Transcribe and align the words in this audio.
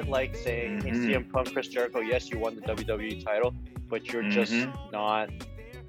bit 0.00 0.10
like 0.10 0.34
saying, 0.36 0.80
"Hey, 0.82 0.92
Mhm. 0.92 1.04
CM 1.06 1.24
Punk, 1.30 1.52
Chris 1.52 1.68
Jericho, 1.68 2.00
yes, 2.00 2.30
you 2.30 2.38
won 2.38 2.54
the 2.56 2.62
WWE 2.62 3.16
title, 3.22 3.54
but 3.90 4.10
you're 4.12 4.22
just 4.30 4.52
Mhm. 4.52 4.90
not, 4.90 5.30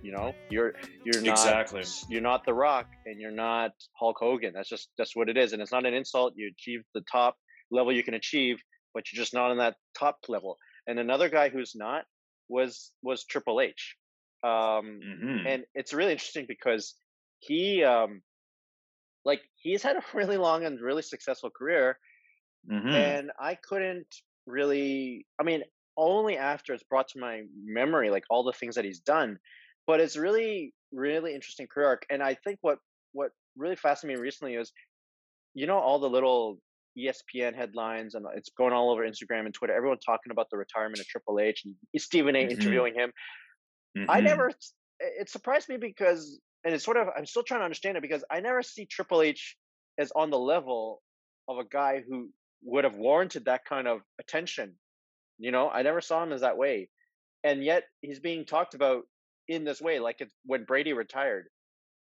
you 0.01 0.11
know, 0.11 0.33
you're 0.49 0.73
you're 1.05 1.21
not 1.21 1.47
Exactly. 1.47 1.83
you're 2.09 2.21
not 2.21 2.45
The 2.45 2.53
Rock, 2.53 2.87
and 3.05 3.19
you're 3.21 3.31
not 3.31 3.71
Hulk 3.97 4.17
Hogan. 4.19 4.53
That's 4.53 4.67
just 4.69 4.89
that's 4.97 5.15
what 5.15 5.29
it 5.29 5.37
is, 5.37 5.53
and 5.53 5.61
it's 5.61 5.71
not 5.71 5.85
an 5.85 5.93
insult. 5.93 6.33
You 6.35 6.49
achieved 6.49 6.85
the 6.93 7.02
top 7.09 7.38
level 7.69 7.93
you 7.93 8.03
can 8.03 8.13
achieve, 8.16 8.61
but 8.93 9.11
you're 9.11 9.21
just 9.21 9.33
not 9.33 9.52
on 9.52 9.57
that 9.57 9.77
top 9.97 10.17
level. 10.27 10.57
And 10.88 10.99
another 10.99 11.30
guy 11.30 11.47
who's 11.49 11.73
not 11.75 12.05
was 12.49 12.91
was 13.02 13.25
Triple 13.25 13.61
H, 13.61 13.95
um, 14.43 14.99
Mhm. 15.02 15.45
and 15.47 15.66
it's 15.73 15.93
really 15.93 16.11
interesting 16.11 16.45
because 16.47 16.95
he 17.39 17.83
um, 17.83 18.23
like 19.23 19.41
he's 19.55 19.83
had 19.83 19.95
a 19.95 20.03
really 20.13 20.38
long 20.38 20.66
and 20.66 20.81
really 20.81 21.02
successful 21.03 21.49
career 21.49 21.97
Mhm. 22.63 23.20
and 23.20 23.31
I 23.39 23.55
couldn't 23.55 24.07
really. 24.45 25.27
I 25.39 25.43
mean, 25.43 25.63
only 25.97 26.38
after 26.38 26.73
it's 26.73 26.83
brought 26.83 27.09
to 27.09 27.19
my 27.19 27.43
memory, 27.63 28.09
like 28.09 28.23
all 28.29 28.43
the 28.43 28.53
things 28.53 28.75
that 28.75 28.85
he's 28.85 28.99
done. 28.99 29.38
But 29.88 29.99
it's 29.99 30.17
really, 30.17 30.73
really 30.91 31.33
interesting 31.35 31.67
career 31.67 31.88
arc, 31.88 32.05
and 32.09 32.23
I 32.23 32.35
think 32.35 32.59
what 32.61 32.79
what 33.13 33.31
really 33.57 33.75
fascinated 33.75 34.19
me 34.19 34.23
recently 34.23 34.55
is, 34.55 34.71
you 35.53 35.67
know, 35.67 35.77
all 35.79 35.99
the 35.99 36.09
little 36.09 36.59
ESPN 36.97 37.55
headlines, 37.55 38.16
and 38.16 38.25
it's 38.36 38.49
going 38.49 38.73
all 38.73 38.91
over 38.91 39.08
Instagram 39.08 39.45
and 39.45 39.53
Twitter. 39.53 39.73
Everyone 39.75 39.99
talking 40.05 40.31
about 40.31 40.47
the 40.52 40.58
retirement 40.58 41.02
of 41.02 41.08
Triple 41.08 41.39
H 41.39 41.64
and 41.66 41.75
Stephen 42.02 42.36
A. 42.36 42.41
Mhm. 42.41 42.89
interviewing 42.89 42.95
him. 42.95 43.11
I 44.08 44.21
Mhm. 44.21 44.21
never. 44.21 44.52
It 44.99 45.30
surprised 45.30 45.69
me 45.69 45.77
because, 45.77 46.39
and 46.64 46.73
it's 46.73 46.83
sort 46.83 46.97
of. 46.97 47.08
I'm 47.16 47.25
still 47.25 47.43
trying 47.43 47.61
to 47.61 47.66
understand 47.66 47.97
it 47.97 48.02
because 48.02 48.23
I 48.30 48.39
never 48.39 48.61
see 48.61 48.86
Triple 48.86 49.21
H 49.21 49.58
as 49.97 50.11
on 50.11 50.30
the 50.30 50.39
level 50.39 51.02
of 51.47 51.58
a 51.58 51.66
guy 51.66 52.02
who 52.08 52.31
would 52.64 52.84
have 52.84 52.95
warranted 52.95 53.45
that 53.45 53.66
kind 53.66 53.88
of 53.88 54.02
attention. 54.20 54.76
You 55.38 55.52
know, 55.52 55.70
I 55.70 55.81
never 55.81 56.02
saw 56.02 56.23
him 56.23 56.31
as 56.31 56.42
that 56.42 56.58
way, 56.58 56.90
and 57.44 57.64
yet 57.64 57.84
he's 58.02 58.20
being 58.20 58.45
talked 58.45 58.76
about 58.76 59.04
in 59.48 59.64
this 59.64 59.81
way, 59.81 60.00
like 60.00 60.17
it's 60.20 60.34
when 60.45 60.66
Brady 60.66 60.94
retired. 60.94 61.48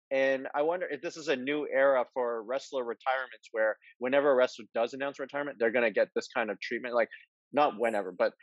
And 0.10 0.48
I 0.56 0.62
wonder 0.62 0.88
if 0.90 1.02
this 1.02 1.18
is 1.18 1.28
a 1.28 1.36
new 1.36 1.68
era 1.72 2.06
for 2.14 2.42
wrestler 2.44 2.84
retirements, 2.84 3.50
where 3.52 3.78
whenever 4.00 4.32
a 4.32 4.36
wrestler 4.36 4.66
does 4.74 4.94
announce 4.94 5.20
retirement, 5.20 5.58
they're 5.60 5.72
going 5.72 5.84
to 5.86 5.92
get 5.92 6.08
this 6.16 6.30
kind 6.34 6.50
of 6.50 6.60
treatment. 6.60 6.96
Like 6.96 7.10
not 7.54 7.80
whenever, 7.80 8.12
but 8.12 8.34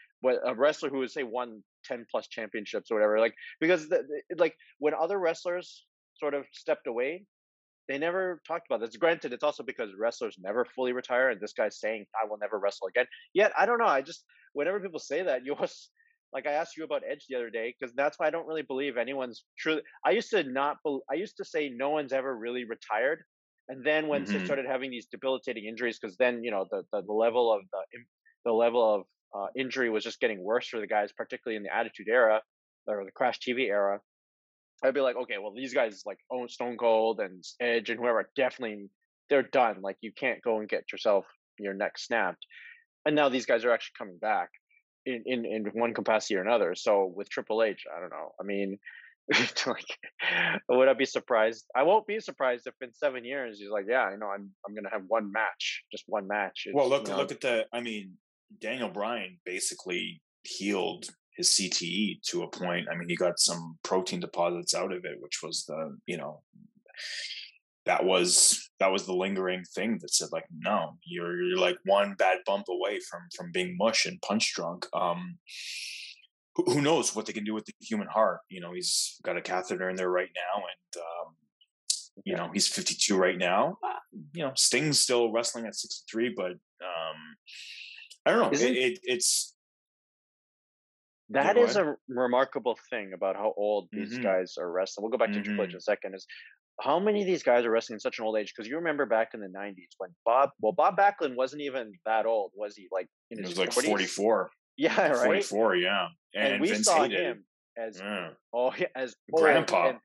a 0.47 0.55
wrestler 0.55 0.89
who 0.91 0.99
would 0.99 1.11
say 1.11 1.23
won 1.23 1.63
ten 1.85 2.07
plus 2.11 2.29
championships 2.29 2.91
or 2.91 2.95
whatever, 2.95 3.19
like 3.19 3.35
because 3.61 3.89
the- 3.89 4.07
like 4.37 4.55
when 4.79 4.95
other 4.95 5.19
wrestlers 5.19 5.85
sort 6.17 6.35
of 6.35 6.45
stepped 6.53 6.87
away, 6.87 7.27
they 7.89 7.99
never 7.99 8.41
talked 8.47 8.67
about 8.69 8.81
this. 8.81 8.97
Granted, 8.97 9.33
it's 9.33 9.45
also 9.45 9.63
because 9.63 9.91
wrestlers 9.99 10.37
never 10.39 10.65
fully 10.65 10.93
retire, 10.93 11.31
and 11.31 11.41
this 11.41 11.53
guy's 11.53 11.79
saying 11.81 12.07
I 12.21 12.27
will 12.29 12.39
never 12.39 12.59
wrestle 12.59 12.89
again. 12.89 13.07
Yet 13.33 13.53
I 13.59 13.67
don't 13.67 13.79
know. 13.79 13.87
I 13.87 14.03
just 14.03 14.25
whenever 14.53 14.81
people 14.81 15.01
say 15.01 15.23
that, 15.23 15.45
you 15.45 15.55
always 15.55 15.91
like 16.33 16.47
I 16.47 16.53
asked 16.53 16.77
you 16.77 16.85
about 16.85 17.03
Edge 17.09 17.27
the 17.29 17.37
other 17.37 17.51
day 17.51 17.75
because 17.79 17.95
that's 17.95 18.19
why 18.19 18.27
I 18.27 18.31
don't 18.31 18.47
really 18.47 18.63
believe 18.63 18.97
anyone's 18.97 19.45
truly. 19.59 19.83
I 20.05 20.11
used 20.13 20.31
to 20.31 20.43
not. 20.45 20.79
I 21.11 21.15
used 21.15 21.37
to 21.39 21.45
say 21.45 21.69
no 21.69 21.91
one's 21.91 22.13
ever 22.13 22.37
really 22.37 22.65
retired, 22.65 23.23
and 23.69 23.85
then 23.87 24.09
when 24.09 24.25
they 24.33 24.39
Mhm. 24.39 24.41
started 24.41 24.67
having 24.67 24.91
these 24.91 25.07
debilitating 25.07 25.65
injuries, 25.67 25.99
because 26.01 26.17
then 26.17 26.43
you 26.45 26.51
know 26.51 26.67
the, 26.71 26.85
the 26.93 27.03
the 27.03 27.13
level 27.13 27.53
of 27.53 27.63
the 27.73 27.83
the 28.45 28.53
level 28.53 28.95
of 28.95 29.03
uh, 29.35 29.49
injury 29.57 29.91
was 29.91 30.05
just 30.05 30.21
getting 30.21 30.43
worse 30.43 30.69
for 30.69 30.81
the 30.81 30.87
guys, 30.87 31.13
particularly 31.13 31.57
in 31.57 31.63
the 31.63 31.75
Attitude 31.75 32.09
Era 32.09 32.43
or 32.87 33.05
the 33.05 33.11
Crash 33.13 33.41
TV 33.41 33.69
era. 33.69 34.01
I'd 34.85 34.95
be 34.95 35.01
like, 35.01 35.17
okay, 35.17 35.39
well, 35.41 35.53
these 35.55 35.73
guys 35.73 36.03
like 36.05 36.19
own 36.31 36.49
Stone 36.49 36.77
Cold 36.77 37.21
and 37.21 37.43
Edge 37.61 37.91
and 37.91 37.99
whoever 37.99 38.29
definitely 38.37 38.91
they're 39.31 39.43
done. 39.43 39.81
Like 39.81 39.97
you 40.03 40.13
can't 40.13 40.43
go 40.43 40.61
and 40.61 40.69
get 40.69 40.93
yourself 40.93 41.25
your 41.59 41.75
neck 41.75 41.99
snapped. 41.99 42.47
And 43.07 43.17
now 43.17 43.29
these 43.29 43.47
guys 43.47 43.65
are 43.65 43.71
actually 43.71 43.95
coming 43.99 44.19
back 44.19 44.51
in 45.07 45.23
in, 45.27 45.45
in 45.47 45.65
one 45.73 45.95
capacity 45.95 46.37
or 46.37 46.43
another. 46.43 46.75
So 46.75 47.13
with 47.15 47.31
Triple 47.31 47.63
H, 47.63 47.85
I 47.95 48.01
don't 48.01 48.11
know. 48.11 48.33
I 48.39 48.45
mean, 48.45 48.79
like, 49.67 49.87
would 50.69 50.89
I 50.89 50.93
be 50.93 51.07
surprised? 51.07 51.65
I 51.75 51.85
won't 51.85 52.07
be 52.07 52.21
surprised 52.21 52.67
if 52.67 52.75
in 52.83 52.93
seven 52.95 53.25
years 53.25 53.59
he's 53.59 53.71
like, 53.71 53.87
yeah, 53.89 54.03
I 54.03 54.17
know, 54.17 54.27
I'm 54.27 54.51
I'm 54.67 54.75
gonna 54.75 54.91
have 54.91 55.05
one 55.09 55.33
match, 55.33 55.85
just 55.91 56.05
one 56.07 56.29
match. 56.29 56.67
Well, 56.73 56.89
look 56.89 57.07
you 57.07 57.15
know, 57.15 57.21
look 57.21 57.33
at 57.33 57.41
the. 57.41 57.67
I 57.73 57.81
mean, 57.81 58.19
Daniel 58.61 58.91
Bryan 58.91 59.39
basically 59.45 60.21
healed 60.43 61.07
his 61.37 61.49
CTE 61.51 62.23
to 62.23 62.43
a 62.43 62.49
point. 62.49 62.87
I 62.91 62.97
mean, 62.97 63.09
he 63.09 63.17
got 63.17 63.39
some 63.39 63.79
protein 63.83 64.21
deposits 64.21 64.75
out 64.75 64.93
of 64.93 65.05
it, 65.05 65.21
which 65.21 65.41
was 65.43 65.65
the 65.65 65.97
you 66.07 66.17
know 66.17 66.43
that 67.87 68.05
was 68.05 68.71
that 68.81 68.91
was 68.91 69.07
the 69.07 69.15
lingering 69.15 69.65
thing 69.75 69.99
that 70.01 70.13
said 70.13 70.29
like, 70.33 70.47
no, 70.57 70.97
you're 71.05 71.43
you're 71.43 71.59
like 71.59 71.79
one 71.85 72.15
bad 72.15 72.39
bump 72.47 72.67
away 72.69 72.99
from 73.09 73.21
from 73.37 73.53
being 73.53 73.77
mush 73.77 74.07
and 74.07 74.21
punch 74.23 74.55
drunk. 74.55 74.87
Um, 74.93 75.39
who, 76.55 76.65
who 76.65 76.81
knows 76.81 77.15
what 77.15 77.27
they 77.27 77.33
can 77.33 77.45
do 77.45 77.55
with 77.55 77.67
the 77.67 77.73
human 77.81 78.07
heart? 78.09 78.41
You 78.49 78.61
know, 78.61 78.73
he's 78.73 79.19
got 79.23 79.37
a 79.37 79.43
catheter 79.43 79.91
in 79.91 79.97
there 79.97 80.11
right 80.11 80.31
now, 80.35 80.63
and 80.63 81.03
um, 81.03 81.35
you 82.25 82.37
know 82.37 82.51
he's 82.53 82.69
52 82.69 83.17
right 83.17 83.39
now. 83.39 83.79
Uh, 83.83 83.99
You 84.33 84.45
know, 84.45 84.53
Sting's 84.55 85.01
still 85.01 85.33
wrestling 85.33 85.67
at 85.67 85.75
63, 85.75 86.35
but 86.37 86.53
um, 86.53 87.37
I 88.25 88.31
don't 88.31 88.41
know. 88.41 88.51
It, 88.51 88.77
it, 88.77 88.99
it's 89.03 89.54
That 91.31 91.57
is 91.57 91.77
a 91.77 91.97
remarkable 92.09 92.79
thing 92.91 93.13
about 93.15 93.37
how 93.37 93.55
old 93.57 93.89
these 93.93 94.19
Mhm. 94.19 94.23
guys 94.23 94.57
are 94.59 94.71
wrestling. 94.71 95.03
We'll 95.03 95.11
go 95.11 95.19
back 95.19 95.33
to 95.33 95.43
Triple 95.43 95.65
H 95.65 95.71
Mhm. 95.71 95.73
in 95.75 95.77
a 95.79 95.81
second. 95.81 96.15
Is 96.15 96.27
how 96.81 96.99
many 96.99 97.21
of 97.23 97.27
these 97.27 97.43
guys 97.43 97.65
are 97.65 97.71
wrestling 97.71 97.97
in 97.97 98.01
such 98.01 98.19
an 98.19 98.25
old 98.27 98.37
age? 98.37 98.53
Because 98.55 98.69
you 98.69 98.77
remember 98.77 99.07
back 99.07 99.33
in 99.33 99.41
the 99.41 99.49
'90s 99.49 99.95
when 99.99 100.15
Bob, 100.25 100.51
well, 100.61 100.73
Bob 100.73 100.97
Backlund 100.99 101.35
wasn't 101.35 101.63
even 101.63 101.93
that 102.05 102.27
old, 102.27 102.53
was 102.55 102.77
he? 102.77 102.89
Like 102.91 103.09
in 103.31 103.39
it 103.39 103.43
his 103.43 103.51
was 103.53 103.59
like 103.59 103.73
44, 103.73 104.51
Yeah, 104.77 105.09
right. 105.13 105.25
44, 105.25 105.77
yeah. 105.77 106.09
And, 106.35 106.55
And, 106.55 106.61
we 106.61 106.69
Vince 106.71 106.85
saw 106.87 107.05
him 107.05 107.47
as 107.77 108.01
Yeah. 108.01 108.35
oh, 108.53 108.75
as 108.95 109.17
old, 109.33 109.43
Grandpa. 109.43 109.89
and 109.91 110.01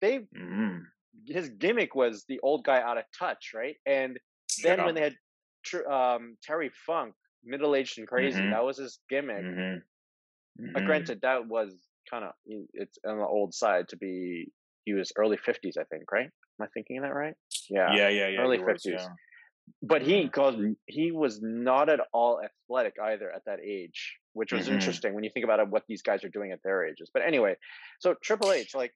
they 0.00 0.20
Mhm. 0.20 0.86
his 1.26 1.48
gimmick 1.50 1.94
was 1.94 2.24
the 2.26 2.40
old 2.40 2.64
guy 2.64 2.80
out 2.80 2.96
of 2.96 3.04
touch, 3.18 3.52
right? 3.54 3.76
And 3.86 4.18
then 4.62 4.78
Yeah. 4.78 4.84
when 4.86 4.94
they 4.94 5.02
had 5.02 5.16
um, 5.86 6.36
Terry 6.42 6.68
Funk, 6.86 7.14
middle 7.42 7.74
aged 7.74 7.98
and 7.98 8.06
crazy, 8.06 8.42
Mhm. 8.42 8.50
that 8.50 8.62
was 8.64 8.76
his 8.76 9.00
gimmick. 9.08 9.42
Mhm. 10.58 10.76
Uh, 10.76 10.80
Mhm. 10.80 10.86
granted, 10.86 11.20
that 11.22 11.46
was 11.46 11.74
kind 12.08 12.24
of 12.24 12.32
it's 12.46 12.98
on 13.06 13.18
the 13.18 13.26
old 13.26 13.54
side 13.54 13.88
to 13.88 13.96
be. 13.96 14.52
He 14.84 14.92
was 14.92 15.12
early 15.16 15.36
fifties, 15.38 15.76
I 15.76 15.84
think. 15.84 16.10
Right? 16.12 16.26
Am 16.26 16.60
I 16.60 16.66
thinking 16.68 17.00
that 17.02 17.14
right? 17.14 17.34
Yeah. 17.68 17.94
yeah, 17.94 18.08
yeah, 18.08 18.28
yeah. 18.28 18.40
early 18.40 18.58
50s. 18.58 18.84
yeah. 18.84 19.08
But 19.82 20.02
he 20.02 20.24
Mhm. 20.24 20.32
called. 20.32 20.76
He 20.86 21.10
was 21.10 21.40
not 21.42 21.88
at 21.88 22.00
all 22.12 22.40
athletic 22.42 22.98
either 23.00 23.30
at 23.32 23.44
that 23.46 23.60
age, 23.60 24.18
which 24.34 24.52
was 24.52 24.68
Mhm. 24.68 24.74
interesting 24.74 25.14
when 25.14 25.24
you 25.24 25.30
think 25.30 25.44
about 25.44 25.58
it, 25.60 25.68
what 25.68 25.86
these 25.86 26.02
guys 26.02 26.22
are 26.22 26.28
doing 26.28 26.52
at 26.52 26.62
their 26.62 26.84
ages. 26.84 27.10
But 27.12 27.22
anyway, 27.22 27.56
so 27.98 28.14
Triple 28.14 28.52
H, 28.52 28.74
like, 28.74 28.94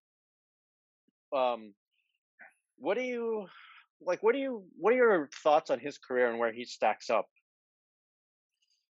um, 1.33 1.75
what 2.77 2.95
do 2.99 3.03
you 3.03 3.49
like? 4.01 4.23
What 4.23 4.33
do 4.35 4.39
you? 4.39 4.69
What 4.77 4.93
are 4.93 4.97
your 4.97 5.29
thoughts 5.43 5.71
on 5.71 5.79
his 5.81 5.99
career 5.99 6.29
and 6.31 6.39
where 6.39 6.53
he 6.53 6.65
stacks 6.65 7.09
up? 7.11 7.29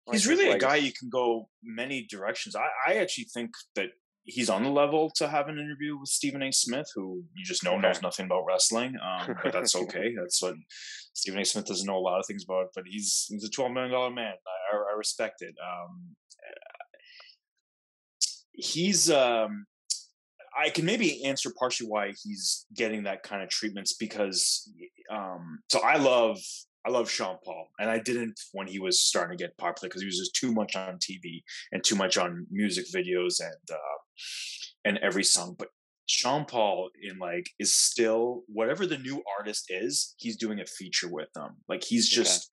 Like, 0.09 0.15
he's 0.15 0.27
really 0.27 0.51
a 0.51 0.59
guy 0.59 0.77
you 0.77 0.93
can 0.93 1.11
go 1.11 1.49
many 1.63 2.07
directions. 2.09 2.57
I, 2.57 2.69
I 2.87 2.95
actually 2.95 3.29
think 3.33 3.51
that 3.77 3.91
he's 4.25 4.51
on 4.51 4.63
the 4.63 4.71
level 4.71 5.11
to 5.17 5.29
have 5.29 5.49
an 5.49 5.59
interview 5.59 5.99
with 5.99 6.09
Stephen 6.09 6.43
A. 6.43 6.51
Smith, 6.51 6.91
who 6.95 7.23
you 7.35 7.45
just 7.45 7.63
know 7.63 7.79
knows 7.79 8.03
nothing 8.03 8.27
about 8.27 8.45
wrestling. 8.47 8.95
Um, 9.03 9.37
but 9.43 9.53
that's 9.53 9.77
okay. 9.85 10.15
that's 10.19 10.43
what 10.43 10.55
Stephen 11.13 11.41
A. 11.41 11.45
Smith 11.45 11.67
doesn't 11.67 11.87
know 11.87 11.99
a 11.99 12.01
lot 12.01 12.19
of 12.19 12.27
things 12.27 12.45
about. 12.45 12.69
But 12.75 12.85
he's 12.87 13.27
he's 13.29 13.45
a 13.45 13.51
twelve 13.51 13.73
million 13.73 13.93
dollar 13.93 14.11
man. 14.11 14.33
I, 14.73 14.77
I, 14.77 14.93
I 14.93 14.97
respect 14.97 15.43
it. 15.43 15.55
Um, 15.63 16.17
he's 18.53 19.11
um, 19.11 19.67
I 20.59 20.71
can 20.71 20.85
maybe 20.85 21.25
answer 21.25 21.51
partially 21.59 21.89
why 21.89 22.13
he's 22.23 22.67
getting 22.75 23.05
that 23.05 23.23
kind 23.23 23.43
of 23.43 23.49
treatments 23.49 23.95
because 23.95 24.71
um, 25.11 25.61
so 25.69 25.81
I 25.81 25.97
love 25.97 26.39
I 26.89 26.91
love 26.91 27.11
Sean 27.11 27.37
Paul, 27.45 27.69
and 27.79 27.91
I 27.91 27.99
didn't 27.99 28.41
when 28.53 28.67
he 28.67 28.79
was 28.79 28.99
starting 28.99 29.37
to 29.37 29.45
get 29.45 29.59
popular 29.59 29.91
because 29.91 30.01
he 30.01 30.07
was 30.07 30.17
just 30.17 30.35
too 30.35 30.53
much 30.53 30.75
on 30.75 30.97
TV 30.97 31.43
and 31.71 31.85
too 31.85 31.97
much 31.97 32.17
on 32.17 32.47
music 32.51 32.87
videos 32.91 33.41
and 33.41 33.71
uh, 33.71 33.99
and 34.87 34.97
every 34.99 35.23
song. 35.23 35.55
But 35.59 35.69
Sean 36.07 36.47
Paul 36.47 36.89
in 37.03 37.19
like 37.19 37.51
is 37.59 37.75
still 37.75 38.43
whatever 38.47 38.87
the 38.87 38.97
new 38.97 39.23
artist 39.39 39.67
is, 39.69 40.15
he's 40.17 40.39
doing 40.39 40.61
a 40.61 40.65
feature 40.65 41.09
with 41.13 41.29
them. 41.35 41.57
Like 41.69 41.85
he's 41.85 42.09
Okay. 42.11 42.23
just. 42.25 42.51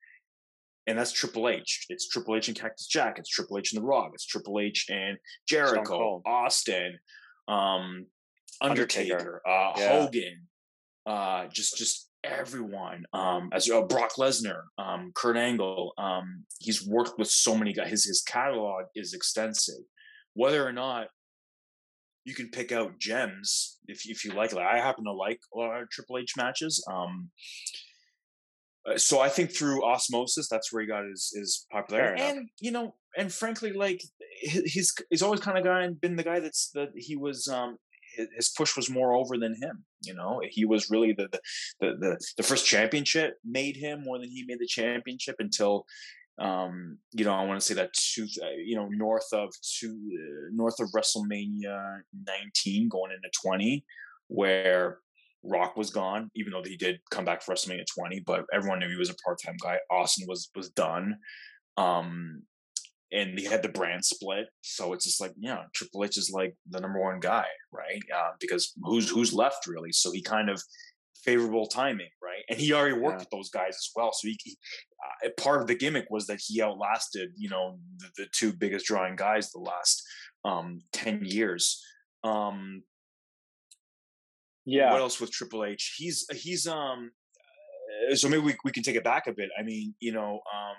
And 0.88 0.96
that's 0.96 1.10
Triple 1.10 1.48
H. 1.48 1.86
It's 1.88 2.08
Triple 2.08 2.36
H 2.36 2.46
and 2.46 2.56
Cactus 2.56 2.86
Jack. 2.86 3.18
It's 3.18 3.28
Triple 3.30 3.58
H 3.58 3.72
and 3.72 3.82
The 3.82 3.86
Rock. 3.86 4.12
It's 4.14 4.24
Triple 4.24 4.60
H 4.60 4.86
and 4.88 5.16
Jericho, 5.48 6.22
Austin, 6.24 6.96
um, 7.48 8.06
Undertaker. 8.60 9.14
Undertaker, 9.14 9.42
uh, 9.48 9.72
Yeah. 9.76 9.88
Hogan, 10.02 10.46
uh, 11.06 11.46
just 11.48 11.76
just 11.76 12.05
everyone. 12.26 13.04
Um, 13.12 13.50
as 13.52 13.70
uh, 13.70 13.82
Brock 13.82 14.12
Lesnar, 14.18 14.62
um, 14.78 15.12
Kurt 15.14 15.36
Angle. 15.36 15.92
Um, 15.98 16.44
he's 16.58 16.86
worked 16.86 17.18
with 17.18 17.28
so 17.28 17.56
many 17.56 17.72
guys. 17.72 17.90
His 17.90 18.04
his 18.04 18.22
catalog 18.22 18.84
is 18.94 19.14
extensive. 19.14 19.84
Whether 20.34 20.66
or 20.66 20.72
not 20.72 21.08
you 22.24 22.34
can 22.34 22.50
pick 22.50 22.72
out 22.72 22.98
gems 22.98 23.78
if 23.86 24.02
if 24.04 24.24
you 24.24 24.32
like. 24.32 24.52
Like 24.52 24.66
I 24.66 24.78
happen 24.78 25.04
to 25.04 25.12
like 25.12 25.40
a 25.54 25.58
lot 25.58 25.80
of 25.80 25.90
Triple 25.90 26.18
H 26.18 26.32
matches. 26.36 26.84
Um, 26.90 27.30
uh, 28.86 28.98
so 28.98 29.20
I 29.20 29.28
think 29.28 29.52
through 29.52 29.84
osmosis, 29.84 30.48
that's 30.48 30.72
where 30.72 30.82
he 30.82 30.88
got 30.88 31.04
his 31.04 31.32
his 31.34 31.66
popularity. 31.70 32.22
And 32.22 32.48
you 32.60 32.70
know, 32.70 32.94
and 33.16 33.32
frankly, 33.32 33.72
like 33.72 34.02
he's 34.40 34.92
he's 35.10 35.22
always 35.22 35.40
kind 35.40 35.56
of 35.58 35.64
guy 35.64 35.88
been 36.00 36.16
the 36.16 36.24
guy 36.24 36.40
that's 36.40 36.70
that 36.74 36.90
he 36.94 37.16
was 37.16 37.48
um 37.48 37.78
his 38.34 38.48
push 38.48 38.76
was 38.76 38.90
more 38.90 39.14
over 39.14 39.36
than 39.36 39.54
him. 39.60 39.84
You 40.04 40.14
know, 40.14 40.40
he 40.48 40.64
was 40.64 40.90
really 40.90 41.12
the 41.12 41.28
the 41.30 41.40
the 41.80 42.18
the, 42.36 42.42
first 42.42 42.66
championship 42.66 43.36
made 43.44 43.76
him 43.76 44.02
more 44.02 44.18
than 44.18 44.30
he 44.30 44.44
made 44.46 44.58
the 44.58 44.66
championship 44.66 45.36
until 45.38 45.86
um 46.38 46.98
you 47.12 47.24
know 47.24 47.32
i 47.32 47.42
want 47.44 47.58
to 47.58 47.64
say 47.64 47.72
that 47.72 47.92
two 47.94 48.26
uh, 48.42 48.50
you 48.62 48.76
know 48.76 48.88
north 48.90 49.26
of 49.32 49.50
two 49.62 49.98
uh, 50.12 50.50
north 50.52 50.78
of 50.80 50.90
wrestlemania 50.94 52.00
19 52.26 52.90
going 52.90 53.10
into 53.10 53.30
20 53.42 53.82
where 54.28 54.98
rock 55.42 55.76
was 55.78 55.88
gone 55.88 56.30
even 56.34 56.52
though 56.52 56.62
he 56.62 56.76
did 56.76 57.00
come 57.10 57.24
back 57.24 57.42
for 57.42 57.54
wrestlemania 57.54 57.86
20 57.94 58.20
but 58.26 58.44
everyone 58.52 58.78
knew 58.78 58.88
he 58.88 58.96
was 58.96 59.08
a 59.08 59.14
part-time 59.24 59.56
guy 59.62 59.78
austin 59.90 60.26
was 60.28 60.50
was 60.54 60.68
done 60.70 61.16
um 61.78 62.42
and 63.16 63.38
he 63.38 63.46
had 63.46 63.62
the 63.62 63.68
brand 63.68 64.04
split. 64.04 64.46
So 64.60 64.92
it's 64.92 65.04
just 65.04 65.20
like, 65.20 65.32
yeah, 65.38 65.62
Triple 65.74 66.04
H 66.04 66.18
is 66.18 66.30
like 66.32 66.54
the 66.68 66.80
number 66.80 67.00
one 67.00 67.20
guy, 67.20 67.46
right? 67.72 68.02
Uh, 68.14 68.32
because 68.38 68.72
who's 68.82 69.08
who's 69.08 69.32
left 69.32 69.66
really? 69.66 69.92
So 69.92 70.12
he 70.12 70.22
kind 70.22 70.50
of 70.50 70.62
favorable 71.24 71.66
timing, 71.66 72.10
right? 72.22 72.44
And 72.48 72.58
he 72.58 72.72
already 72.72 72.94
worked 72.94 73.20
yeah. 73.20 73.24
with 73.24 73.30
those 73.30 73.50
guys 73.50 73.70
as 73.70 73.90
well. 73.96 74.10
So 74.12 74.28
he, 74.28 74.38
he 74.44 74.56
uh, 75.24 75.30
part 75.38 75.60
of 75.60 75.66
the 75.66 75.74
gimmick 75.74 76.06
was 76.10 76.26
that 76.26 76.40
he 76.46 76.62
outlasted, 76.62 77.30
you 77.36 77.48
know, 77.48 77.78
the, 77.98 78.08
the 78.18 78.26
two 78.32 78.52
biggest 78.52 78.86
drawing 78.86 79.16
guys 79.16 79.50
the 79.50 79.60
last 79.60 80.02
um, 80.44 80.82
ten 80.92 81.24
years. 81.24 81.82
Um, 82.22 82.82
yeah. 84.64 84.92
What 84.92 85.00
else 85.00 85.20
with 85.20 85.30
Triple 85.30 85.64
H? 85.64 85.94
He's 85.96 86.26
he's 86.32 86.66
um. 86.66 87.10
Uh, 88.10 88.16
so 88.16 88.28
maybe 88.28 88.42
we 88.42 88.56
we 88.64 88.72
can 88.72 88.82
take 88.82 88.96
it 88.96 89.04
back 89.04 89.26
a 89.26 89.32
bit. 89.32 89.48
I 89.58 89.62
mean, 89.62 89.94
you 90.00 90.12
know, 90.12 90.40
um, 90.54 90.76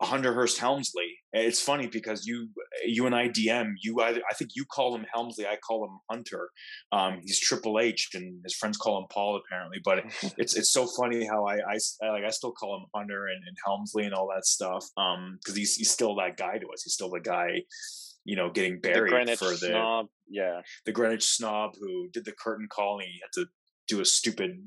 Hunter 0.00 0.32
Hearst 0.32 0.58
Helmsley. 0.58 1.16
It's 1.32 1.60
funny 1.60 1.88
because 1.88 2.24
you 2.24 2.48
you 2.86 3.06
and 3.06 3.14
I 3.14 3.28
DM 3.28 3.72
you 3.82 4.00
either 4.00 4.20
I 4.30 4.34
think 4.34 4.50
you 4.54 4.64
call 4.64 4.94
him 4.94 5.04
Helmsley, 5.12 5.46
I 5.46 5.56
call 5.56 5.84
him 5.84 5.98
Hunter. 6.08 6.50
Um, 6.92 7.18
he's 7.22 7.40
Triple 7.40 7.80
H, 7.80 8.10
and 8.14 8.40
his 8.44 8.54
friends 8.54 8.76
call 8.76 8.98
him 8.98 9.06
Paul 9.10 9.40
apparently. 9.44 9.78
But 9.84 10.04
it's 10.38 10.56
it's 10.56 10.72
so 10.72 10.86
funny 10.86 11.26
how 11.26 11.46
I, 11.46 11.56
I 11.56 12.08
like 12.10 12.24
I 12.24 12.30
still 12.30 12.52
call 12.52 12.76
him 12.76 12.86
Hunter 12.94 13.26
and, 13.26 13.42
and 13.46 13.56
Helmsley 13.64 14.04
and 14.04 14.14
all 14.14 14.30
that 14.34 14.46
stuff. 14.46 14.86
Um, 14.96 15.38
because 15.42 15.56
he's 15.56 15.74
he's 15.74 15.90
still 15.90 16.14
that 16.16 16.36
guy 16.36 16.58
to 16.58 16.66
us. 16.68 16.82
He's 16.84 16.94
still 16.94 17.10
the 17.10 17.20
guy, 17.20 17.62
you 18.24 18.36
know, 18.36 18.50
getting 18.50 18.80
buried 18.80 19.28
the 19.28 19.36
for 19.36 19.50
the 19.50 19.56
snob. 19.56 20.06
Yeah, 20.28 20.60
the 20.86 20.92
Greenwich 20.92 21.24
snob 21.24 21.72
who 21.80 22.08
did 22.12 22.24
the 22.24 22.32
curtain 22.32 22.68
call 22.70 22.98
and 22.98 23.08
he 23.08 23.20
had 23.20 23.42
to 23.42 23.48
do 23.88 24.00
a 24.00 24.04
stupid 24.04 24.62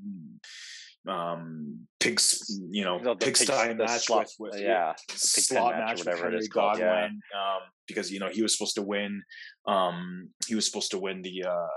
um 1.07 1.79
pigs 1.99 2.61
you 2.69 2.83
know 2.83 2.99
the 3.03 3.15
pigsty 3.15 3.73
match 3.73 4.05
slot, 4.05 4.27
with, 4.39 4.53
with 4.53 4.61
yeah 4.61 4.93
slot 5.15 5.75
match, 5.75 5.97
match 5.97 6.05
with 6.05 6.19
Henry 6.19 6.47
Godwinn 6.47 7.19
yeah. 7.33 7.55
um 7.55 7.61
because 7.87 8.11
you 8.11 8.19
know 8.19 8.29
he 8.29 8.43
was 8.43 8.55
supposed 8.55 8.75
to 8.75 8.83
win 8.83 9.23
um 9.67 10.29
he 10.47 10.53
was 10.53 10.65
supposed 10.65 10.91
to 10.91 10.99
win 10.99 11.23
the 11.23 11.43
uh 11.43 11.67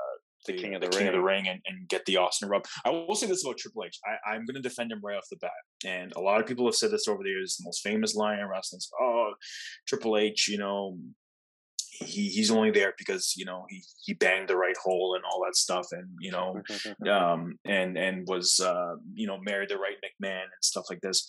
the, 0.47 0.53
the 0.53 0.59
King 0.59 0.75
of 0.75 0.81
the, 0.81 0.89
the 0.89 0.93
King 0.93 1.07
Ring, 1.07 1.09
of 1.09 1.15
the 1.15 1.23
Ring 1.23 1.49
and, 1.49 1.61
and 1.67 1.89
get 1.89 2.05
the 2.05 2.19
Austin 2.19 2.49
rub. 2.49 2.65
I 2.85 2.91
will 2.91 3.15
say 3.15 3.27
this 3.27 3.45
about 3.45 3.57
Triple 3.57 3.85
H. 3.85 3.99
I, 4.05 4.33
I'm 4.33 4.45
going 4.45 4.57
to 4.57 4.61
defend 4.61 4.93
him 4.93 5.01
right 5.03 5.17
off 5.17 5.25
the 5.31 5.39
bat. 5.39 5.51
And 5.85 6.13
a 6.17 6.21
lot 6.21 6.41
of 6.41 6.47
people 6.47 6.67
have 6.67 6.75
said 6.75 6.91
this 6.91 7.09
over 7.09 7.23
the 7.23 7.31
years. 7.31 7.57
The 7.57 7.65
most 7.65 7.83
famous 7.83 8.15
line 8.15 8.39
in 8.39 8.47
wrestling 8.47 8.79
is, 8.79 8.91
oh, 9.01 9.33
Triple 9.87 10.19
H, 10.19 10.49
you 10.49 10.59
know, 10.59 10.99
he 12.01 12.29
he's 12.29 12.51
only 12.51 12.71
there 12.71 12.93
because 12.99 13.35
you 13.37 13.45
know 13.45 13.65
he 13.69 13.83
he 14.05 14.15
banged 14.15 14.49
the 14.49 14.57
right 14.57 14.77
hole 14.83 15.15
and 15.15 15.25
all 15.25 15.43
that 15.45 15.57
stuff 15.57 15.87
and 15.93 16.09
you 16.19 16.31
know 16.31 16.61
um 17.11 17.59
and 17.65 17.97
and 17.97 18.27
was 18.27 18.61
uh 18.61 18.95
you 19.15 19.27
know 19.27 19.39
married 19.41 19.69
the 19.69 19.79
right 19.79 19.97
McMahon 20.03 20.43
and 20.43 20.63
stuff 20.63 20.87
like 20.91 21.01
this. 21.01 21.29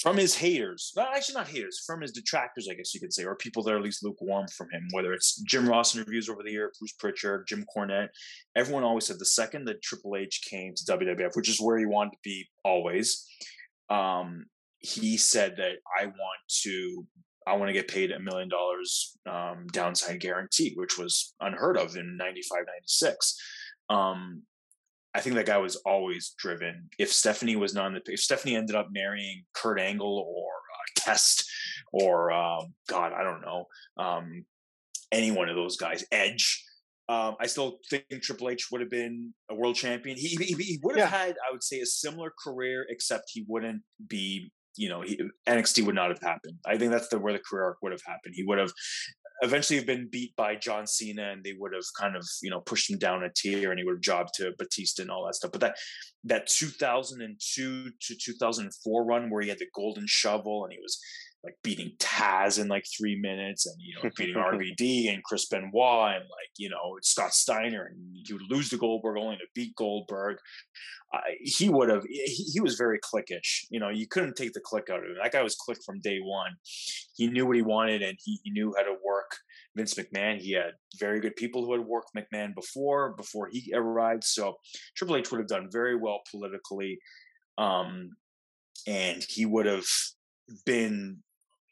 From 0.00 0.16
his 0.16 0.36
haters 0.36 0.92
well 0.94 1.08
actually 1.12 1.34
not 1.34 1.48
haters 1.48 1.82
from 1.84 2.00
his 2.02 2.12
detractors 2.12 2.68
I 2.70 2.74
guess 2.74 2.94
you 2.94 3.00
could 3.00 3.12
say 3.12 3.24
or 3.24 3.34
people 3.34 3.64
that 3.64 3.72
are 3.72 3.78
at 3.78 3.82
least 3.82 4.04
lukewarm 4.04 4.46
from 4.56 4.68
him 4.70 4.86
whether 4.92 5.12
it's 5.12 5.40
Jim 5.42 5.68
Ross 5.68 5.96
interviews 5.96 6.28
over 6.28 6.44
the 6.44 6.52
year 6.52 6.70
Bruce 6.78 6.92
Pritchard 6.92 7.46
Jim 7.48 7.64
Cornette 7.74 8.10
everyone 8.54 8.84
always 8.84 9.06
said 9.06 9.18
the 9.18 9.24
second 9.24 9.64
that 9.64 9.82
Triple 9.82 10.14
H 10.14 10.42
came 10.48 10.72
to 10.76 10.92
WWF 10.92 11.34
which 11.34 11.48
is 11.48 11.60
where 11.60 11.78
he 11.78 11.86
wanted 11.86 12.12
to 12.12 12.18
be 12.22 12.46
always 12.64 13.26
um 13.90 14.46
he 14.78 15.16
said 15.16 15.56
that 15.56 15.78
I 15.98 16.06
want 16.06 16.40
to 16.62 17.04
I 17.48 17.56
want 17.56 17.68
to 17.68 17.72
get 17.72 17.88
paid 17.88 18.12
a 18.12 18.20
million 18.20 18.48
dollars 18.48 19.16
um, 19.28 19.66
downside 19.72 20.20
guarantee, 20.20 20.74
which 20.76 20.98
was 20.98 21.34
unheard 21.40 21.76
of 21.76 21.96
in 21.96 22.16
95, 22.16 22.58
96. 22.66 23.40
Um, 23.88 24.42
I 25.14 25.20
think 25.20 25.36
that 25.36 25.46
guy 25.46 25.58
was 25.58 25.76
always 25.76 26.34
driven. 26.38 26.90
If 26.98 27.12
Stephanie 27.12 27.56
was 27.56 27.74
not 27.74 27.86
in 27.86 27.94
the 27.94 28.02
if 28.12 28.20
Stephanie 28.20 28.56
ended 28.56 28.76
up 28.76 28.88
marrying 28.92 29.44
Kurt 29.54 29.80
Angle 29.80 30.18
or 30.18 30.48
uh, 30.48 31.00
Test 31.00 31.50
or 31.92 32.30
um, 32.30 32.74
God, 32.88 33.12
I 33.12 33.24
don't 33.24 33.40
know, 33.40 33.64
um, 33.96 34.44
any 35.10 35.30
one 35.30 35.48
of 35.48 35.56
those 35.56 35.76
guys, 35.76 36.04
Edge. 36.12 36.64
Um, 37.08 37.36
I 37.40 37.46
still 37.46 37.78
think 37.88 38.04
Triple 38.20 38.50
H 38.50 38.70
would 38.70 38.82
have 38.82 38.90
been 38.90 39.32
a 39.50 39.54
world 39.54 39.76
champion. 39.76 40.18
He, 40.18 40.28
he, 40.28 40.52
he 40.52 40.78
would 40.82 40.98
have 40.98 41.10
yeah. 41.10 41.18
had, 41.18 41.36
I 41.48 41.50
would 41.52 41.62
say, 41.62 41.80
a 41.80 41.86
similar 41.86 42.30
career, 42.44 42.84
except 42.90 43.30
he 43.32 43.46
wouldn't 43.48 43.82
be 44.06 44.52
you 44.78 44.88
know, 44.88 45.02
he, 45.02 45.20
NXT 45.46 45.84
would 45.84 45.94
not 45.94 46.10
have 46.10 46.20
happened. 46.20 46.58
I 46.64 46.78
think 46.78 46.92
that's 46.92 47.08
the 47.08 47.18
where 47.18 47.32
the 47.32 47.40
career 47.40 47.64
arc 47.64 47.78
would 47.82 47.92
have 47.92 48.02
happened. 48.06 48.34
He 48.34 48.44
would 48.44 48.58
have 48.58 48.72
eventually 49.40 49.76
have 49.76 49.86
been 49.86 50.08
beat 50.10 50.34
by 50.36 50.56
John 50.56 50.86
Cena, 50.86 51.30
and 51.30 51.44
they 51.44 51.54
would 51.58 51.74
have 51.74 51.84
kind 51.98 52.16
of 52.16 52.24
you 52.42 52.50
know 52.50 52.60
pushed 52.60 52.90
him 52.90 52.98
down 52.98 53.24
a 53.24 53.30
tier, 53.34 53.70
and 53.70 53.78
he 53.78 53.84
would 53.84 53.96
have 53.96 54.02
jobbed 54.02 54.34
to 54.36 54.52
Batista 54.56 55.02
and 55.02 55.10
all 55.10 55.26
that 55.26 55.34
stuff. 55.34 55.52
But 55.52 55.60
that 55.60 55.76
that 56.24 56.46
2002 56.46 57.90
to 57.90 58.14
2004 58.14 59.04
run 59.04 59.30
where 59.30 59.42
he 59.42 59.48
had 59.48 59.58
the 59.58 59.66
golden 59.74 60.06
shovel 60.06 60.64
and 60.64 60.72
he 60.72 60.78
was 60.80 61.00
like 61.44 61.54
beating 61.62 61.92
Taz 61.98 62.60
in 62.60 62.68
like 62.68 62.84
three 62.84 63.18
minutes 63.18 63.66
and 63.66 63.76
you 63.78 63.94
know 63.94 64.10
beating 64.16 64.34
RVD 64.34 65.12
and 65.12 65.22
Chris 65.22 65.46
Benoit 65.46 66.16
and 66.16 66.24
like 66.24 66.50
you 66.56 66.68
know 66.68 66.98
Scott 67.02 67.32
Steiner 67.32 67.86
and 67.86 68.16
he 68.26 68.32
would 68.32 68.50
lose 68.50 68.68
to 68.70 68.76
Goldberg 68.76 69.16
only 69.18 69.36
to 69.36 69.46
beat 69.54 69.74
Goldberg. 69.76 70.38
Uh, 71.12 71.20
he 71.40 71.70
would 71.70 71.88
have. 71.88 72.04
He, 72.04 72.50
he, 72.52 72.60
was 72.60 72.74
very 72.74 72.98
cliquish. 72.98 73.64
You 73.70 73.80
know, 73.80 73.88
you 73.88 74.06
couldn't 74.06 74.36
take 74.36 74.52
the 74.52 74.60
click 74.60 74.88
out 74.90 74.98
of 74.98 75.04
him. 75.04 75.16
That 75.22 75.32
guy 75.32 75.42
was 75.42 75.54
click 75.54 75.78
from 75.86 76.00
day 76.00 76.18
one. 76.18 76.52
He 77.16 77.28
knew 77.28 77.46
what 77.46 77.56
he 77.56 77.62
wanted 77.62 78.02
and 78.02 78.18
he, 78.22 78.38
he 78.44 78.50
knew 78.50 78.74
how 78.76 78.82
to 78.82 78.94
work 79.02 79.38
Vince 79.74 79.94
McMahon. 79.94 80.38
He 80.38 80.52
had 80.52 80.72
very 80.98 81.20
good 81.20 81.34
people 81.36 81.64
who 81.64 81.72
had 81.72 81.86
worked 81.86 82.10
McMahon 82.14 82.54
before 82.54 83.14
before 83.14 83.48
he 83.50 83.72
arrived. 83.74 84.24
So 84.24 84.58
Triple 84.96 85.16
H 85.16 85.30
would 85.30 85.38
have 85.38 85.48
done 85.48 85.68
very 85.72 85.96
well 85.96 86.20
politically. 86.30 86.98
Um, 87.56 88.10
and 88.86 89.24
he 89.26 89.46
would 89.46 89.66
have 89.66 89.86
been 90.66 91.22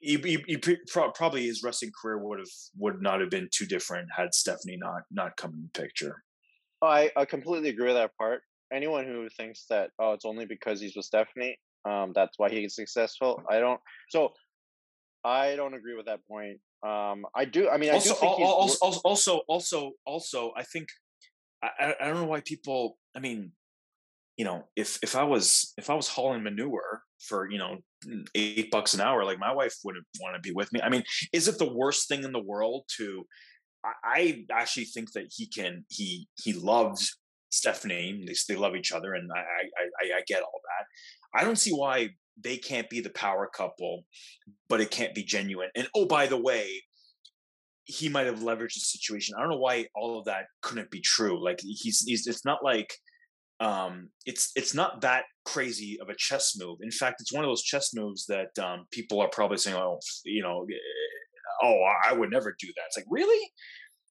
he, 0.07 0.17
he, 0.47 0.57
he, 0.65 0.77
probably 0.89 1.47
his 1.47 1.63
wrestling 1.63 1.93
career 2.01 2.19
would 2.19 2.39
have 2.39 2.49
would 2.79 3.03
not 3.03 3.21
have 3.21 3.31
been 3.31 3.49
too 3.53 3.67
different 3.67 4.09
had 4.17 4.35
Stephanie 4.35 4.77
not 4.79 5.03
not 5.11 5.37
come 5.37 5.53
in 5.55 5.63
the 5.63 5.81
picture. 5.81 6.23
I, 6.83 7.11
I 7.17 7.25
completely 7.25 7.71
agree 7.71 7.87
with 7.87 7.97
that 7.97 8.17
part. 8.17 8.43
Anyone 8.73 9.07
who 9.07 9.29
thinks 9.37 9.67
that 9.71 9.91
oh 9.99 10.13
it's 10.13 10.25
only 10.25 10.47
because 10.47 10.81
he's 10.81 10.95
with 10.97 11.07
Stephanie, 11.07 11.59
um, 11.85 12.13
that's 12.15 12.39
why 12.39 12.51
he's 12.51 12.75
successful. 12.75 13.43
I 13.51 13.59
don't. 13.59 13.81
So 14.11 14.33
I 15.25 15.57
don't 15.57 15.75
agree 15.75 15.97
with 15.97 16.07
that 16.07 16.21
point. 16.31 16.61
Um, 16.87 17.27
I 17.35 17.45
do. 17.45 17.69
I 17.69 17.79
mean, 17.79 17.91
also, 17.93 18.11
I 18.11 18.15
do 18.15 18.21
think 18.21 18.39
also, 18.39 18.79
also, 18.83 19.01
also, 19.05 19.41
also, 19.49 19.93
also, 20.07 20.53
I 20.57 20.63
think 20.63 20.89
I, 21.63 21.95
I 22.01 22.07
don't 22.07 22.17
know 22.17 22.27
why 22.27 22.41
people. 22.41 22.99
I 23.17 23.21
mean, 23.21 23.53
you 24.37 24.45
know, 24.45 24.65
if 24.77 24.99
if 25.03 25.17
I 25.17 25.25
was 25.25 25.73
if 25.79 25.89
I 25.89 25.95
was 25.95 26.09
hauling 26.09 26.43
manure 26.43 27.03
for 27.21 27.51
you 27.51 27.59
know 27.59 27.79
eight 28.35 28.71
bucks 28.71 28.95
an 28.95 29.01
hour, 29.01 29.25
like 29.25 29.39
my 29.39 29.53
wife 29.53 29.75
wouldn't 29.85 30.07
want 30.21 30.35
to 30.35 30.41
be 30.41 30.53
with 30.53 30.73
me. 30.73 30.81
I 30.83 30.89
mean, 30.89 31.05
is 31.33 31.49
it 31.49 31.59
the 31.59 31.73
worst 31.73 32.09
thing 32.09 32.23
in 32.23 32.33
the 32.33 32.43
world 32.43 32.85
to? 32.99 33.25
I, 33.85 34.45
I 34.51 34.61
actually 34.61 34.87
think 34.87 35.13
that 35.13 35.33
he 35.35 35.47
can. 35.47 35.85
He 35.89 36.29
he 36.35 36.53
loves 36.53 37.19
Stephanie. 37.51 38.25
They 38.27 38.35
they 38.49 38.59
love 38.59 38.77
each 38.77 38.93
other, 38.93 39.15
and 39.15 39.31
I 39.35 39.39
I 39.39 40.19
I 40.19 40.23
get 40.27 40.43
all 40.43 40.61
that. 40.65 41.41
I 41.41 41.45
don't 41.45 41.59
see 41.59 41.73
why 41.73 42.11
they 42.43 42.59
can't 42.59 42.91
be 42.91 43.01
the 43.01 43.11
power 43.11 43.47
couple, 43.47 44.05
but 44.69 44.81
it 44.81 44.91
can't 44.91 45.15
be 45.15 45.23
genuine. 45.23 45.71
And 45.75 45.89
oh, 45.95 46.05
by 46.05 46.27
the 46.27 46.37
way, 46.37 46.83
he 47.85 48.09
might 48.09 48.27
have 48.27 48.41
leveraged 48.41 48.75
the 48.75 48.81
situation. 48.81 49.35
I 49.37 49.41
don't 49.41 49.51
know 49.51 49.59
why 49.59 49.87
all 49.95 50.19
of 50.19 50.27
that 50.27 50.47
couldn't 50.61 50.91
be 50.91 51.01
true. 51.01 51.43
Like 51.43 51.61
he's, 51.61 52.03
he's 52.07 52.27
it's 52.27 52.45
not 52.45 52.65
like 52.65 52.93
um, 53.61 54.11
it's 54.27 54.53
it's 54.55 54.75
not 54.75 55.01
that 55.01 55.25
crazy 55.45 55.99
of 56.01 56.09
a 56.09 56.15
chess 56.17 56.57
move. 56.59 56.79
In 56.83 56.91
fact, 56.91 57.21
it's 57.21 57.33
one 57.33 57.45
of 57.45 57.49
those 57.49 57.63
chess 57.63 57.95
moves 57.95 58.27
that 58.27 58.57
um, 58.63 58.87
people 58.91 59.21
are 59.21 59.31
probably 59.31 59.57
saying, 59.57 59.77
"Oh, 59.77 59.99
you 60.25 60.43
know, 60.43 60.67
oh, 61.63 61.83
I 62.05 62.13
would 62.13 62.31
never 62.31 62.55
do 62.59 62.67
that." 62.67 62.83
It's 62.87 62.99
like, 62.99 63.07
really, 63.09 63.51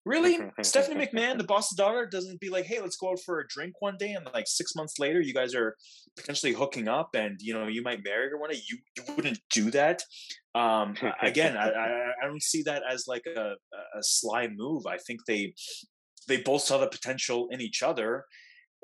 really, 0.03 0.39
Stephanie 0.63 1.05
McMahon, 1.05 1.37
the 1.37 1.43
boss's 1.43 1.77
daughter, 1.77 2.07
doesn't 2.07 2.39
be 2.39 2.49
like, 2.49 2.65
"Hey, 2.65 2.81
let's 2.81 2.95
go 2.95 3.11
out 3.11 3.19
for 3.23 3.39
a 3.39 3.47
drink 3.47 3.73
one 3.81 3.97
day," 3.99 4.13
and 4.13 4.27
like 4.33 4.47
six 4.47 4.73
months 4.75 4.97
later, 4.97 5.21
you 5.21 5.33
guys 5.33 5.53
are 5.53 5.75
potentially 6.17 6.53
hooking 6.53 6.87
up, 6.87 7.09
and 7.13 7.37
you 7.39 7.53
know, 7.53 7.67
you 7.67 7.83
might 7.83 8.03
marry 8.03 8.29
her 8.31 8.39
one 8.39 8.49
day. 8.49 8.61
You 8.67 8.79
you 8.97 9.15
wouldn't 9.15 9.39
do 9.51 9.69
that. 9.71 10.01
Um, 10.55 10.95
again, 11.21 11.55
I, 11.55 11.69
I, 11.69 12.11
I 12.23 12.27
don't 12.27 12.41
see 12.41 12.63
that 12.63 12.81
as 12.89 13.05
like 13.07 13.25
a 13.27 13.53
a 13.95 14.01
sly 14.01 14.47
move. 14.47 14.87
I 14.87 14.97
think 14.97 15.19
they 15.27 15.53
they 16.27 16.37
both 16.37 16.63
saw 16.63 16.79
the 16.79 16.87
potential 16.87 17.47
in 17.51 17.61
each 17.61 17.83
other 17.83 18.25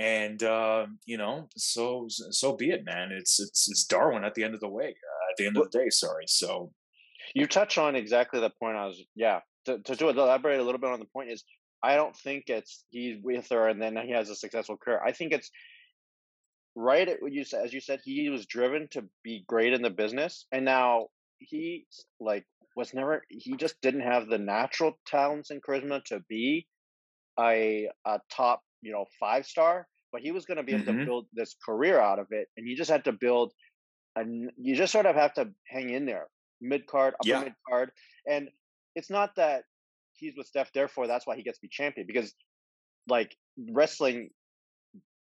and 0.01 0.41
uh, 0.41 0.87
you 1.05 1.17
know, 1.17 1.47
so 1.55 2.07
so 2.09 2.55
be 2.55 2.71
it, 2.71 2.83
man. 2.83 3.11
It's 3.11 3.39
it's 3.39 3.69
it's 3.69 3.85
Darwin 3.85 4.23
at 4.23 4.33
the 4.33 4.43
end 4.43 4.55
of 4.55 4.59
the 4.59 4.67
way. 4.67 4.85
Uh, 4.85 5.31
at 5.31 5.37
the 5.37 5.45
end 5.45 5.57
of 5.57 5.69
the 5.69 5.77
day, 5.77 5.89
sorry. 5.89 6.25
So 6.27 6.71
you 7.35 7.45
touch 7.45 7.77
on 7.77 7.95
exactly 7.95 8.39
the 8.39 8.49
point 8.49 8.77
I 8.77 8.87
was. 8.87 8.99
Yeah, 9.15 9.41
to 9.65 9.77
to, 9.77 9.95
to 9.95 10.09
elaborate 10.09 10.59
a 10.59 10.63
little 10.63 10.81
bit 10.81 10.89
on 10.89 10.99
the 10.99 11.05
point 11.05 11.29
is, 11.29 11.43
I 11.83 11.95
don't 11.95 12.17
think 12.17 12.45
it's 12.47 12.83
he's 12.89 13.17
with 13.21 13.47
her 13.51 13.67
and 13.67 13.79
then 13.79 13.95
he 13.95 14.11
has 14.11 14.29
a 14.31 14.35
successful 14.35 14.75
career. 14.75 14.99
I 15.05 15.11
think 15.11 15.33
it's 15.33 15.51
right 16.75 17.07
at 17.07 17.21
what 17.21 17.31
you 17.31 17.43
said. 17.43 17.63
As 17.63 17.71
you 17.71 17.79
said, 17.79 17.99
he 18.03 18.27
was 18.29 18.47
driven 18.47 18.87
to 18.93 19.03
be 19.23 19.43
great 19.47 19.73
in 19.73 19.83
the 19.83 19.91
business, 19.91 20.47
and 20.51 20.65
now 20.65 21.09
he 21.37 21.85
like 22.19 22.45
was 22.75 22.91
never. 22.95 23.21
He 23.29 23.55
just 23.55 23.79
didn't 23.83 24.01
have 24.01 24.27
the 24.27 24.39
natural 24.39 24.97
talents 25.05 25.51
and 25.51 25.61
charisma 25.61 26.03
to 26.05 26.21
be 26.27 26.65
a 27.39 27.87
a 28.07 28.19
top 28.31 28.63
you 28.81 28.91
know 28.91 29.05
five 29.19 29.45
star 29.45 29.87
but 30.11 30.21
he 30.21 30.31
was 30.31 30.45
going 30.45 30.57
to 30.57 30.63
be 30.63 30.73
able 30.73 30.85
mm-hmm. 30.85 30.99
to 30.99 31.05
build 31.05 31.25
this 31.33 31.55
career 31.65 31.99
out 31.99 32.19
of 32.19 32.27
it 32.31 32.47
and 32.57 32.67
you 32.67 32.75
just 32.75 32.91
had 32.91 33.03
to 33.05 33.11
build 33.11 33.53
and 34.15 34.51
you 34.57 34.75
just 34.75 34.91
sort 34.91 35.05
of 35.05 35.15
have 35.15 35.33
to 35.33 35.49
hang 35.67 35.89
in 35.89 36.05
there 36.05 36.27
mid 36.61 36.85
card 36.87 37.13
upper 37.19 37.29
yeah. 37.29 37.43
mid 37.43 37.53
card 37.67 37.91
and 38.27 38.49
it's 38.95 39.09
not 39.09 39.35
that 39.35 39.63
he's 40.13 40.33
with 40.37 40.47
Steph 40.47 40.71
therefore 40.73 41.07
that's 41.07 41.25
why 41.25 41.35
he 41.35 41.43
gets 41.43 41.57
to 41.57 41.63
be 41.63 41.69
champion 41.69 42.05
because 42.05 42.33
like 43.07 43.35
wrestling 43.71 44.29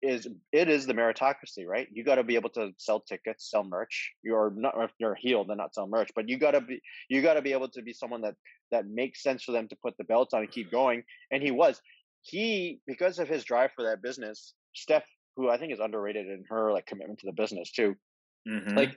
is 0.01 0.27
it 0.51 0.69
is 0.69 0.85
the 0.85 0.93
meritocracy 0.93 1.65
right 1.65 1.87
you 1.91 2.03
got 2.03 2.15
to 2.15 2.23
be 2.23 2.35
able 2.35 2.49
to 2.49 2.71
sell 2.77 2.99
tickets 2.99 3.49
sell 3.49 3.63
merch 3.63 4.13
you're 4.23 4.53
not 4.55 4.73
if 4.77 4.91
you're 4.99 5.15
healed 5.15 5.49
and 5.49 5.57
not 5.57 5.73
sell 5.73 5.87
merch 5.87 6.11
but 6.15 6.29
you 6.29 6.37
got 6.37 6.51
to 6.51 6.61
be 6.61 6.79
you 7.09 7.21
got 7.21 7.33
to 7.33 7.41
be 7.41 7.53
able 7.53 7.67
to 7.67 7.81
be 7.81 7.91
someone 7.91 8.21
that 8.21 8.35
that 8.71 8.85
makes 8.87 9.23
sense 9.23 9.43
for 9.43 9.51
them 9.51 9.67
to 9.67 9.75
put 9.81 9.97
the 9.97 10.03
belts 10.03 10.33
on 10.33 10.41
and 10.41 10.51
keep 10.51 10.69
going 10.69 11.01
and 11.31 11.41
he 11.41 11.49
was 11.49 11.81
he 12.25 12.79
because 12.87 13.19
of 13.19 13.27
his 13.27 13.43
drive 13.43 13.71
for 13.75 13.83
that 13.83 14.01
business, 14.01 14.53
Steph, 14.75 15.03
who 15.35 15.49
I 15.49 15.57
think 15.57 15.73
is 15.73 15.79
underrated 15.79 16.27
in 16.27 16.43
her 16.49 16.71
like 16.71 16.85
commitment 16.85 17.19
to 17.19 17.27
the 17.27 17.33
business 17.33 17.71
too, 17.71 17.95
mm-hmm. 18.47 18.75
like 18.75 18.95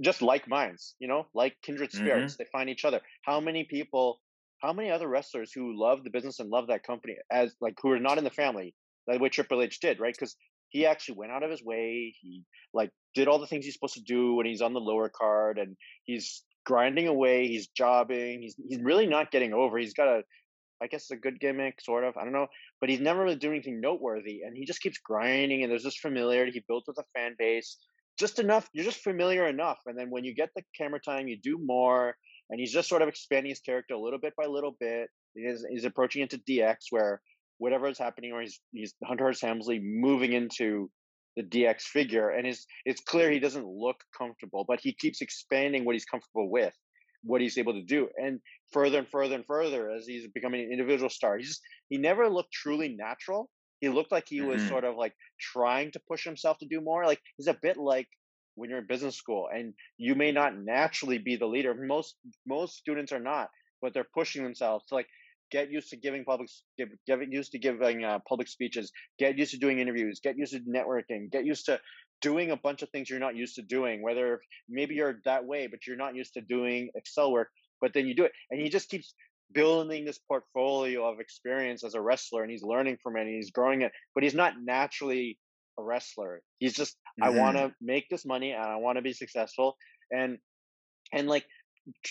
just 0.00 0.22
like 0.22 0.48
minds, 0.48 0.94
you 0.98 1.08
know, 1.08 1.26
like 1.34 1.56
kindred 1.62 1.92
spirits. 1.92 2.34
Mm-hmm. 2.34 2.42
They 2.42 2.48
find 2.50 2.70
each 2.70 2.84
other. 2.84 3.00
How 3.24 3.40
many 3.40 3.64
people? 3.64 4.20
How 4.62 4.72
many 4.72 4.90
other 4.90 5.06
wrestlers 5.06 5.52
who 5.52 5.78
love 5.78 6.02
the 6.02 6.10
business 6.10 6.40
and 6.40 6.50
love 6.50 6.66
that 6.66 6.82
company 6.82 7.14
as 7.30 7.54
like 7.60 7.74
who 7.80 7.92
are 7.92 8.00
not 8.00 8.18
in 8.18 8.24
the 8.24 8.30
family, 8.30 8.74
like 9.06 9.20
way 9.20 9.28
Triple 9.28 9.62
H 9.62 9.78
did, 9.78 10.00
right? 10.00 10.14
Because 10.14 10.34
he 10.70 10.84
actually 10.84 11.16
went 11.16 11.32
out 11.32 11.42
of 11.42 11.50
his 11.50 11.62
way. 11.62 12.14
He 12.20 12.42
like 12.74 12.90
did 13.14 13.28
all 13.28 13.38
the 13.38 13.46
things 13.46 13.64
he's 13.64 13.74
supposed 13.74 13.94
to 13.94 14.02
do 14.02 14.34
when 14.34 14.46
he's 14.46 14.62
on 14.62 14.72
the 14.72 14.80
lower 14.80 15.08
card, 15.08 15.58
and 15.58 15.76
he's 16.04 16.42
grinding 16.66 17.06
away. 17.06 17.46
He's 17.46 17.68
jobbing. 17.68 18.42
He's 18.42 18.56
he's 18.68 18.80
really 18.82 19.06
not 19.06 19.30
getting 19.30 19.52
over. 19.54 19.78
He's 19.78 19.94
got 19.94 20.08
a 20.08 20.22
I 20.82 20.86
guess 20.86 21.02
it's 21.02 21.10
a 21.10 21.16
good 21.16 21.40
gimmick, 21.40 21.80
sort 21.80 22.04
of. 22.04 22.16
I 22.16 22.24
don't 22.24 22.32
know, 22.32 22.46
but 22.80 22.88
he's 22.88 23.00
never 23.00 23.22
really 23.22 23.36
doing 23.36 23.54
anything 23.54 23.80
noteworthy, 23.80 24.42
and 24.42 24.56
he 24.56 24.64
just 24.64 24.80
keeps 24.80 24.98
grinding. 24.98 25.62
And 25.62 25.70
there's 25.70 25.84
this 25.84 25.96
familiarity 25.96 26.52
he 26.52 26.64
built 26.66 26.84
with 26.86 26.98
a 26.98 27.04
fan 27.14 27.34
base, 27.38 27.76
just 28.18 28.38
enough. 28.38 28.68
You're 28.72 28.84
just 28.84 29.02
familiar 29.02 29.46
enough, 29.46 29.78
and 29.86 29.98
then 29.98 30.10
when 30.10 30.24
you 30.24 30.34
get 30.34 30.50
the 30.54 30.62
camera 30.76 31.00
time, 31.00 31.28
you 31.28 31.38
do 31.40 31.58
more. 31.58 32.14
And 32.50 32.58
he's 32.58 32.72
just 32.72 32.88
sort 32.88 33.02
of 33.02 33.08
expanding 33.08 33.50
his 33.50 33.60
character 33.60 33.92
a 33.92 34.00
little 34.00 34.18
bit 34.18 34.32
by 34.34 34.46
little 34.46 34.74
bit. 34.80 35.10
He's, 35.34 35.66
he's 35.68 35.84
approaching 35.84 36.22
into 36.22 36.38
DX, 36.38 36.76
where 36.88 37.20
whatever 37.58 37.88
is 37.88 37.98
happening, 37.98 38.32
or 38.32 38.40
he's 38.40 38.60
he's 38.72 38.94
Hunter 39.04 39.24
Hearst 39.24 39.42
Helmsley 39.42 39.80
moving 39.80 40.32
into 40.32 40.90
the 41.36 41.42
DX 41.42 41.82
figure, 41.82 42.30
and 42.30 42.46
it's 42.46 42.66
it's 42.84 43.00
clear 43.00 43.30
he 43.30 43.38
doesn't 43.38 43.66
look 43.66 43.96
comfortable, 44.16 44.64
but 44.66 44.80
he 44.80 44.92
keeps 44.92 45.20
expanding 45.20 45.84
what 45.84 45.94
he's 45.94 46.04
comfortable 46.04 46.50
with 46.50 46.74
what 47.22 47.40
he's 47.40 47.58
able 47.58 47.74
to 47.74 47.82
do 47.82 48.08
and 48.16 48.40
further 48.72 48.98
and 48.98 49.08
further 49.08 49.34
and 49.34 49.46
further 49.46 49.90
as 49.90 50.06
he's 50.06 50.28
becoming 50.28 50.62
an 50.62 50.72
individual 50.72 51.10
star. 51.10 51.38
He's 51.38 51.60
he 51.88 51.98
never 51.98 52.28
looked 52.28 52.52
truly 52.52 52.96
natural. 52.96 53.50
He 53.80 53.88
looked 53.88 54.12
like 54.12 54.28
he 54.28 54.40
was 54.40 54.60
mm-hmm. 54.60 54.68
sort 54.70 54.84
of 54.84 54.96
like 54.96 55.14
trying 55.40 55.92
to 55.92 56.00
push 56.08 56.24
himself 56.24 56.58
to 56.58 56.66
do 56.66 56.80
more. 56.80 57.04
Like 57.04 57.20
he's 57.36 57.46
a 57.46 57.58
bit 57.60 57.76
like 57.76 58.08
when 58.54 58.70
you're 58.70 58.80
in 58.80 58.86
business 58.86 59.16
school 59.16 59.48
and 59.52 59.72
you 59.98 60.14
may 60.14 60.32
not 60.32 60.58
naturally 60.58 61.18
be 61.18 61.36
the 61.36 61.46
leader. 61.46 61.74
Most 61.74 62.16
most 62.46 62.76
students 62.76 63.12
are 63.12 63.20
not 63.20 63.48
but 63.80 63.94
they're 63.94 64.06
pushing 64.14 64.42
themselves 64.42 64.84
to 64.86 64.94
like 64.94 65.06
get 65.50 65.70
used 65.70 65.90
to 65.90 65.96
giving 65.96 66.24
public 66.24 66.48
give, 66.76 66.88
get 67.06 67.20
used 67.32 67.52
to 67.52 67.58
giving 67.58 68.04
uh, 68.04 68.18
public 68.28 68.48
speeches 68.48 68.92
get 69.18 69.38
used 69.38 69.52
to 69.52 69.58
doing 69.58 69.78
interviews 69.78 70.20
get 70.22 70.36
used 70.36 70.52
to 70.52 70.60
networking 70.60 71.30
get 71.30 71.44
used 71.44 71.66
to 71.66 71.78
doing 72.20 72.50
a 72.50 72.56
bunch 72.56 72.82
of 72.82 72.90
things 72.90 73.08
you're 73.08 73.18
not 73.18 73.36
used 73.36 73.56
to 73.56 73.62
doing, 73.62 74.02
whether 74.02 74.40
maybe 74.68 74.94
you're 74.94 75.20
that 75.24 75.44
way, 75.44 75.66
but 75.66 75.86
you're 75.86 75.96
not 75.96 76.14
used 76.14 76.34
to 76.34 76.40
doing 76.40 76.90
Excel 76.94 77.32
work, 77.32 77.48
but 77.80 77.92
then 77.94 78.06
you 78.06 78.14
do 78.14 78.24
it. 78.24 78.32
And 78.50 78.60
he 78.60 78.68
just 78.68 78.88
keeps 78.88 79.14
building 79.52 80.04
this 80.04 80.18
portfolio 80.18 81.10
of 81.10 81.20
experience 81.20 81.84
as 81.84 81.94
a 81.94 82.00
wrestler 82.00 82.42
and 82.42 82.50
he's 82.50 82.62
learning 82.62 82.98
from 83.02 83.16
it 83.16 83.22
and 83.22 83.34
he's 83.34 83.50
growing 83.50 83.82
it, 83.82 83.92
but 84.14 84.22
he's 84.24 84.34
not 84.34 84.54
naturally 84.62 85.38
a 85.78 85.82
wrestler. 85.82 86.42
He's 86.58 86.74
just, 86.74 86.96
mm-hmm. 87.20 87.24
I 87.24 87.40
want 87.40 87.56
to 87.56 87.72
make 87.80 88.08
this 88.10 88.26
money 88.26 88.52
and 88.52 88.62
I 88.62 88.76
want 88.76 88.96
to 88.96 89.02
be 89.02 89.12
successful. 89.12 89.76
And, 90.10 90.38
and 91.12 91.28
like, 91.28 91.46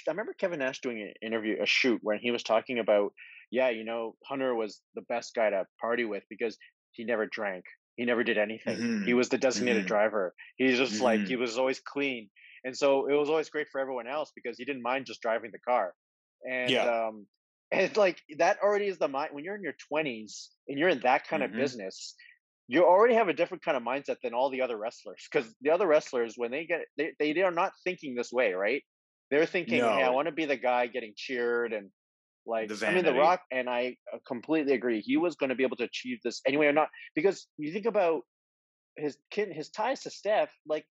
I 0.07 0.11
remember 0.11 0.33
Kevin 0.33 0.59
Nash 0.59 0.81
doing 0.81 1.01
an 1.01 1.13
interview, 1.21 1.57
a 1.61 1.65
shoot 1.67 1.99
where 2.01 2.17
he 2.17 2.31
was 2.31 2.43
talking 2.43 2.79
about, 2.79 3.13
yeah, 3.51 3.69
you 3.69 3.83
know, 3.83 4.15
Hunter 4.25 4.55
was 4.55 4.81
the 4.95 5.03
best 5.03 5.35
guy 5.35 5.49
to 5.51 5.65
party 5.79 6.05
with 6.05 6.23
because 6.29 6.57
he 6.91 7.03
never 7.03 7.27
drank 7.27 7.63
he 7.98 8.06
never 8.06 8.24
did 8.24 8.38
anything. 8.38 8.77
Mm-hmm. 8.77 9.06
He 9.06 9.13
was 9.13 9.27
the 9.27 9.38
designated 9.38 9.82
mm-hmm. 9.82 9.88
driver. 9.88 10.34
He's 10.56 10.77
just 10.77 10.94
mm-hmm. 10.94 11.04
like 11.04 11.20
he 11.22 11.34
mm-hmm. 11.34 11.42
was 11.42 11.58
always 11.58 11.80
clean, 11.80 12.30
and 12.63 12.77
so 12.77 13.08
it 13.08 13.13
was 13.13 13.27
always 13.27 13.50
great 13.50 13.68
for 13.70 13.82
everyone 13.82 14.08
else 14.08 14.32
because 14.34 14.58
he 14.58 14.63
didn't 14.63 14.84
mind 14.84 15.08
just 15.08 15.22
driving 15.22 15.51
the 15.51 15.60
car. 15.60 15.94
And 16.50 16.70
yeah. 16.70 17.08
um, 17.08 17.25
and 17.72 17.98
like 17.98 18.22
that 18.38 18.60
already 18.63 18.86
is 18.86 19.00
the 19.00 19.10
mind 19.10 19.32
when 19.34 19.44
you're 19.44 19.56
in 19.56 19.63
your 19.63 19.75
twenties 19.89 20.50
and 20.70 20.80
you're 20.80 20.89
in 20.89 21.01
that 21.01 21.27
kind 21.27 21.44
of 21.44 21.50
mm-hmm. 21.50 21.60
business. 21.60 22.16
You 22.70 22.84
already 22.84 23.16
have 23.16 23.30
a 23.30 23.34
different 23.34 23.63
kind 23.63 23.77
of 23.77 23.84
mindset 23.84 24.18
than 24.22 24.34
all 24.34 24.50
the 24.50 24.62
other 24.62 24.77
wrestlers 24.77 25.25
because 25.32 25.50
the 25.62 25.70
other 25.70 25.88
wrestlers, 25.88 26.34
when 26.36 26.51
they 26.51 26.66
get, 26.66 26.82
they, 26.98 27.13
they 27.18 27.42
are 27.42 27.51
not 27.51 27.72
thinking 27.86 28.13
this 28.13 28.30
way, 28.30 28.51
right? 28.51 28.84
They're 29.32 29.46
thinking, 29.46 29.80
no. 29.80 29.89
"Hey, 29.89 30.04
I 30.04 30.10
want 30.10 30.27
to 30.27 30.34
be 30.34 30.44
the 30.44 30.58
guy 30.58 30.88
getting 30.88 31.13
cheered 31.16 31.72
and 31.72 31.89
like 32.48 32.72
I 32.84 32.94
mean, 32.94 33.06
The 33.06 33.13
Rock, 33.13 33.42
and 33.51 33.70
I 33.70 33.98
uh, 34.13 34.18
completely 34.25 34.74
agree. 34.74 35.01
He 35.01 35.18
was 35.18 35.36
going 35.36 35.50
to 35.50 35.56
be 35.56 35.63
able 35.63 35.77
to 35.77 35.84
achieve 35.84 36.20
this 36.24 36.42
anyway 36.48 36.68
or 36.68 36.74
not 36.74 36.89
because 37.13 37.48
you 37.58 37.74
think 37.74 37.86
about 37.86 38.22
his 38.96 39.18
kid, 39.30 39.50
his 39.51 39.70
ties 39.70 40.01
to 40.01 40.10
Steph. 40.10 40.50
Like 40.68 40.86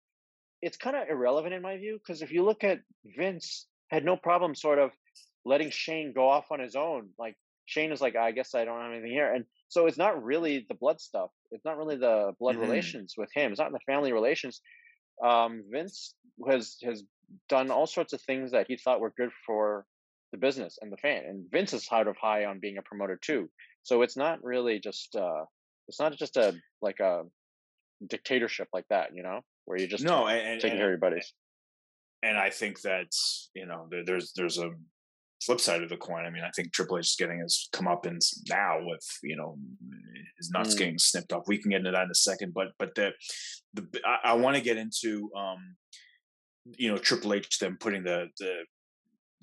it's 0.62 0.76
kind 0.76 0.96
of 0.96 1.08
irrelevant 1.08 1.54
in 1.54 1.62
my 1.62 1.76
view 1.78 1.98
because 1.98 2.22
if 2.22 2.30
you 2.30 2.44
look 2.44 2.62
at 2.62 2.80
Vince, 3.16 3.66
had 3.88 4.04
no 4.04 4.16
problem 4.16 4.54
sort 4.54 4.78
of 4.78 4.90
letting 5.44 5.70
Shane 5.70 6.12
go 6.12 6.28
off 6.28 6.46
on 6.50 6.60
his 6.60 6.76
own. 6.76 7.10
Like 7.18 7.36
Shane 7.64 7.92
is 7.92 8.00
like, 8.00 8.16
I 8.16 8.32
guess 8.32 8.54
I 8.54 8.64
don't 8.64 8.80
have 8.80 8.92
anything 8.92 9.12
here, 9.12 9.32
and 9.32 9.44
so 9.68 9.86
it's 9.86 9.98
not 9.98 10.22
really 10.22 10.66
the 10.68 10.74
blood 10.74 11.00
stuff. 11.00 11.30
It's 11.50 11.64
not 11.64 11.78
really 11.78 11.96
the 11.96 12.32
blood 12.38 12.56
mm-hmm. 12.56 12.64
relations 12.64 13.14
with 13.16 13.30
him. 13.34 13.52
It's 13.52 13.60
not 13.60 13.72
the 13.72 13.80
family 13.86 14.12
relations. 14.12 14.60
Um, 15.24 15.64
Vince 15.70 16.14
has 16.48 16.76
has 16.84 17.02
done 17.48 17.70
all 17.70 17.86
sorts 17.86 18.12
of 18.12 18.20
things 18.20 18.52
that 18.52 18.66
he 18.68 18.76
thought 18.76 19.00
were 19.00 19.12
good 19.16 19.30
for 19.46 19.86
the 20.32 20.38
business 20.38 20.78
and 20.80 20.92
the 20.92 20.96
fan. 20.96 21.24
And 21.26 21.44
Vince 21.50 21.72
is 21.72 21.86
out 21.90 22.08
of 22.08 22.16
high 22.16 22.44
on 22.44 22.60
being 22.60 22.78
a 22.78 22.82
promoter 22.82 23.18
too. 23.20 23.48
So 23.82 24.02
it's 24.02 24.16
not 24.16 24.42
really 24.42 24.80
just 24.80 25.14
uh 25.16 25.44
it's 25.88 26.00
not 26.00 26.16
just 26.16 26.36
a 26.36 26.54
like 26.82 27.00
a 27.00 27.22
dictatorship 28.06 28.68
like 28.72 28.86
that, 28.90 29.10
you 29.14 29.22
know, 29.22 29.40
where 29.64 29.78
you 29.78 29.86
just 29.86 30.04
no 30.04 30.26
and, 30.26 30.60
taking 30.60 30.72
and, 30.72 30.80
care 30.80 30.86
of 30.86 30.92
your 30.92 30.98
buddies. 30.98 31.32
And 32.22 32.36
I 32.36 32.50
think 32.50 32.80
that 32.82 33.08
you 33.54 33.66
know 33.66 33.88
there's 34.04 34.32
there's 34.34 34.58
a 34.58 34.70
flip 35.42 35.60
side 35.60 35.82
of 35.82 35.88
the 35.88 35.96
coin. 35.96 36.24
I 36.24 36.30
mean, 36.30 36.44
I 36.44 36.50
think 36.56 36.72
Triple 36.72 36.98
H 36.98 37.06
is 37.06 37.16
getting 37.16 37.40
his 37.40 37.68
comeuppance 37.72 38.38
now 38.48 38.78
with 38.80 39.06
you 39.22 39.36
know 39.36 39.56
his 40.38 40.50
nuts 40.50 40.74
mm. 40.74 40.78
getting 40.78 40.98
snipped 40.98 41.32
off. 41.32 41.44
We 41.46 41.58
can 41.58 41.70
get 41.70 41.78
into 41.78 41.92
that 41.92 42.04
in 42.04 42.10
a 42.10 42.14
second, 42.14 42.54
but 42.54 42.68
but 42.78 42.94
the 42.94 43.12
the 43.74 43.86
I, 44.04 44.30
I 44.30 44.34
want 44.34 44.56
to 44.56 44.62
get 44.62 44.76
into 44.76 45.30
um 45.36 45.76
you 46.64 46.90
know 46.90 46.98
Triple 46.98 47.34
H 47.34 47.58
them 47.58 47.76
putting 47.78 48.02
the 48.02 48.28
the 48.38 48.64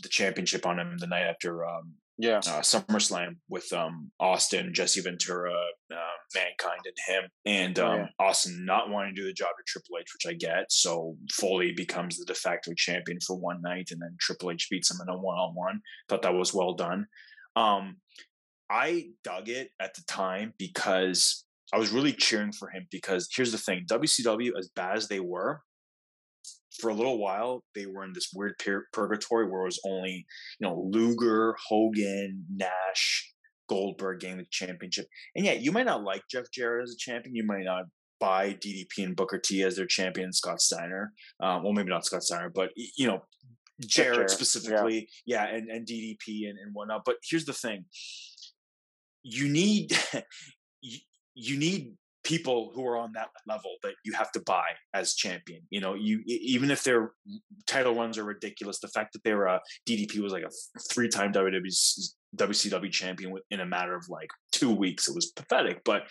the 0.03 0.09
championship 0.09 0.65
on 0.65 0.79
him 0.79 0.97
the 0.97 1.07
night 1.07 1.23
after 1.23 1.65
um, 1.65 1.93
yeah 2.17 2.37
uh, 2.37 2.61
SummerSlam 2.61 3.37
with 3.49 3.71
um, 3.73 4.11
Austin, 4.19 4.73
Jesse 4.73 5.01
Ventura, 5.01 5.53
uh, 5.91 5.95
Mankind, 6.35 6.81
and 6.85 7.15
him, 7.15 7.29
and 7.45 7.79
oh, 7.79 7.87
um, 7.87 7.99
yeah. 7.99 8.07
Austin 8.19 8.65
not 8.65 8.89
wanting 8.89 9.15
to 9.15 9.21
do 9.21 9.27
the 9.27 9.33
job 9.33 9.49
to 9.57 9.63
Triple 9.65 9.97
H, 9.99 10.07
which 10.13 10.31
I 10.31 10.35
get. 10.35 10.65
So 10.69 11.15
Foley 11.31 11.73
becomes 11.73 12.17
the 12.17 12.25
de 12.25 12.35
facto 12.35 12.73
champion 12.75 13.19
for 13.25 13.35
one 13.35 13.61
night, 13.61 13.89
and 13.91 14.01
then 14.01 14.15
Triple 14.19 14.51
H 14.51 14.67
beats 14.69 14.91
him 14.91 14.97
in 15.01 15.13
a 15.13 15.17
one 15.17 15.37
on 15.37 15.55
one. 15.55 15.81
Thought 16.09 16.23
that 16.23 16.33
was 16.33 16.53
well 16.53 16.73
done. 16.73 17.07
Um, 17.55 17.97
I 18.69 19.09
dug 19.23 19.49
it 19.49 19.69
at 19.79 19.93
the 19.93 20.01
time 20.07 20.53
because 20.57 21.45
I 21.73 21.77
was 21.77 21.91
really 21.91 22.13
cheering 22.13 22.51
for 22.51 22.69
him 22.69 22.87
because 22.91 23.27
here's 23.35 23.51
the 23.51 23.57
thing 23.57 23.85
WCW, 23.89 24.51
as 24.57 24.69
bad 24.75 24.95
as 24.97 25.07
they 25.07 25.19
were, 25.19 25.61
for 26.79 26.89
a 26.89 26.93
little 26.93 27.17
while 27.17 27.63
they 27.75 27.85
were 27.85 28.03
in 28.03 28.13
this 28.13 28.29
weird 28.33 28.55
pur- 28.63 28.87
purgatory 28.91 29.49
where 29.49 29.61
it 29.61 29.65
was 29.65 29.81
only 29.85 30.25
you 30.59 30.67
know 30.67 30.89
Luger, 30.91 31.55
Hogan, 31.67 32.45
Nash, 32.53 33.33
Goldberg 33.69 34.21
getting 34.21 34.37
the 34.37 34.45
championship. 34.51 35.07
And 35.35 35.45
yeah, 35.45 35.53
you 35.53 35.71
might 35.71 35.85
not 35.85 36.03
like 36.03 36.23
Jeff 36.29 36.45
Jarrett 36.51 36.83
as 36.83 36.93
a 36.93 36.97
champion. 36.97 37.35
You 37.35 37.45
might 37.45 37.63
not 37.63 37.85
buy 38.19 38.53
DDP 38.53 39.03
and 39.03 39.15
Booker 39.15 39.37
T 39.37 39.63
as 39.63 39.75
their 39.75 39.85
champion, 39.85 40.31
Scott 40.31 40.61
Steiner. 40.61 41.11
Um, 41.41 41.63
well, 41.63 41.73
maybe 41.73 41.89
not 41.89 42.05
Scott 42.05 42.23
Steiner, 42.23 42.51
but 42.53 42.69
you 42.75 43.07
know 43.07 43.23
Jarrett, 43.81 44.15
Jarrett 44.15 44.29
specifically, 44.29 45.09
yeah, 45.25 45.45
yeah 45.45 45.55
and, 45.55 45.69
and 45.69 45.87
DDP 45.87 46.49
and, 46.49 46.57
and 46.57 46.73
whatnot. 46.73 47.03
But 47.05 47.17
here's 47.27 47.45
the 47.45 47.53
thing: 47.53 47.85
you 49.23 49.49
need 49.49 49.97
you, 50.81 50.99
you 51.35 51.57
need 51.57 51.93
people 52.23 52.71
who 52.73 52.85
are 52.87 52.97
on 52.97 53.11
that 53.13 53.27
level 53.47 53.75
that 53.83 53.93
you 54.05 54.13
have 54.13 54.31
to 54.31 54.41
buy 54.45 54.65
as 54.93 55.13
champion. 55.13 55.61
You 55.69 55.81
know, 55.81 55.93
you 55.93 56.21
even 56.25 56.71
if 56.71 56.83
their 56.83 57.11
title 57.67 57.95
runs 57.95 58.17
are 58.17 58.23
ridiculous, 58.23 58.79
the 58.79 58.87
fact 58.87 59.13
that 59.13 59.23
they 59.23 59.33
were 59.33 59.47
a 59.47 59.61
DDP 59.87 60.19
was 60.19 60.31
like 60.31 60.43
a 60.43 60.81
three-time 60.91 61.33
WCW 61.33 62.91
champion 62.91 63.35
in 63.51 63.59
a 63.59 63.65
matter 63.65 63.95
of 63.95 64.07
like 64.09 64.29
two 64.51 64.73
weeks, 64.73 65.07
it 65.07 65.15
was 65.15 65.27
pathetic. 65.27 65.83
But 65.83 66.03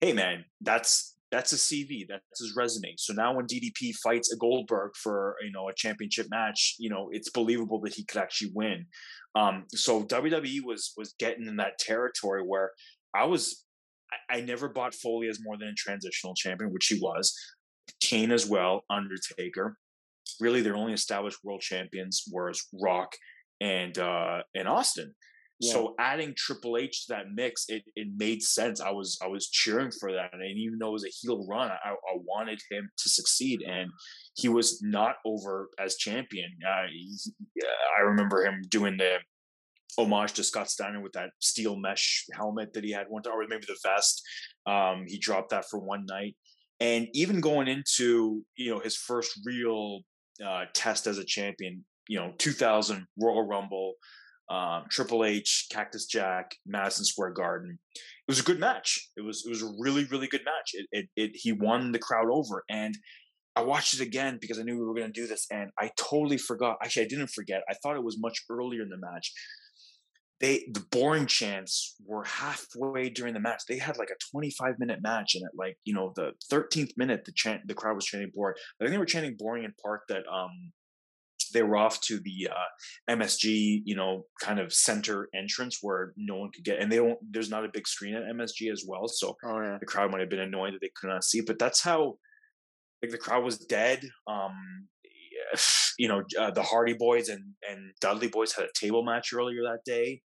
hey, 0.00 0.12
man, 0.12 0.44
that's 0.60 1.16
that's 1.30 1.52
a 1.52 1.56
CV, 1.56 2.06
that's 2.08 2.40
his 2.40 2.56
resume. 2.56 2.94
So 2.98 3.12
now 3.12 3.34
when 3.34 3.46
DDP 3.46 3.94
fights 4.02 4.32
a 4.32 4.36
Goldberg 4.36 4.92
for 4.96 5.36
you 5.42 5.52
know 5.52 5.68
a 5.68 5.74
championship 5.74 6.26
match, 6.30 6.76
you 6.78 6.90
know 6.90 7.08
it's 7.12 7.30
believable 7.30 7.80
that 7.80 7.94
he 7.94 8.04
could 8.04 8.20
actually 8.20 8.52
win. 8.54 8.86
Um, 9.34 9.64
so 9.74 10.04
WWE 10.04 10.64
was 10.64 10.92
was 10.96 11.14
getting 11.18 11.46
in 11.46 11.56
that 11.56 11.78
territory 11.78 12.42
where 12.42 12.70
I 13.14 13.24
was 13.24 13.64
I, 14.12 14.38
I 14.38 14.40
never 14.40 14.68
bought 14.68 14.94
Foley 14.94 15.28
as 15.28 15.40
more 15.42 15.56
than 15.56 15.68
a 15.68 15.74
transitional 15.74 16.34
champion, 16.34 16.72
which 16.72 16.86
he 16.86 16.98
was. 17.00 17.34
Kane 18.00 18.30
as 18.30 18.46
well, 18.46 18.84
Undertaker. 18.90 19.76
Really, 20.40 20.60
their 20.60 20.76
only 20.76 20.92
established 20.92 21.38
world 21.42 21.60
champions 21.60 22.24
was 22.30 22.66
Rock 22.80 23.14
and 23.60 23.98
uh, 23.98 24.42
and 24.54 24.68
Austin. 24.68 25.14
Yeah. 25.60 25.74
So 25.74 25.94
adding 25.98 26.34
Triple 26.34 26.78
H 26.78 27.06
to 27.06 27.12
that 27.12 27.26
mix, 27.34 27.66
it, 27.68 27.82
it 27.94 28.08
made 28.16 28.42
sense. 28.42 28.80
I 28.80 28.90
was 28.90 29.18
I 29.22 29.26
was 29.26 29.50
cheering 29.50 29.90
for 29.90 30.10
that, 30.12 30.32
and 30.32 30.58
even 30.58 30.78
though 30.78 30.88
it 30.88 30.92
was 30.92 31.04
a 31.04 31.08
heel 31.20 31.46
run, 31.46 31.70
I, 31.70 31.90
I 31.90 32.16
wanted 32.24 32.62
him 32.70 32.88
to 32.96 33.08
succeed, 33.10 33.60
and 33.62 33.90
he 34.36 34.48
was 34.48 34.80
not 34.82 35.16
over 35.26 35.68
as 35.78 35.96
champion. 35.96 36.50
Uh, 36.66 36.86
he, 36.90 37.14
I 37.98 38.02
remember 38.02 38.42
him 38.42 38.62
doing 38.70 38.96
the 38.96 39.18
homage 39.98 40.32
to 40.34 40.44
Scott 40.44 40.70
Steiner 40.70 41.02
with 41.02 41.12
that 41.12 41.30
steel 41.40 41.76
mesh 41.76 42.24
helmet 42.34 42.72
that 42.72 42.84
he 42.84 42.92
had 42.92 43.06
one 43.08 43.22
time, 43.22 43.34
or 43.34 43.46
maybe 43.48 43.66
the 43.66 43.78
vest. 43.84 44.22
Um, 44.66 45.04
he 45.06 45.18
dropped 45.18 45.50
that 45.50 45.66
for 45.70 45.78
one 45.78 46.04
night, 46.06 46.36
and 46.80 47.08
even 47.12 47.40
going 47.40 47.68
into 47.68 48.44
you 48.56 48.70
know 48.70 48.80
his 48.80 48.96
first 48.96 49.40
real 49.44 50.00
uh, 50.44 50.64
test 50.74 51.06
as 51.06 51.18
a 51.18 51.24
champion, 51.24 51.84
you 52.08 52.18
know, 52.18 52.32
2000 52.38 53.06
Royal 53.18 53.46
Rumble 53.46 53.94
um, 54.50 54.84
Triple 54.90 55.24
H, 55.24 55.68
Cactus 55.70 56.06
Jack, 56.06 56.56
Madison 56.66 57.04
Square 57.04 57.30
Garden. 57.30 57.78
It 57.94 58.00
was 58.30 58.40
a 58.40 58.44
good 58.44 58.58
match. 58.58 59.08
It 59.16 59.22
was 59.22 59.44
it 59.46 59.48
was 59.48 59.62
a 59.62 59.72
really 59.78 60.04
really 60.04 60.26
good 60.26 60.44
match. 60.44 60.70
It, 60.74 60.86
it, 60.92 61.06
it 61.16 61.30
he 61.34 61.52
won 61.52 61.92
the 61.92 61.98
crowd 61.98 62.28
over, 62.30 62.64
and 62.68 62.96
I 63.54 63.62
watched 63.62 63.94
it 63.94 64.00
again 64.00 64.38
because 64.40 64.58
I 64.58 64.62
knew 64.62 64.76
we 64.76 64.84
were 64.84 64.94
going 64.94 65.12
to 65.12 65.20
do 65.20 65.26
this, 65.26 65.46
and 65.50 65.70
I 65.78 65.90
totally 65.96 66.36
forgot. 66.36 66.78
Actually, 66.82 67.04
I 67.04 67.08
didn't 67.08 67.30
forget. 67.30 67.62
I 67.68 67.74
thought 67.74 67.96
it 67.96 68.04
was 68.04 68.18
much 68.20 68.44
earlier 68.50 68.82
in 68.82 68.88
the 68.88 68.98
match. 68.98 69.32
They 70.40 70.64
the 70.72 70.84
boring 70.90 71.26
chants 71.26 71.96
were 72.04 72.24
halfway 72.24 73.10
during 73.10 73.34
the 73.34 73.40
match. 73.40 73.64
They 73.68 73.78
had 73.78 73.98
like 73.98 74.10
a 74.10 74.18
25 74.32 74.78
minute 74.78 75.00
match, 75.02 75.34
and 75.34 75.44
at 75.44 75.56
like 75.56 75.76
you 75.84 75.94
know 75.94 76.12
the 76.16 76.32
13th 76.50 76.96
minute, 76.96 77.24
the 77.24 77.32
chant 77.32 77.66
the 77.66 77.74
crowd 77.74 77.96
was 77.96 78.06
chanting 78.06 78.30
boring. 78.34 78.56
I 78.80 78.84
think 78.84 78.92
they 78.92 78.98
were 78.98 79.04
chanting 79.04 79.36
boring 79.38 79.64
in 79.64 79.74
part 79.82 80.02
that 80.08 80.24
um 80.32 80.72
they 81.52 81.62
were 81.62 81.76
off 81.76 82.00
to 82.02 82.18
the 82.20 82.48
uh, 82.50 83.14
MSG, 83.14 83.82
you 83.84 83.96
know, 83.96 84.24
kind 84.40 84.58
of 84.58 84.72
center 84.72 85.28
entrance 85.34 85.78
where 85.82 86.12
no 86.16 86.36
one 86.36 86.50
could 86.52 86.64
get, 86.64 86.78
and 86.78 86.90
they 86.90 86.96
don't. 86.96 87.18
There's 87.30 87.50
not 87.50 87.64
a 87.64 87.70
big 87.72 87.86
screen 87.86 88.14
at 88.14 88.24
MSG 88.24 88.70
as 88.72 88.84
well, 88.86 89.08
so 89.08 89.36
oh, 89.44 89.60
yeah. 89.60 89.78
the 89.78 89.86
crowd 89.86 90.10
might 90.10 90.20
have 90.20 90.30
been 90.30 90.40
annoyed 90.40 90.74
that 90.74 90.80
they 90.80 90.90
could 90.94 91.08
not 91.08 91.24
see. 91.24 91.40
But 91.40 91.58
that's 91.58 91.82
how, 91.82 92.18
like, 93.02 93.10
the 93.10 93.18
crowd 93.18 93.44
was 93.44 93.58
dead. 93.58 94.08
Um, 94.26 94.88
you 95.98 96.08
know, 96.08 96.22
uh, 96.38 96.50
the 96.50 96.62
Hardy 96.62 96.94
Boys 96.94 97.28
and 97.28 97.42
and 97.68 97.92
Dudley 98.00 98.28
Boys 98.28 98.52
had 98.52 98.64
a 98.64 98.78
table 98.78 99.04
match 99.04 99.32
earlier 99.32 99.62
that 99.62 99.80
day, 99.84 100.22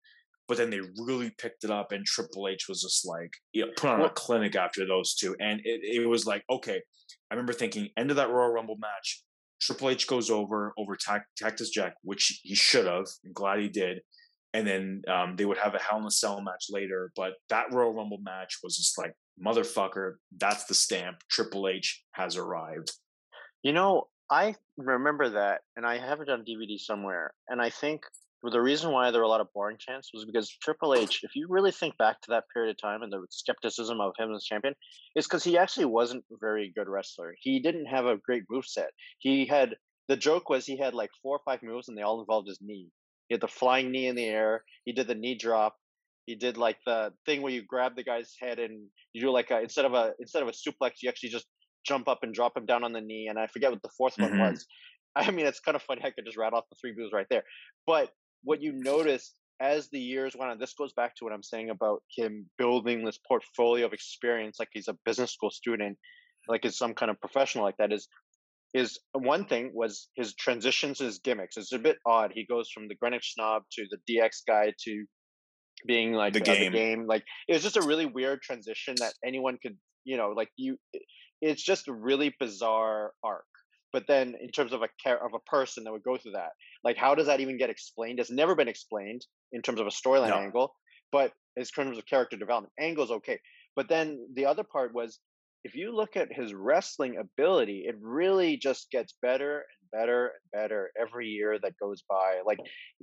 but 0.48 0.58
then 0.58 0.70
they 0.70 0.82
really 1.06 1.32
picked 1.38 1.64
it 1.64 1.72
up, 1.72 1.92
and 1.92 2.06
Triple 2.06 2.48
H 2.48 2.68
was 2.68 2.82
just 2.82 3.06
like, 3.06 3.32
you 3.54 3.66
know, 3.66 3.72
put 3.78 3.90
on 3.90 4.02
a 4.02 4.10
clinic 4.10 4.56
after 4.56 4.86
those 4.86 5.16
two, 5.16 5.36
and 5.40 5.60
it, 5.64 5.82
it 5.84 6.08
was 6.08 6.26
like, 6.26 6.44
okay. 6.50 6.82
I 7.30 7.34
remember 7.34 7.54
thinking, 7.54 7.90
end 7.98 8.12
of 8.12 8.18
that 8.18 8.30
Royal 8.30 8.52
Rumble 8.52 8.78
match, 8.80 9.24
Triple 9.62 9.90
H 9.90 10.08
goes 10.08 10.30
over 10.30 10.74
over 10.78 10.96
Cactus 11.40 11.70
Jack, 11.70 11.96
which 12.04 12.40
he 12.44 12.56
should 12.56 12.86
have. 12.86 13.06
I'm 13.26 13.34
glad 13.34 13.60
he 13.60 13.70
did. 13.70 14.00
And 14.54 14.66
then 14.66 15.02
um, 15.12 15.36
they 15.36 15.46
would 15.46 15.58
have 15.58 15.76
a 15.76 15.80
Hell 15.80 16.00
in 16.00 16.06
a 16.06 16.12
Cell 16.12 16.40
match 16.42 16.68
later. 16.70 17.12
But 17.16 17.34
that 17.50 17.74
Royal 17.74 17.94
Rumble 17.94 18.20
match 18.22 18.60
was 18.64 18.78
just 18.78 18.98
like, 18.98 19.14
motherfucker, 19.44 20.14
that's 20.38 20.66
the 20.66 20.74
stamp. 20.74 21.18
Triple 21.30 21.68
H 21.68 22.04
has 22.14 22.38
arrived. 22.38 22.92
You 23.64 23.74
know, 23.74 24.06
I 24.30 24.56
remember 24.78 25.30
that, 25.30 25.62
and 25.76 25.86
I 25.86 25.98
have 25.98 26.22
it 26.22 26.30
on 26.30 26.44
DVD 26.46 26.80
somewhere. 26.80 27.34
And 27.48 27.62
I 27.62 27.70
think 27.70 28.04
the 28.44 28.62
reason 28.62 28.92
why 28.92 29.12
there 29.12 29.22
were 29.22 29.26
a 29.26 29.30
lot 29.30 29.42
of 29.42 29.52
boring 29.54 29.78
chants 29.80 30.12
was 30.14 30.26
because 30.26 30.50
Triple 30.62 30.94
H, 30.94 31.22
if 31.24 31.36
you 31.36 31.48
really 31.50 31.72
think 31.72 31.98
back 31.98 32.22
to 32.22 32.32
that 32.32 32.46
period 32.54 32.72
of 32.72 32.82
time 32.82 33.02
and 33.02 33.12
the 33.12 33.26
skepticism 33.30 34.00
of 34.02 34.14
him 34.18 34.34
as 34.34 34.44
champion, 34.44 34.76
is 35.16 35.26
because 35.26 35.44
he 35.44 35.58
actually 35.58 35.86
wasn't 35.86 36.24
a 36.32 36.38
very 36.40 36.72
good 36.76 36.88
wrestler. 36.88 37.36
He 37.40 37.60
didn't 37.60 37.86
have 37.86 38.06
a 38.06 38.18
great 38.18 38.44
move 38.50 38.66
set. 38.66 38.92
He 39.20 39.46
had 39.46 39.76
the 40.08 40.18
joke 40.18 40.50
was 40.50 40.66
he 40.66 40.78
had 40.78 40.94
like 40.94 41.10
four 41.24 41.38
or 41.38 41.42
five 41.46 41.64
moves 41.64 41.88
and 41.88 41.98
they 41.98 42.04
all 42.04 42.20
involved 42.20 42.48
his 42.48 42.60
knee. 42.62 42.90
He 43.28 43.34
had 43.34 43.42
the 43.42 43.48
flying 43.48 43.92
knee 43.92 44.08
in 44.08 44.16
the 44.16 44.26
air. 44.26 44.64
He 44.86 44.94
did 44.94 45.08
the 45.08 45.16
knee 45.16 45.36
drop. 45.36 45.76
He 46.28 46.36
did 46.36 46.58
like 46.58 46.78
the 46.86 47.14
thing 47.26 47.42
where 47.42 47.52
you 47.52 47.64
grab 47.64 47.96
the 47.96 48.04
guy's 48.04 48.34
head 48.40 48.60
and 48.60 48.88
you 49.14 49.22
do 49.22 49.32
like 49.32 49.52
a 49.52 49.62
instead 49.62 49.86
of 49.86 49.94
a 49.94 50.14
instead 50.20 50.44
of 50.44 50.50
a 50.50 50.52
suplex, 50.52 51.02
you 51.02 51.10
actually 51.10 51.30
just 51.30 51.48
jump 51.86 52.08
up 52.08 52.20
and 52.24 52.34
drop 52.34 52.58
him 52.58 52.66
down 52.66 52.84
on 52.84 52.94
the 52.94 53.02
knee. 53.02 53.28
And 53.30 53.40
I 53.40 53.48
forget 53.48 53.72
what 53.72 53.82
the 53.82 53.90
4th 54.00 54.18
mm-hmm. 54.18 54.40
one 54.40 54.52
was. 54.52 54.66
I 55.16 55.32
mean, 55.32 55.46
it's 55.46 55.62
kind 55.62 55.76
of 55.76 55.82
funny. 55.82 56.02
I 56.04 56.12
could 56.12 56.26
just 56.26 56.38
rattle 56.38 56.60
off 56.60 56.66
the 56.70 56.76
three 56.82 56.94
moves 56.96 57.14
right 57.14 57.28
there. 57.30 57.44
But 57.88 58.10
what 58.44 58.62
you 58.62 58.74
notice 58.74 59.34
as 59.62 59.90
the 59.90 60.00
years 60.00 60.36
went 60.36 60.52
on, 60.52 60.60
this 60.60 60.74
goes 60.74 60.94
back 60.94 61.16
to 61.16 61.24
what 61.24 61.34
I'm 61.34 61.44
saying 61.44 61.70
about 61.70 62.04
him 62.16 62.50
building 62.58 63.06
this 63.06 63.20
portfolio 63.26 63.86
of 63.86 63.94
experience, 63.94 64.58
like 64.60 64.70
he's 64.74 64.88
a 64.88 64.98
business 65.06 65.32
school 65.32 65.52
student, 65.52 65.98
like 66.48 66.66
is 66.66 66.78
some 66.78 66.94
kind 66.94 67.10
of 67.10 67.20
professional 67.20 67.64
like 67.64 67.78
that. 67.78 67.94
Is 67.94 68.08
is 68.74 69.00
one 69.14 69.46
thing 69.46 69.72
was 69.74 70.10
his 70.16 70.36
transitions, 70.36 71.00
his 71.00 71.20
gimmicks. 71.20 71.56
It's 71.56 71.72
a 71.72 71.80
bit 71.80 71.98
odd. 72.06 72.32
He 72.34 72.46
goes 72.46 72.70
from 72.70 72.90
the 72.90 72.96
Greenwich 72.96 73.34
snob 73.34 73.64
to 73.74 73.86
the 73.90 73.98
DX 74.14 74.42
guy 74.46 74.74
to 74.84 75.06
being 75.88 76.14
like 76.14 76.34
the, 76.34 76.42
uh, 76.42 76.44
game. 76.44 76.72
the 76.72 76.78
game. 76.78 77.08
Like 77.08 77.24
it 77.48 77.54
was 77.54 77.64
just 77.64 77.78
a 77.78 77.82
really 77.82 78.06
weird 78.06 78.42
transition 78.42 78.96
that 79.00 79.14
anyone 79.24 79.58
could, 79.62 79.78
you 80.04 80.18
know, 80.18 80.34
like 80.36 80.50
you. 80.58 80.78
It's 81.42 81.64
just 81.64 81.88
a 81.88 81.94
really 81.94 82.34
bizarre 82.40 83.14
arc 83.24 83.46
but 83.96 84.08
then 84.08 84.36
in 84.42 84.52
terms 84.52 84.74
of 84.74 84.82
a 84.82 84.90
care 85.02 85.24
of 85.26 85.34
a 85.34 85.50
person 85.50 85.86
that 85.86 85.92
would 85.94 86.04
go 86.04 86.18
through 86.18 86.34
that 86.34 86.52
like 86.84 86.98
how 86.98 87.16
does 87.16 87.28
that 87.28 87.40
even 87.40 87.58
get 87.58 87.70
explained 87.70 88.20
it's 88.20 88.30
never 88.30 88.54
been 88.54 88.68
explained 88.68 89.26
in 89.54 89.62
terms 89.62 89.80
of 89.80 89.88
a 89.88 89.90
storyline 89.90 90.30
no. 90.30 90.36
angle 90.36 90.76
but 91.14 91.32
in 91.56 91.64
terms 91.64 91.98
of 91.98 92.06
character 92.06 92.36
development 92.36 92.74
angle's 92.78 93.10
okay 93.10 93.40
but 93.74 93.88
then 93.88 94.20
the 94.36 94.46
other 94.46 94.64
part 94.64 94.94
was 94.94 95.20
if 95.66 95.76
you 95.76 95.94
look 95.94 96.16
at 96.16 96.32
his 96.32 96.54
wrestling 96.54 97.18
ability 97.18 97.84
it 97.88 97.96
really 98.02 98.56
just 98.56 98.90
gets 98.92 99.16
better 99.22 99.58
and 99.58 99.86
better 99.96 100.26
and 100.26 100.62
better 100.62 100.92
every 101.00 101.28
year 101.28 101.58
that 101.62 101.74
goes 101.80 102.04
by. 102.08 102.42
Like 102.46 102.60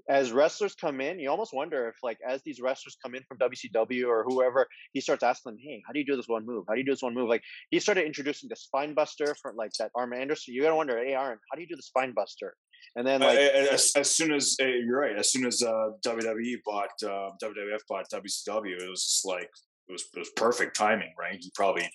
as 0.09 0.33
wrestlers 0.33 0.75
come 0.75 1.01
in, 1.01 1.19
you 1.19 1.31
almost 1.31 1.55
wonder 1.55 1.89
if 1.89 1.97
like 2.03 2.19
as 2.29 2.43
these 2.45 2.61
wrestlers 2.61 2.97
come 3.03 3.15
in 3.15 3.23
from 3.25 3.39
WCW 3.39 4.07
or 4.07 4.25
whoever, 4.25 4.67
he 4.93 5.01
starts 5.01 5.23
asking 5.23 5.53
them, 5.53 5.59
"Hey, 5.63 5.83
how 5.87 5.93
do 5.93 5.99
you 5.99 6.07
do 6.07 6.17
this 6.17 6.29
one 6.29 6.47
move? 6.47 6.65
How 6.69 6.75
do 6.75 6.81
you 6.81 6.87
do 6.87 6.93
this 6.93 7.03
one 7.03 7.15
move?" 7.15 7.29
Like 7.29 7.43
he 7.71 7.81
started 7.81 8.07
introducing 8.07 8.49
the 8.49 8.57
spine 8.57 8.95
buster 8.95 9.35
for 9.41 9.53
like 9.57 9.73
that 9.79 9.91
Arn 9.95 10.13
Anderson. 10.15 10.55
You 10.55 10.63
gotta 10.63 10.77
wonder, 10.77 10.99
"Hey, 10.99 11.15
Arn, 11.15 11.39
how 11.51 11.57
do 11.57 11.63
you 11.63 11.69
do 11.69 11.77
the 11.77 11.83
spine 11.83 12.13
buster?" 12.15 12.55
And 12.97 13.07
then 13.07 13.21
like 13.21 13.39
uh, 13.39 13.73
as, 13.73 13.93
as, 13.97 14.11
soon 14.11 14.33
as 14.33 14.57
uh, 14.61 14.67
you're 14.67 15.01
right, 15.01 15.17
as 15.19 15.31
soon 15.31 15.47
as 15.47 15.63
uh, 15.63 15.91
WWE 16.05 16.57
bought 16.65 16.91
uh, 17.05 17.31
WWF 17.43 17.81
bought 17.89 18.07
WCW, 18.13 18.83
it 18.83 18.91
was 18.91 19.23
like 19.25 19.51
it 19.89 19.93
was 19.93 20.05
it 20.15 20.19
was 20.19 20.31
perfect 20.37 20.77
timing, 20.77 21.13
right? 21.19 21.39
He 21.41 21.51
probably 21.55 21.89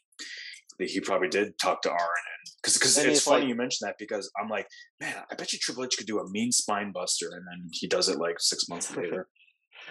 he 0.79 0.99
probably 0.99 1.29
did 1.29 1.57
talk 1.59 1.81
to 1.81 1.89
and 1.89 1.97
because 2.61 2.75
because 2.75 2.97
it's 2.97 3.23
funny 3.23 3.41
like, 3.41 3.49
you 3.49 3.55
mentioned 3.55 3.87
that 3.87 3.95
because 3.97 4.31
I'm 4.39 4.49
like, 4.49 4.67
man, 4.99 5.15
I 5.31 5.35
bet 5.35 5.53
you 5.53 5.59
Triple 5.59 5.85
H 5.85 5.95
could 5.97 6.07
do 6.07 6.19
a 6.19 6.29
mean 6.29 6.51
spine 6.51 6.91
buster, 6.91 7.29
and 7.33 7.45
then 7.47 7.69
he 7.71 7.87
does 7.87 8.09
it 8.09 8.19
like 8.19 8.39
six 8.39 8.67
months 8.69 8.95
later. 8.97 9.27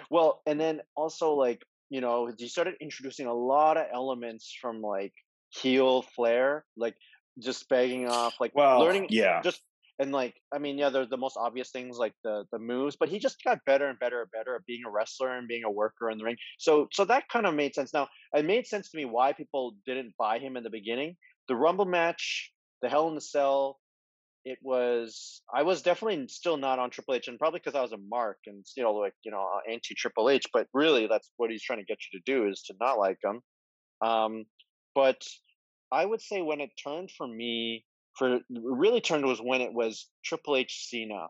well, 0.09 0.41
and 0.45 0.59
then 0.59 0.81
also 0.95 1.33
like 1.33 1.61
you 1.89 2.01
know 2.01 2.31
he 2.37 2.47
started 2.47 2.75
introducing 2.81 3.27
a 3.27 3.33
lot 3.33 3.77
of 3.77 3.87
elements 3.93 4.55
from 4.61 4.81
like 4.81 5.13
heel 5.49 6.03
flair, 6.15 6.65
like 6.75 6.95
just 7.39 7.67
begging 7.69 8.07
off, 8.07 8.35
like 8.39 8.51
well, 8.55 8.79
learning, 8.79 9.07
yeah, 9.09 9.41
just 9.41 9.61
and 9.99 10.11
like 10.11 10.35
I 10.53 10.59
mean, 10.59 10.77
yeah, 10.77 10.89
there's 10.89 11.09
the 11.09 11.17
most 11.17 11.37
obvious 11.37 11.71
things 11.71 11.97
like 11.97 12.13
the 12.23 12.45
the 12.51 12.59
moves, 12.59 12.95
but 12.99 13.09
he 13.09 13.19
just 13.19 13.43
got 13.43 13.59
better 13.65 13.87
and 13.87 13.99
better 13.99 14.21
and 14.21 14.31
better 14.31 14.55
at 14.55 14.65
being 14.65 14.83
a 14.85 14.91
wrestler 14.91 15.37
and 15.37 15.47
being 15.47 15.63
a 15.63 15.71
worker 15.71 16.09
in 16.09 16.17
the 16.17 16.23
ring. 16.23 16.37
So 16.59 16.87
so 16.91 17.05
that 17.05 17.29
kind 17.29 17.45
of 17.45 17.55
made 17.55 17.73
sense. 17.73 17.93
Now 17.93 18.07
it 18.33 18.45
made 18.45 18.67
sense 18.67 18.89
to 18.91 18.97
me 18.97 19.05
why 19.05 19.33
people 19.33 19.75
didn't 19.85 20.13
buy 20.17 20.39
him 20.39 20.57
in 20.57 20.63
the 20.63 20.69
beginning. 20.69 21.15
The 21.47 21.55
Rumble 21.55 21.85
match, 21.85 22.51
the 22.81 22.89
Hell 22.89 23.07
in 23.07 23.15
the 23.15 23.21
Cell, 23.21 23.79
it 24.45 24.59
was 24.61 25.41
I 25.53 25.63
was 25.63 25.81
definitely 25.81 26.27
still 26.27 26.57
not 26.57 26.79
on 26.79 26.89
Triple 26.89 27.15
H, 27.15 27.27
and 27.27 27.39
probably 27.39 27.59
because 27.59 27.75
I 27.75 27.81
was 27.81 27.91
a 27.91 27.97
mark 28.09 28.37
and 28.45 28.65
you 28.75 28.83
know 28.83 28.93
like 28.93 29.13
you 29.23 29.31
know 29.31 29.45
anti 29.69 29.95
Triple 29.95 30.29
H. 30.29 30.45
But 30.53 30.67
really, 30.73 31.07
that's 31.07 31.31
what 31.37 31.49
he's 31.49 31.63
trying 31.63 31.79
to 31.79 31.85
get 31.85 31.97
you 32.11 32.19
to 32.19 32.31
do 32.31 32.47
is 32.47 32.63
to 32.67 32.75
not 32.79 32.99
like 32.99 33.17
him. 33.23 33.41
Um, 34.01 34.45
but 34.93 35.21
I 35.91 36.05
would 36.05 36.21
say 36.21 36.41
when 36.41 36.61
it 36.61 36.69
turned 36.81 37.11
for 37.11 37.27
me 37.27 37.83
for 38.17 38.39
really 38.51 39.01
turned 39.01 39.25
was 39.25 39.39
when 39.39 39.61
it 39.61 39.73
was 39.73 40.07
Triple 40.25 40.55
H 40.55 40.87
Cena. 40.89 41.27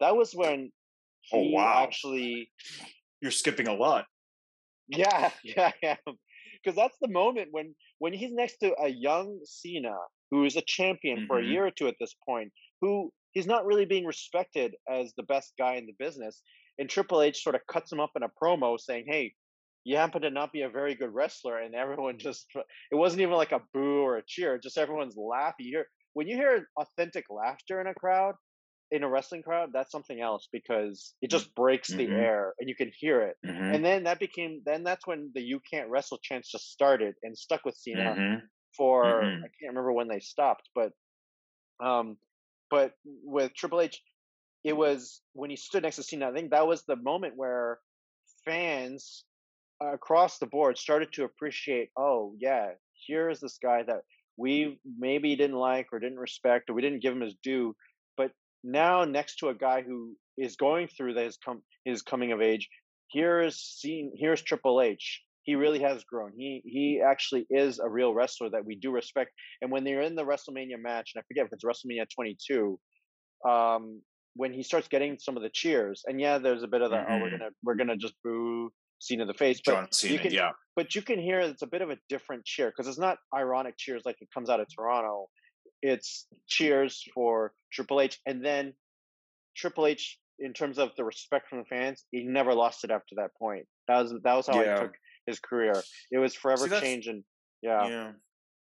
That 0.00 0.16
was 0.16 0.32
when 0.34 0.70
oh 1.32 1.50
wow 1.50 1.82
actually 1.82 2.50
you're 3.20 3.30
skipping 3.30 3.68
a 3.68 3.74
lot. 3.74 4.06
Yeah, 4.88 5.30
yeah, 5.44 5.72
yeah. 5.82 5.96
because 6.62 6.76
that's 6.76 6.96
the 7.00 7.08
moment 7.08 7.48
when 7.52 7.74
when 7.98 8.12
he's 8.12 8.32
next 8.32 8.58
to 8.58 8.74
a 8.80 8.88
young 8.88 9.40
Cena 9.44 9.96
who 10.30 10.44
is 10.44 10.56
a 10.56 10.62
champion 10.62 11.18
mm-hmm. 11.18 11.26
for 11.26 11.38
a 11.38 11.42
mm-hmm. 11.42 11.52
year 11.52 11.66
or 11.66 11.70
two 11.70 11.86
at 11.86 11.94
this 12.00 12.14
point, 12.26 12.52
who 12.80 13.10
he's 13.32 13.46
not 13.46 13.66
really 13.66 13.84
being 13.84 14.04
respected 14.04 14.74
as 14.90 15.12
the 15.16 15.22
best 15.22 15.52
guy 15.58 15.74
in 15.74 15.86
the 15.86 15.94
business. 15.98 16.42
And 16.78 16.90
Triple 16.90 17.22
H 17.22 17.42
sort 17.42 17.54
of 17.54 17.60
cuts 17.70 17.92
him 17.92 18.00
up 18.00 18.10
in 18.16 18.24
a 18.24 18.28
promo 18.42 18.80
saying, 18.80 19.04
"Hey, 19.06 19.34
you 19.84 19.96
happen 19.96 20.22
to 20.22 20.30
not 20.30 20.52
be 20.52 20.62
a 20.62 20.68
very 20.68 20.94
good 20.94 21.14
wrestler," 21.14 21.58
and 21.58 21.74
everyone 21.74 22.18
just 22.18 22.46
it 22.90 22.96
wasn't 22.96 23.22
even 23.22 23.34
like 23.34 23.52
a 23.52 23.62
boo 23.72 24.00
or 24.00 24.16
a 24.16 24.24
cheer, 24.26 24.58
just 24.58 24.78
everyone's 24.78 25.16
laughing. 25.16 25.66
You 25.66 25.76
hear 25.78 25.86
when 26.14 26.28
you 26.28 26.36
hear 26.36 26.68
authentic 26.78 27.26
laughter 27.28 27.80
in 27.80 27.86
a 27.86 27.94
crowd, 27.94 28.34
in 28.90 29.02
a 29.02 29.08
wrestling 29.08 29.42
crowd, 29.42 29.70
that's 29.72 29.90
something 29.90 30.20
else 30.20 30.48
because 30.52 31.14
it 31.20 31.30
just 31.30 31.54
breaks 31.54 31.90
mm-hmm. 31.90 32.12
the 32.12 32.18
air 32.18 32.54
and 32.58 32.68
you 32.68 32.76
can 32.76 32.90
hear 32.96 33.22
it. 33.22 33.36
Mm-hmm. 33.44 33.74
And 33.74 33.84
then 33.84 34.04
that 34.04 34.20
became 34.20 34.62
then 34.64 34.84
that's 34.84 35.06
when 35.06 35.30
the 35.34 35.42
"You 35.42 35.60
Can't 35.70 35.90
Wrestle" 35.90 36.18
chance 36.22 36.50
just 36.50 36.70
started 36.70 37.14
and 37.22 37.36
stuck 37.36 37.64
with 37.64 37.76
Cena 37.76 38.14
mm-hmm. 38.16 38.46
for 38.76 39.04
mm-hmm. 39.04 39.44
I 39.44 39.48
can't 39.60 39.70
remember 39.70 39.92
when 39.92 40.08
they 40.08 40.20
stopped, 40.20 40.68
but 40.74 40.92
um, 41.84 42.16
but 42.70 42.92
with 43.24 43.54
Triple 43.54 43.80
H, 43.80 44.00
it 44.62 44.76
was 44.76 45.20
when 45.32 45.50
he 45.50 45.56
stood 45.56 45.82
next 45.82 45.96
to 45.96 46.02
Cena. 46.02 46.28
I 46.28 46.32
think 46.32 46.50
that 46.50 46.66
was 46.66 46.84
the 46.84 46.96
moment 46.96 47.34
where 47.36 47.80
fans 48.44 49.24
across 49.80 50.38
the 50.38 50.46
board 50.46 50.78
started 50.78 51.12
to 51.14 51.24
appreciate. 51.24 51.90
Oh 51.96 52.34
yeah, 52.38 52.70
here's 53.06 53.40
this 53.40 53.58
guy 53.60 53.82
that 53.82 54.02
we 54.36 54.78
maybe 54.98 55.36
didn't 55.36 55.56
like 55.56 55.88
or 55.92 55.98
didn't 55.98 56.18
respect 56.18 56.68
or 56.68 56.74
we 56.74 56.82
didn't 56.82 57.02
give 57.02 57.12
him 57.12 57.20
his 57.20 57.34
due 57.42 57.74
But 58.16 58.32
now 58.62 59.04
next 59.04 59.36
to 59.36 59.48
a 59.48 59.54
guy 59.54 59.82
who 59.82 60.16
is 60.36 60.56
going 60.56 60.88
through 60.88 61.14
his 61.14 61.36
com- 61.44 61.62
his 61.84 62.02
coming 62.02 62.32
of 62.32 62.40
age 62.40 62.68
here's 63.12 63.60
Cena 63.60 64.10
here's 64.16 64.42
triple 64.42 64.80
h 64.80 65.22
he 65.44 65.54
really 65.54 65.80
has 65.80 66.04
grown 66.04 66.32
he 66.36 66.62
he 66.64 67.00
actually 67.04 67.46
is 67.50 67.78
a 67.78 67.88
real 67.88 68.12
wrestler 68.12 68.50
that 68.50 68.64
we 68.64 68.74
do 68.76 68.90
respect 68.90 69.30
and 69.62 69.70
when 69.70 69.84
they're 69.84 70.02
in 70.02 70.14
the 70.14 70.24
wrestlemania 70.24 70.78
match 70.78 71.12
and 71.14 71.20
i 71.20 71.24
forget 71.28 71.46
if 71.46 71.52
it's 71.52 71.64
wrestlemania 71.64 72.06
22 72.14 72.78
um 73.48 74.00
when 74.36 74.52
he 74.52 74.62
starts 74.62 74.88
getting 74.88 75.16
some 75.18 75.36
of 75.36 75.42
the 75.42 75.50
cheers 75.50 76.02
and 76.06 76.20
yeah 76.20 76.38
there's 76.38 76.62
a 76.62 76.68
bit 76.68 76.82
of 76.82 76.90
the 76.90 76.96
mm-hmm. 76.96 77.12
oh 77.12 77.18
we're 77.18 77.28
mm-hmm. 77.28 77.38
gonna 77.38 77.50
we're 77.62 77.74
gonna 77.76 77.96
just 77.96 78.14
boo 78.24 78.72
Cena 78.98 79.22
in 79.22 79.28
the 79.28 79.34
face, 79.34 79.60
but 79.64 79.72
John 79.72 79.88
Cena, 79.92 80.12
you 80.14 80.18
can, 80.18 80.32
yeah. 80.32 80.50
But 80.76 80.94
you 80.94 81.02
can 81.02 81.20
hear 81.20 81.40
it's 81.40 81.62
a 81.62 81.66
bit 81.66 81.82
of 81.82 81.90
a 81.90 81.96
different 82.08 82.44
cheer 82.44 82.70
because 82.70 82.88
it's 82.88 82.98
not 82.98 83.18
ironic 83.34 83.74
cheers 83.76 84.02
like 84.04 84.16
it 84.20 84.28
comes 84.34 84.50
out 84.50 84.60
of 84.60 84.66
Toronto 84.74 85.28
it's 85.84 86.26
cheers 86.48 87.04
for 87.14 87.52
Triple 87.70 88.00
H, 88.00 88.18
and 88.24 88.42
then 88.42 88.72
Triple 89.54 89.86
H, 89.86 90.18
in 90.38 90.54
terms 90.54 90.78
of 90.78 90.90
the 90.96 91.04
respect 91.04 91.48
from 91.48 91.58
the 91.58 91.66
fans, 91.66 92.04
he 92.10 92.24
never 92.24 92.54
lost 92.54 92.84
it 92.84 92.90
after 92.90 93.14
that 93.16 93.30
point. 93.38 93.66
That 93.86 94.00
was 94.00 94.14
that 94.24 94.34
was 94.34 94.46
how 94.46 94.62
yeah. 94.62 94.76
I 94.76 94.80
took 94.80 94.94
his 95.26 95.38
career. 95.38 95.74
It 96.10 96.18
was 96.18 96.34
forever 96.34 96.68
See, 96.68 96.80
changing. 96.80 97.22
Yeah, 97.62 97.86
yeah, 97.86 98.12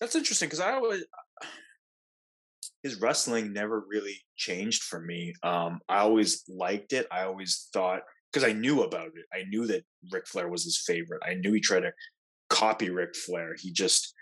that's 0.01 0.15
interesting 0.15 0.47
because 0.47 0.59
I 0.59 0.73
always 0.73 1.05
his 2.83 2.99
wrestling 2.99 3.53
never 3.53 3.85
really 3.87 4.17
changed 4.35 4.83
for 4.83 4.99
me. 4.99 5.33
Um, 5.41 5.79
I 5.87 5.99
always 5.99 6.43
liked 6.49 6.91
it. 6.91 7.07
I 7.11 7.23
always 7.23 7.69
thought 7.71 8.01
because 8.35 8.49
I 8.49 8.51
knew 8.51 8.83
about 8.83 9.07
it. 9.07 9.25
I 9.33 9.43
knew 9.47 9.65
that 9.67 9.85
Ric 10.11 10.27
Flair 10.27 10.49
was 10.49 10.65
his 10.65 10.83
favorite. 10.85 11.21
I 11.25 11.35
knew 11.35 11.53
he 11.53 11.61
tried 11.61 11.81
to 11.81 11.93
copy 12.49 12.89
Ric 12.89 13.15
Flair. 13.15 13.55
He 13.57 13.71
just 13.71 14.13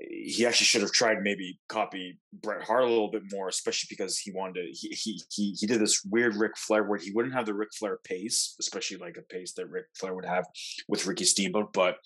he 0.00 0.46
actually 0.46 0.66
should 0.66 0.80
have 0.80 0.92
tried 0.92 1.22
maybe 1.22 1.58
copy 1.68 2.18
Bret 2.32 2.62
Hart 2.62 2.84
a 2.84 2.86
little 2.86 3.10
bit 3.10 3.22
more, 3.30 3.48
especially 3.48 3.88
because 3.90 4.18
he 4.18 4.32
wanted 4.32 4.62
to. 4.62 4.72
He 4.72 4.88
he 4.88 5.22
he, 5.30 5.56
he 5.58 5.66
did 5.66 5.78
this 5.78 6.02
weird 6.10 6.36
Ric 6.36 6.56
Flair 6.56 6.84
where 6.84 6.98
he 6.98 7.10
wouldn't 7.10 7.34
have 7.34 7.44
the 7.44 7.54
Ric 7.54 7.68
Flair 7.78 7.98
pace, 8.02 8.56
especially 8.58 8.96
like 8.96 9.18
a 9.18 9.34
pace 9.34 9.52
that 9.54 9.68
Ric 9.68 9.84
Flair 9.94 10.14
would 10.14 10.24
have 10.24 10.46
with 10.88 11.06
Ricky 11.06 11.24
Steamboat. 11.24 11.74
But 11.74 11.96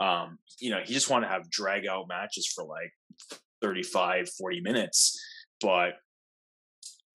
um, 0.00 0.38
you 0.58 0.70
know, 0.70 0.80
he 0.84 0.92
just 0.92 1.08
wanted 1.08 1.26
to 1.26 1.32
have 1.32 1.50
drag 1.50 1.86
out 1.86 2.08
matches 2.08 2.50
for 2.52 2.64
like 2.64 2.92
35, 3.62 4.28
40 4.28 4.60
minutes. 4.60 5.20
But 5.60 5.94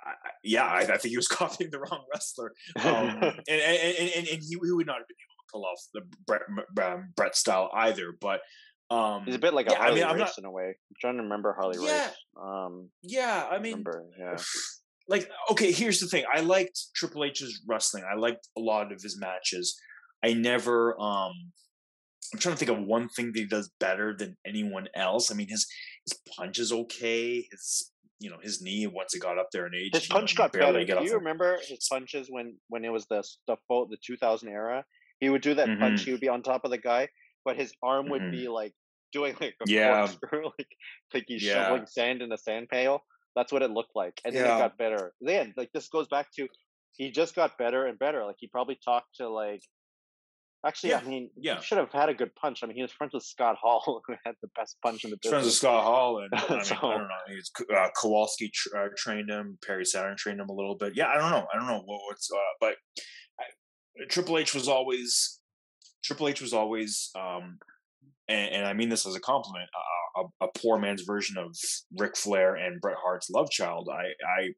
I, 0.05 0.29
yeah, 0.43 0.65
I, 0.65 0.79
I, 0.79 0.97
think 0.97 1.11
he 1.11 1.17
was 1.17 1.27
copying 1.29 1.71
the 1.71 1.79
wrong 1.79 2.03
wrestler, 2.13 2.53
um, 2.77 2.83
and, 3.23 3.43
and, 3.47 3.95
and, 3.97 4.27
and, 4.27 4.27
he, 4.27 4.47
he 4.49 4.71
would 4.71 4.87
not 4.87 4.97
have 4.97 5.07
been 5.07 5.17
able 5.17 5.37
to 5.39 5.51
pull 5.51 5.65
off 5.65 5.79
the 5.93 6.01
Bret, 6.25 6.41
um, 6.85 7.13
Bret 7.15 7.35
style 7.35 7.69
either. 7.73 8.13
But 8.19 8.41
um, 8.89 9.23
He's 9.25 9.35
a 9.35 9.39
bit 9.39 9.53
like 9.53 9.67
a 9.67 9.75
Harley 9.75 10.03
I 10.03 10.11
mean, 10.11 10.21
Race 10.21 10.33
not, 10.37 10.39
in 10.39 10.45
a 10.45 10.51
way. 10.51 10.67
I'm 10.67 10.95
trying 10.99 11.17
to 11.17 11.23
remember 11.23 11.53
Harley 11.53 11.77
yeah, 11.83 12.05
Race. 12.05 12.15
Um, 12.41 12.89
yeah, 13.01 13.47
I 13.49 13.59
mean, 13.59 13.73
remember, 13.73 14.05
yeah. 14.19 14.37
Like, 15.09 15.29
okay, 15.51 15.73
here's 15.73 15.99
the 15.99 16.07
thing. 16.07 16.23
I 16.33 16.39
liked 16.39 16.79
Triple 16.95 17.25
H's 17.25 17.61
wrestling. 17.67 18.05
I 18.09 18.17
liked 18.17 18.47
a 18.57 18.61
lot 18.61 18.93
of 18.93 19.01
his 19.01 19.19
matches. 19.19 19.77
I 20.23 20.33
never. 20.33 20.99
um 20.99 21.33
I'm 22.33 22.39
trying 22.39 22.55
to 22.55 22.65
think 22.65 22.71
of 22.71 22.85
one 22.85 23.09
thing 23.09 23.27
that 23.33 23.39
he 23.39 23.45
does 23.45 23.69
better 23.81 24.15
than 24.17 24.37
anyone 24.47 24.87
else. 24.95 25.29
I 25.29 25.35
mean, 25.35 25.49
his 25.49 25.67
his 26.05 26.17
punch 26.37 26.57
is 26.57 26.71
okay. 26.71 27.45
His 27.51 27.91
you 28.23 28.29
know 28.29 28.37
his 28.41 28.61
knee 28.61 28.87
once 28.87 29.13
it 29.13 29.19
got 29.19 29.37
up 29.37 29.49
there 29.51 29.67
in 29.67 29.75
age. 29.75 29.93
His 29.93 30.07
punch 30.07 30.35
know, 30.37 30.43
got 30.43 30.53
better. 30.53 30.83
Do 30.83 31.03
you 31.03 31.15
remember 31.15 31.59
his 31.67 31.85
punches 31.91 32.27
when 32.29 32.55
when 32.69 32.85
it 32.85 32.89
was 32.89 33.05
the 33.07 33.21
the 33.47 33.57
the 33.69 33.97
2000 34.01 34.47
era? 34.47 34.85
He 35.19 35.29
would 35.29 35.41
do 35.41 35.53
that 35.55 35.67
mm-hmm. 35.67 35.81
punch. 35.81 36.03
He 36.03 36.11
would 36.11 36.21
be 36.21 36.29
on 36.29 36.41
top 36.41 36.63
of 36.63 36.71
the 36.71 36.77
guy, 36.77 37.09
but 37.43 37.57
his 37.57 37.73
arm 37.83 38.09
would 38.09 38.21
mm-hmm. 38.21 38.31
be 38.31 38.47
like 38.47 38.73
doing 39.11 39.35
like 39.41 39.55
a 39.61 39.69
yeah. 39.69 40.07
corkscrew, 40.07 40.43
like 40.57 40.67
like 41.13 41.25
he's 41.27 41.43
yeah. 41.43 41.65
shoveling 41.65 41.85
sand 41.85 42.21
in 42.21 42.31
a 42.31 42.37
sand 42.37 42.69
pail. 42.69 43.03
That's 43.35 43.51
what 43.51 43.61
it 43.61 43.71
looked 43.71 43.95
like, 43.95 44.21
and 44.23 44.33
then 44.33 44.45
yeah. 44.45 44.55
it 44.55 44.59
got 44.59 44.77
better. 44.77 45.13
Then, 45.19 45.53
like 45.57 45.71
this 45.73 45.89
goes 45.89 46.07
back 46.07 46.27
to 46.37 46.47
he 46.95 47.11
just 47.11 47.35
got 47.35 47.57
better 47.57 47.87
and 47.87 47.99
better. 47.99 48.23
Like 48.25 48.37
he 48.39 48.47
probably 48.47 48.79
talked 48.83 49.15
to 49.17 49.27
like. 49.29 49.61
Actually, 50.65 50.91
yeah. 50.91 50.99
I 50.99 51.03
mean, 51.03 51.29
yeah. 51.35 51.57
he 51.57 51.63
should 51.63 51.77
have 51.77 51.91
had 51.91 52.07
a 52.07 52.13
good 52.13 52.33
punch. 52.35 52.61
I 52.63 52.67
mean, 52.67 52.77
he 52.77 52.81
was 52.81 52.91
friends 52.91 53.13
with 53.13 53.23
Scott 53.23 53.57
Hall, 53.61 54.01
who 54.07 54.15
had 54.25 54.35
the 54.41 54.47
best 54.55 54.77
punch 54.81 55.03
in 55.03 55.09
the 55.09 55.17
business. 55.17 55.31
Friends 55.31 55.45
with 55.45 55.55
Scott 55.55 55.83
Hall, 55.83 56.19
and 56.19 56.29
I, 56.33 56.53
mean, 56.53 56.63
so, 56.63 56.75
I 56.75 56.97
don't 56.97 57.01
know. 57.01 57.07
He's, 57.27 57.51
uh, 57.75 57.87
Kowalski 57.99 58.49
tra- 58.53 58.85
uh, 58.85 58.89
trained 58.95 59.29
him. 59.29 59.57
Perry 59.65 59.85
Saturn 59.85 60.15
trained 60.17 60.39
him 60.39 60.49
a 60.49 60.53
little 60.53 60.75
bit. 60.75 60.93
Yeah, 60.95 61.07
I 61.07 61.17
don't 61.17 61.31
know. 61.31 61.45
I 61.53 61.57
don't 61.57 61.67
know 61.67 61.81
what, 61.85 62.01
what's, 62.07 62.29
uh, 62.31 62.37
but 62.61 62.75
I, 63.39 64.05
Triple 64.09 64.37
H 64.37 64.53
was 64.53 64.67
always 64.67 65.39
Triple 66.03 66.27
H 66.27 66.41
was 66.41 66.53
always 66.53 67.11
um, 67.15 67.57
and, 68.27 68.55
and 68.55 68.65
I 68.65 68.73
mean 68.73 68.89
this 68.89 69.05
as 69.05 69.15
a 69.15 69.19
compliment, 69.19 69.69
a, 70.15 70.21
a, 70.21 70.47
a, 70.47 70.51
poor 70.57 70.79
man's 70.79 71.01
version 71.03 71.37
of 71.37 71.55
Ric 71.97 72.15
Flair 72.15 72.55
and 72.55 72.79
Bret 72.79 72.97
Hart's 73.03 73.29
love 73.29 73.49
child. 73.49 73.89
I, 73.91 74.05
I, 74.41 74.49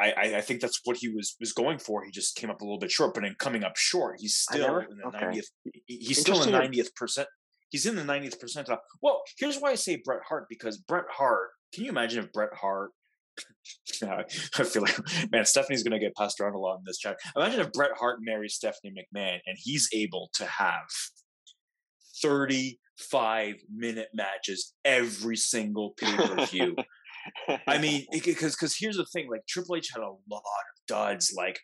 I, 0.00 0.36
I 0.36 0.40
think 0.40 0.60
that's 0.60 0.80
what 0.84 0.96
he 0.96 1.08
was 1.08 1.36
was 1.40 1.52
going 1.52 1.78
for. 1.78 2.04
He 2.04 2.10
just 2.10 2.36
came 2.36 2.50
up 2.50 2.60
a 2.60 2.64
little 2.64 2.78
bit 2.78 2.90
short, 2.90 3.14
but 3.14 3.24
in 3.24 3.34
coming 3.38 3.64
up 3.64 3.76
short, 3.76 4.16
he's 4.18 4.34
still 4.34 4.66
never, 4.66 4.82
in 4.82 4.96
the 4.96 5.10
ninetieth. 5.10 5.50
Okay. 5.68 5.82
He's 5.86 6.20
still 6.20 6.42
in 6.42 6.50
the 6.50 6.58
ninetieth 6.58 6.94
percent. 6.94 7.28
He's 7.68 7.86
in 7.86 7.96
the 7.96 8.04
ninetieth 8.04 8.40
percentile. 8.40 8.78
Well, 9.02 9.22
here's 9.38 9.58
why 9.58 9.70
I 9.70 9.74
say 9.74 10.00
Bret 10.04 10.20
Hart 10.28 10.46
because 10.48 10.78
Bret 10.78 11.04
Hart. 11.10 11.50
Can 11.72 11.84
you 11.84 11.90
imagine 11.90 12.24
if 12.24 12.32
Bret 12.32 12.52
Hart 12.54 12.90
I 14.02 14.24
feel 14.64 14.82
like, 14.82 14.98
man, 15.30 15.44
Stephanie's 15.44 15.82
going 15.82 15.98
to 15.98 16.04
get 16.04 16.14
passed 16.14 16.40
around 16.40 16.54
a 16.54 16.58
lot 16.58 16.76
in 16.76 16.82
this 16.84 16.98
chat. 16.98 17.16
Imagine 17.36 17.60
if 17.60 17.72
Bret 17.72 17.92
Hart 17.98 18.18
marries 18.20 18.54
Stephanie 18.54 18.92
McMahon 18.92 19.38
and 19.46 19.56
he's 19.56 19.88
able 19.92 20.30
to 20.34 20.44
have 20.44 20.88
35 22.22 23.56
minute 23.74 24.08
matches 24.14 24.74
every 24.84 25.36
single 25.36 25.94
pay 25.96 26.14
per 26.16 26.46
view. 26.46 26.76
I 27.66 27.78
mean, 27.80 28.06
because 28.12 28.54
because 28.54 28.76
here's 28.78 28.96
the 28.96 29.06
thing: 29.06 29.28
like 29.30 29.46
Triple 29.48 29.76
H 29.76 29.90
had 29.94 30.02
a 30.02 30.08
lot 30.08 30.18
of 30.30 30.86
duds. 30.86 31.34
Like, 31.36 31.58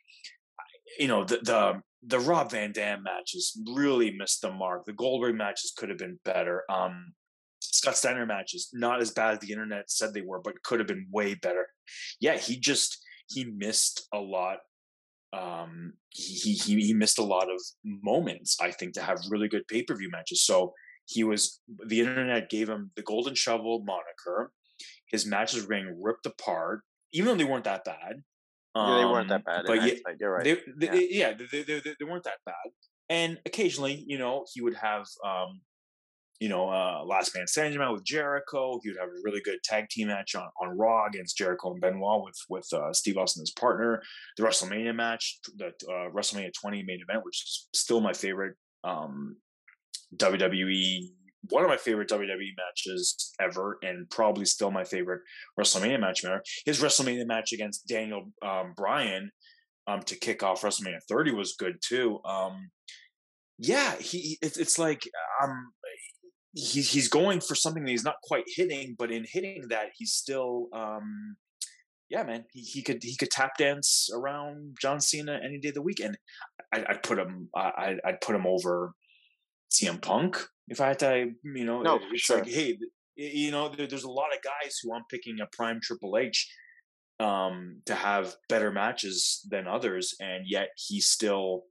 you 0.98 1.08
know, 1.08 1.24
the 1.24 1.38
the 1.38 1.80
the 2.02 2.20
Rob 2.20 2.50
Van 2.50 2.72
Dam 2.72 3.02
matches 3.02 3.58
really 3.74 4.14
missed 4.16 4.42
the 4.42 4.52
mark. 4.52 4.84
The 4.84 4.92
Goldberg 4.92 5.36
matches 5.36 5.72
could 5.76 5.88
have 5.88 5.98
been 5.98 6.18
better. 6.24 6.62
Um, 6.70 7.12
Scott 7.60 7.96
Steiner 7.96 8.26
matches 8.26 8.68
not 8.72 9.00
as 9.00 9.10
bad 9.10 9.34
as 9.34 9.38
the 9.40 9.52
internet 9.52 9.90
said 9.90 10.14
they 10.14 10.22
were, 10.22 10.40
but 10.40 10.62
could 10.62 10.78
have 10.78 10.88
been 10.88 11.06
way 11.10 11.34
better. 11.34 11.66
Yeah, 12.20 12.36
he 12.36 12.58
just 12.58 12.98
he 13.28 13.44
missed 13.44 14.06
a 14.12 14.18
lot 14.18 14.58
um, 15.32 15.92
he, 16.10 16.52
he 16.52 16.80
he 16.80 16.94
missed 16.94 17.18
a 17.18 17.24
lot 17.24 17.50
of 17.50 17.60
moments. 17.84 18.56
I 18.60 18.70
think 18.70 18.94
to 18.94 19.02
have 19.02 19.18
really 19.28 19.48
good 19.48 19.66
pay 19.68 19.82
per 19.82 19.94
view 19.94 20.10
matches. 20.10 20.44
So 20.44 20.72
he 21.06 21.24
was 21.24 21.60
the 21.86 22.00
internet 22.00 22.50
gave 22.50 22.68
him 22.68 22.90
the 22.96 23.02
golden 23.02 23.34
shovel 23.34 23.82
moniker. 23.84 24.52
His 25.10 25.26
matches 25.26 25.62
were 25.62 25.68
being 25.68 25.98
ripped 26.00 26.26
apart, 26.26 26.80
even 27.12 27.28
though 27.28 27.36
they 27.36 27.50
weren't 27.50 27.64
that 27.64 27.84
bad. 27.84 28.22
Um, 28.74 28.90
yeah, 28.90 28.98
they 28.98 29.04
weren't 29.04 29.28
that 29.28 29.44
bad. 29.44 29.64
But 29.66 29.82
yeah, 29.82 29.94
you're 30.20 30.32
right. 30.32 30.44
They, 30.44 30.58
they, 30.76 31.08
yeah, 31.10 31.28
yeah 31.28 31.34
they, 31.34 31.62
they, 31.62 31.80
they, 31.80 31.94
they, 31.98 32.04
weren't 32.04 32.24
that 32.24 32.38
bad. 32.44 32.54
And 33.08 33.38
occasionally, 33.46 34.04
you 34.06 34.18
know, 34.18 34.44
he 34.52 34.60
would 34.60 34.74
have 34.74 35.06
um, 35.24 35.60
you 36.40 36.48
know, 36.48 36.68
uh, 36.68 37.02
Last 37.04 37.34
Man 37.34 37.46
Standing 37.46 37.78
match 37.78 37.92
with 37.92 38.04
Jericho. 38.04 38.78
He 38.82 38.90
would 38.90 38.98
have 38.98 39.08
a 39.08 39.22
really 39.24 39.40
good 39.40 39.58
tag 39.64 39.88
team 39.88 40.08
match 40.08 40.34
on, 40.34 40.46
on 40.60 40.76
Raw 40.76 41.06
against 41.06 41.36
Jericho 41.36 41.72
and 41.72 41.80
Benoit 41.80 42.22
with 42.22 42.36
with 42.48 42.66
uh, 42.72 42.92
Steve 42.92 43.16
Austin 43.16 43.42
as 43.42 43.52
partner. 43.52 44.02
The 44.36 44.42
WrestleMania 44.42 44.94
match, 44.94 45.38
the 45.56 45.68
uh, 45.68 46.10
WrestleMania 46.14 46.50
20 46.60 46.82
main 46.82 47.00
event, 47.08 47.24
which 47.24 47.42
is 47.42 47.68
still 47.74 48.00
my 48.00 48.12
favorite 48.12 48.56
um, 48.84 49.36
WWE, 50.16 51.08
one 51.50 51.64
of 51.64 51.70
my 51.70 51.76
favorite 51.76 52.08
WWE 52.08 52.52
matches 52.56 53.32
ever, 53.40 53.78
and 53.82 54.08
probably 54.10 54.44
still 54.44 54.70
my 54.70 54.84
favorite 54.84 55.22
WrestleMania 55.58 56.00
match 56.00 56.24
ever. 56.24 56.42
His 56.64 56.80
WrestleMania 56.80 57.26
match 57.26 57.52
against 57.52 57.86
Daniel 57.86 58.32
um, 58.44 58.74
Bryan 58.76 59.30
um, 59.86 60.00
to 60.02 60.16
kick 60.16 60.42
off 60.42 60.62
WrestleMania 60.62 61.00
30 61.08 61.32
was 61.32 61.54
good 61.58 61.76
too. 61.82 62.20
Um, 62.24 62.70
yeah, 63.58 63.96
he 63.96 64.38
it's, 64.42 64.58
it's 64.58 64.78
like 64.78 65.08
um 65.42 65.72
he's 66.52 66.90
he's 66.90 67.08
going 67.08 67.40
for 67.40 67.54
something 67.54 67.84
that 67.84 67.90
he's 67.90 68.04
not 68.04 68.16
quite 68.22 68.44
hitting, 68.46 68.94
but 68.98 69.10
in 69.10 69.24
hitting 69.26 69.66
that 69.70 69.86
he's 69.96 70.12
still 70.12 70.68
um 70.72 71.36
yeah, 72.08 72.22
man, 72.22 72.44
he, 72.52 72.60
he 72.60 72.82
could 72.82 73.02
he 73.02 73.16
could 73.16 73.30
tap 73.30 73.56
dance 73.58 74.08
around 74.14 74.76
John 74.80 75.00
Cena 75.00 75.40
any 75.42 75.58
day 75.58 75.68
of 75.68 75.74
the 75.74 75.82
week, 75.82 76.00
and 76.00 76.16
I, 76.72 76.84
would 76.92 77.02
put 77.02 77.18
him 77.18 77.48
I 77.56 77.96
I'd 78.04 78.20
put 78.20 78.36
him 78.36 78.46
over 78.46 78.92
CM 79.70 80.00
Punk 80.00 80.38
if 80.68 80.80
I 80.80 80.88
had 80.88 80.98
to, 81.00 81.30
you 81.44 81.64
know. 81.64 81.82
No, 81.82 82.00
it's 82.12 82.22
sure. 82.22 82.38
like 82.38 82.48
hey, 82.48 82.78
you 83.16 83.50
know, 83.50 83.68
there's 83.68 84.04
a 84.04 84.10
lot 84.10 84.34
of 84.34 84.42
guys 84.42 84.78
who 84.82 84.94
I'm 84.94 85.04
picking 85.10 85.38
a 85.40 85.46
prime 85.56 85.80
Triple 85.82 86.18
H 86.18 86.48
um 87.18 87.80
to 87.86 87.94
have 87.94 88.34
better 88.48 88.70
matches 88.70 89.46
than 89.50 89.66
others, 89.66 90.14
and 90.20 90.44
yet 90.46 90.68
he 90.76 91.00
still 91.00 91.62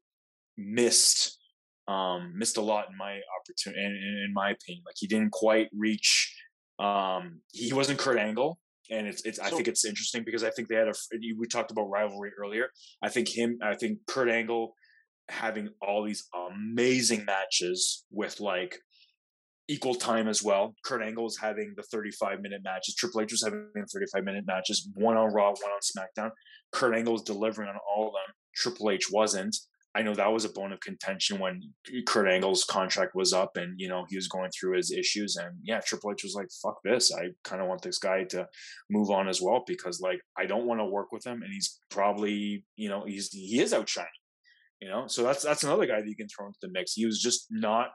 missed 0.58 1.38
um 1.88 2.34
missed 2.36 2.58
a 2.58 2.62
lot 2.62 2.88
in 2.90 2.98
my 2.98 3.20
opportunity 3.40 3.86
in, 3.86 4.24
in 4.26 4.34
my 4.34 4.50
opinion 4.50 4.82
like 4.88 4.96
he 4.98 5.06
didn't 5.06 5.32
quite 5.32 5.68
reach 5.72 6.34
um 6.80 7.42
he 7.52 7.72
wasn't 7.74 8.00
kurt 8.00 8.18
angle 8.18 8.58
and 8.90 9.08
it's 9.08 9.24
it's. 9.26 9.38
So, 9.38 9.44
I 9.44 9.50
think 9.50 9.68
it's 9.68 9.86
interesting 9.86 10.24
because 10.24 10.44
I 10.44 10.50
think 10.52 10.68
they 10.68 10.76
had 10.76 10.88
a. 10.88 10.94
We 11.38 11.48
talked 11.48 11.72
about 11.72 11.90
rivalry 11.90 12.32
earlier. 12.40 12.70
I 13.04 13.10
think 13.10 13.30
him. 13.30 13.58
I 13.62 13.76
think 13.76 14.00
Kurt 14.08 14.30
Angle 14.30 14.74
having 15.30 15.70
all 15.82 16.04
these 16.04 16.28
amazing 16.52 17.26
matches 17.26 18.06
with 18.12 18.40
like 18.40 18.80
equal 19.68 19.96
time 19.96 20.28
as 20.28 20.44
well. 20.44 20.76
Kurt 20.84 21.02
Angle 21.02 21.26
is 21.26 21.38
having 21.38 21.74
the 21.76 21.84
35 21.84 22.42
minute 22.42 22.62
matches. 22.64 22.96
Triple 22.96 23.22
H 23.22 23.32
was 23.32 23.44
having 23.44 23.68
35 23.76 24.24
minute 24.24 24.46
matches, 24.46 24.88
one 24.94 25.18
on 25.18 25.34
Raw, 25.34 25.50
one 25.50 25.72
on 25.72 25.80
SmackDown. 25.82 26.32
Kurt 26.72 26.96
Angle 26.96 27.14
was 27.14 27.24
delivering 27.24 27.70
on 27.70 27.78
all 27.90 28.08
of 28.08 28.14
them. 28.14 28.36
Triple 28.56 28.92
H 28.92 29.10
wasn't. 29.12 29.56
I 29.96 30.02
know 30.02 30.14
that 30.14 30.32
was 30.32 30.44
a 30.44 30.50
bone 30.50 30.74
of 30.74 30.82
contention 30.82 31.40
when 31.40 31.62
Kurt 32.06 32.28
Angle's 32.28 32.66
contract 32.66 33.16
was 33.16 33.32
up 33.32 33.56
and, 33.56 33.80
you 33.80 33.88
know, 33.88 34.06
he 34.10 34.18
was 34.18 34.28
going 34.28 34.52
through 34.52 34.76
his 34.76 34.92
issues. 34.92 35.38
And 35.38 35.56
yeah, 35.64 35.80
Triple 35.80 36.12
H 36.12 36.24
was 36.24 36.36
like, 36.36 36.50
fuck 36.62 36.80
this. 36.84 37.14
I 37.14 37.30
kind 37.46 37.62
of 37.62 37.70
want 37.70 37.82
this 37.82 37.98
guy 37.98 38.26
to 38.26 38.46
move 38.90 39.10
on 39.10 39.30
as 39.30 39.42
well 39.42 39.64
because, 39.66 40.02
like, 40.02 40.20
I 40.38 40.48
don't 40.48 40.66
want 40.66 40.82
to 40.82 40.86
work 40.86 41.14
with 41.14 41.26
him. 41.26 41.42
And 41.42 41.52
he's 41.54 41.80
probably, 41.90 42.66
you 42.76 42.90
know, 42.90 43.06
he's, 43.06 43.32
he 43.32 43.62
is 43.62 43.74
outshining, 43.74 44.10
you 44.82 44.90
know? 44.90 45.08
So 45.08 45.24
that's, 45.24 45.44
that's 45.44 45.64
another 45.64 45.86
guy 45.86 46.02
that 46.02 46.08
you 46.08 46.16
can 46.16 46.28
throw 46.28 46.48
into 46.48 46.60
the 46.62 46.70
mix. 46.72 46.94
He 46.94 47.06
was 47.06 47.20
just 47.22 47.48
not 47.50 47.90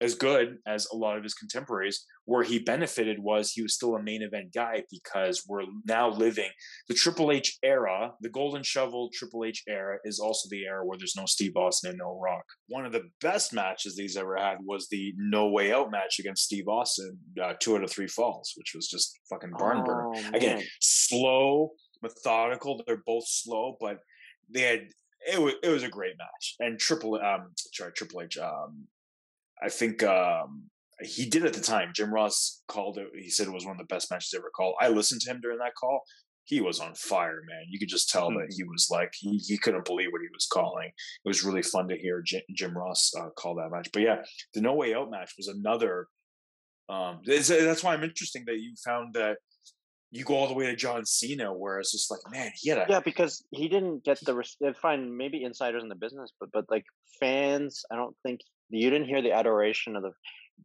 as 0.00 0.14
good 0.14 0.58
as 0.66 0.86
a 0.92 0.96
lot 0.96 1.16
of 1.16 1.22
his 1.22 1.34
contemporaries. 1.34 2.04
Where 2.24 2.44
he 2.44 2.58
benefited 2.58 3.18
was 3.20 3.52
he 3.52 3.62
was 3.62 3.74
still 3.74 3.96
a 3.96 4.02
main 4.02 4.22
event 4.22 4.52
guy 4.54 4.84
because 4.90 5.44
we're 5.48 5.62
now 5.86 6.10
living 6.10 6.50
the 6.86 6.94
Triple 6.94 7.32
H 7.32 7.58
era. 7.62 8.12
The 8.20 8.28
Golden 8.28 8.62
Shovel 8.62 9.10
Triple 9.14 9.44
H 9.46 9.62
era 9.66 9.96
is 10.04 10.20
also 10.20 10.48
the 10.50 10.64
era 10.64 10.84
where 10.84 10.98
there's 10.98 11.16
no 11.16 11.24
Steve 11.26 11.56
Austin 11.56 11.90
and 11.90 11.98
no 11.98 12.20
Rock. 12.22 12.44
One 12.68 12.84
of 12.84 12.92
the 12.92 13.08
best 13.20 13.52
matches 13.52 13.98
he's 13.98 14.16
ever 14.16 14.36
had 14.36 14.58
was 14.62 14.88
the 14.90 15.14
No 15.16 15.48
Way 15.48 15.72
Out 15.72 15.90
match 15.90 16.18
against 16.18 16.44
Steve 16.44 16.68
Austin, 16.68 17.18
uh, 17.42 17.54
two 17.58 17.76
out 17.76 17.82
of 17.82 17.90
three 17.90 18.08
falls, 18.08 18.52
which 18.56 18.72
was 18.74 18.88
just 18.88 19.18
fucking 19.30 19.52
barn 19.58 19.84
burner. 19.84 20.12
Oh, 20.14 20.30
Again, 20.34 20.62
slow, 20.80 21.70
methodical. 22.02 22.82
They're 22.86 23.02
both 23.06 23.24
slow, 23.26 23.76
but 23.80 23.98
they 24.52 24.62
had 24.62 24.88
it 25.32 25.40
was 25.40 25.54
it 25.62 25.68
was 25.68 25.82
a 25.82 25.88
great 25.88 26.16
match. 26.18 26.56
And 26.60 26.78
Triple 26.78 27.14
um 27.16 27.52
sorry 27.72 27.92
Triple 27.92 28.22
H 28.22 28.38
um 28.38 28.88
I 29.62 29.68
think 29.68 30.02
um, 30.02 30.64
he 31.02 31.28
did 31.28 31.44
at 31.44 31.52
the 31.52 31.60
time. 31.60 31.92
Jim 31.94 32.12
Ross 32.12 32.62
called 32.68 32.98
it. 32.98 33.08
He 33.14 33.30
said 33.30 33.46
it 33.46 33.52
was 33.52 33.64
one 33.64 33.72
of 33.72 33.78
the 33.78 33.92
best 33.92 34.10
matches 34.10 34.34
ever 34.36 34.50
called. 34.54 34.74
I 34.80 34.88
listened 34.88 35.20
to 35.22 35.30
him 35.30 35.40
during 35.40 35.58
that 35.58 35.74
call. 35.74 36.02
He 36.44 36.60
was 36.60 36.80
on 36.80 36.94
fire, 36.94 37.42
man. 37.46 37.64
You 37.68 37.78
could 37.78 37.88
just 37.88 38.08
tell 38.08 38.30
mm-hmm. 38.30 38.38
that 38.38 38.54
he 38.56 38.64
was 38.64 38.88
like 38.90 39.12
he, 39.18 39.36
he 39.36 39.58
couldn't 39.58 39.84
believe 39.84 40.08
what 40.12 40.22
he 40.22 40.28
was 40.32 40.46
calling. 40.50 40.88
It 40.88 41.28
was 41.28 41.44
really 41.44 41.62
fun 41.62 41.88
to 41.88 41.96
hear 41.96 42.22
Jim, 42.24 42.40
Jim 42.54 42.76
Ross 42.76 43.12
uh, 43.18 43.28
call 43.36 43.56
that 43.56 43.70
match. 43.70 43.90
But 43.92 44.02
yeah, 44.02 44.22
the 44.54 44.60
No 44.60 44.74
Way 44.74 44.94
Out 44.94 45.10
match 45.10 45.34
was 45.36 45.48
another. 45.48 46.06
Um, 46.88 47.20
that's 47.26 47.84
why 47.84 47.92
I'm 47.92 48.04
interesting 48.04 48.44
that 48.46 48.60
you 48.60 48.74
found 48.82 49.14
that 49.14 49.36
you 50.10 50.24
go 50.24 50.34
all 50.34 50.48
the 50.48 50.54
way 50.54 50.66
to 50.66 50.76
John 50.76 51.04
Cena, 51.04 51.52
where 51.52 51.78
it's 51.78 51.92
just 51.92 52.10
like, 52.10 52.20
man, 52.30 52.50
he 52.54 52.70
had 52.70 52.78
a 52.78 52.86
yeah, 52.88 53.00
because 53.00 53.44
he 53.50 53.68
didn't 53.68 54.04
get 54.04 54.18
the 54.24 54.42
fine. 54.80 55.16
Maybe 55.16 55.42
insiders 55.42 55.82
in 55.82 55.88
the 55.88 55.94
business, 55.94 56.32
but 56.40 56.50
but 56.52 56.64
like 56.70 56.84
fans, 57.20 57.84
I 57.90 57.96
don't 57.96 58.16
think 58.22 58.40
you 58.70 58.90
didn't 58.90 59.08
hear 59.08 59.22
the 59.22 59.32
adoration 59.32 59.96
of 59.96 60.02
the 60.02 60.12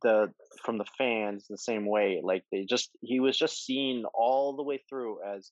the 0.01 0.31
from 0.63 0.77
the 0.77 0.85
fans 0.97 1.45
the 1.49 1.57
same 1.57 1.85
way. 1.85 2.21
Like 2.23 2.43
they 2.51 2.65
just 2.65 2.91
he 3.01 3.19
was 3.19 3.37
just 3.37 3.65
seen 3.65 4.05
all 4.13 4.55
the 4.55 4.63
way 4.63 4.81
through 4.89 5.19
as 5.23 5.51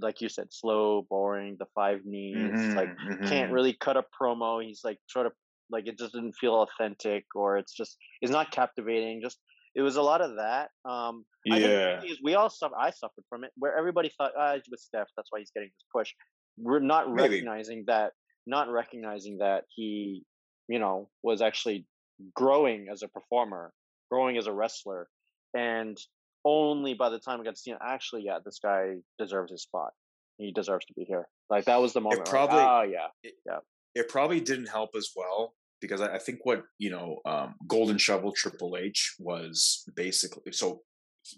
like 0.00 0.20
you 0.20 0.28
said, 0.28 0.48
slow, 0.50 1.06
boring, 1.08 1.56
the 1.58 1.66
five 1.74 2.00
knees, 2.04 2.36
mm-hmm, 2.36 2.76
like 2.76 2.88
mm-hmm. 2.88 3.26
can't 3.26 3.52
really 3.52 3.72
cut 3.72 3.96
a 3.96 4.04
promo. 4.20 4.62
He's 4.62 4.82
like 4.84 4.98
sort 5.08 5.26
of 5.26 5.32
like 5.70 5.86
it 5.86 5.98
just 5.98 6.12
didn't 6.12 6.34
feel 6.34 6.54
authentic 6.54 7.24
or 7.34 7.58
it's 7.58 7.72
just 7.72 7.96
it's 8.20 8.32
not 8.32 8.50
captivating. 8.50 9.20
Just 9.22 9.38
it 9.78 9.82
was 9.82 9.96
a 9.96 10.02
lot 10.02 10.20
of 10.20 10.36
that. 10.36 10.70
Um 10.84 11.24
yeah. 11.44 12.02
we 12.22 12.34
all 12.34 12.50
suffered 12.50 12.76
I 12.78 12.90
suffered 12.90 13.24
from 13.30 13.44
it 13.44 13.52
where 13.56 13.76
everybody 13.76 14.10
thought 14.18 14.32
ah 14.36 14.52
it's 14.52 14.68
with 14.70 14.80
Steph, 14.80 15.08
that's 15.16 15.30
why 15.30 15.38
he's 15.38 15.52
getting 15.54 15.70
this 15.70 15.84
push. 15.94 16.12
We're 16.58 16.80
not 16.80 17.08
Maybe. 17.08 17.34
recognizing 17.34 17.84
that 17.86 18.12
not 18.46 18.70
recognizing 18.70 19.38
that 19.38 19.64
he 19.74 20.24
you 20.68 20.78
know, 20.78 21.08
was 21.22 21.42
actually 21.42 21.86
growing 22.34 22.88
as 22.92 23.02
a 23.02 23.08
performer, 23.08 23.72
growing 24.10 24.36
as 24.36 24.46
a 24.46 24.52
wrestler. 24.52 25.08
And 25.54 25.96
only 26.44 26.94
by 26.94 27.08
the 27.08 27.18
time 27.18 27.38
we 27.38 27.44
got 27.44 27.54
to 27.54 27.60
see 27.60 27.70
him, 27.70 27.78
actually, 27.82 28.22
yeah, 28.24 28.38
this 28.44 28.60
guy 28.62 28.96
deserves 29.18 29.50
his 29.50 29.62
spot. 29.62 29.92
He 30.36 30.52
deserves 30.52 30.84
to 30.86 30.94
be 30.94 31.04
here. 31.04 31.26
Like 31.50 31.64
that 31.64 31.80
was 31.80 31.94
the 31.94 32.00
moment. 32.00 32.20
It 32.20 32.30
probably, 32.30 32.58
like, 32.58 32.68
oh 32.68 32.82
yeah, 32.82 33.06
it, 33.22 33.34
yeah. 33.44 33.58
It 33.94 34.08
probably 34.08 34.40
didn't 34.40 34.68
help 34.68 34.90
as 34.96 35.10
well 35.16 35.54
because 35.80 36.00
I, 36.00 36.14
I 36.14 36.18
think 36.18 36.40
what 36.44 36.62
you 36.78 36.90
know, 36.90 37.18
um, 37.24 37.54
Golden 37.66 37.98
Shovel 37.98 38.32
Triple 38.32 38.76
H 38.76 39.14
was 39.18 39.84
basically 39.94 40.52
so 40.52 40.82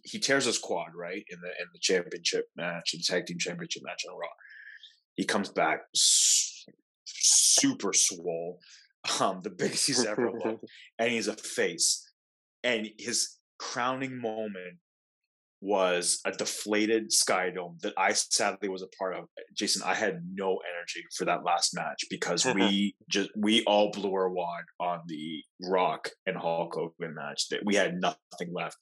he 0.04 0.18
tears 0.18 0.44
his 0.44 0.58
quad 0.58 0.88
right 0.94 1.24
in 1.28 1.40
the 1.40 1.48
in 1.48 1.66
the 1.72 1.80
championship 1.80 2.46
match, 2.56 2.94
in 2.94 3.00
the 3.00 3.04
tag 3.04 3.26
team 3.26 3.38
championship 3.38 3.82
match 3.84 4.04
on 4.08 4.16
Raw. 4.16 4.28
He 5.16 5.24
comes 5.24 5.48
back 5.48 5.80
super 5.94 7.92
swole 7.92 8.60
um, 9.20 9.40
the 9.42 9.50
biggest 9.50 9.86
he's 9.86 10.04
ever 10.04 10.30
looked, 10.32 10.64
and 10.98 11.10
he's 11.10 11.28
a 11.28 11.36
face. 11.36 12.06
And 12.62 12.88
his 12.98 13.38
crowning 13.58 14.20
moment 14.20 14.76
was 15.60 16.20
a 16.24 16.32
deflated 16.32 17.12
Sky 17.12 17.50
Dome 17.50 17.76
that 17.82 17.92
I 17.98 18.12
sadly 18.12 18.68
was 18.68 18.82
a 18.82 18.88
part 18.98 19.16
of. 19.16 19.24
Jason, 19.56 19.82
I 19.84 19.94
had 19.94 20.22
no 20.32 20.58
energy 20.74 21.04
for 21.16 21.24
that 21.26 21.44
last 21.44 21.74
match 21.74 22.04
because 22.08 22.46
we 22.46 22.94
just 23.08 23.30
we 23.36 23.62
all 23.64 23.90
blew 23.90 24.12
our 24.14 24.30
wad 24.30 24.64
on 24.78 25.00
the 25.06 25.42
Rock 25.68 26.08
and 26.26 26.36
Hulk 26.36 26.74
Hogan 26.74 27.14
match. 27.14 27.48
That 27.48 27.60
we 27.64 27.74
had 27.74 28.00
nothing 28.00 28.52
left, 28.52 28.78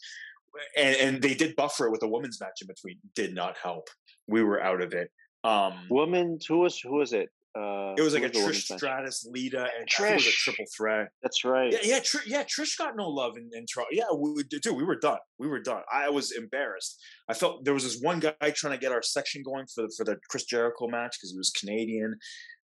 and 0.76 0.96
and 0.96 1.22
they 1.22 1.34
did 1.34 1.56
buffer 1.56 1.86
it 1.86 1.90
with 1.90 2.02
a 2.02 2.08
women's 2.08 2.40
match 2.40 2.60
in 2.62 2.68
between. 2.68 2.98
Did 3.14 3.34
not 3.34 3.56
help. 3.62 3.88
We 4.28 4.42
were 4.42 4.62
out 4.62 4.82
of 4.82 4.92
it. 4.92 5.10
Um, 5.44 5.74
Women, 5.90 6.38
who 6.48 6.58
was 6.58 6.78
who 6.78 6.96
was 6.96 7.12
it? 7.12 7.30
Uh, 7.58 7.94
it 7.96 8.02
was 8.02 8.14
like 8.14 8.22
a 8.22 8.30
Trish 8.30 8.62
Stratus, 8.76 9.26
Lita, 9.28 9.66
and 9.78 9.88
Trish 9.88 10.14
was 10.14 10.26
a 10.26 10.30
triple 10.30 10.64
threat. 10.76 11.08
That's 11.22 11.44
right. 11.44 11.72
Yeah, 11.72 11.78
yeah, 11.82 11.98
Tr- 12.00 12.26
yeah. 12.26 12.44
Trish 12.44 12.78
got 12.78 12.94
no 12.96 13.08
love 13.08 13.36
in, 13.36 13.50
in 13.52 13.66
Toronto. 13.66 13.88
Yeah, 13.90 14.04
we, 14.16 14.42
dude, 14.44 14.76
we 14.76 14.84
were 14.84 14.98
done. 14.98 15.18
We 15.38 15.48
were 15.48 15.60
done. 15.60 15.82
I 15.92 16.08
was 16.10 16.30
embarrassed. 16.30 17.02
I 17.28 17.34
felt 17.34 17.64
there 17.64 17.74
was 17.74 17.84
this 17.84 18.00
one 18.00 18.20
guy 18.20 18.50
trying 18.50 18.74
to 18.74 18.78
get 18.78 18.92
our 18.92 19.02
section 19.02 19.42
going 19.42 19.66
for 19.74 19.82
the, 19.82 19.94
for 19.96 20.04
the 20.04 20.18
Chris 20.30 20.44
Jericho 20.44 20.86
match 20.86 21.16
because 21.18 21.32
he 21.32 21.38
was 21.38 21.50
Canadian, 21.50 22.16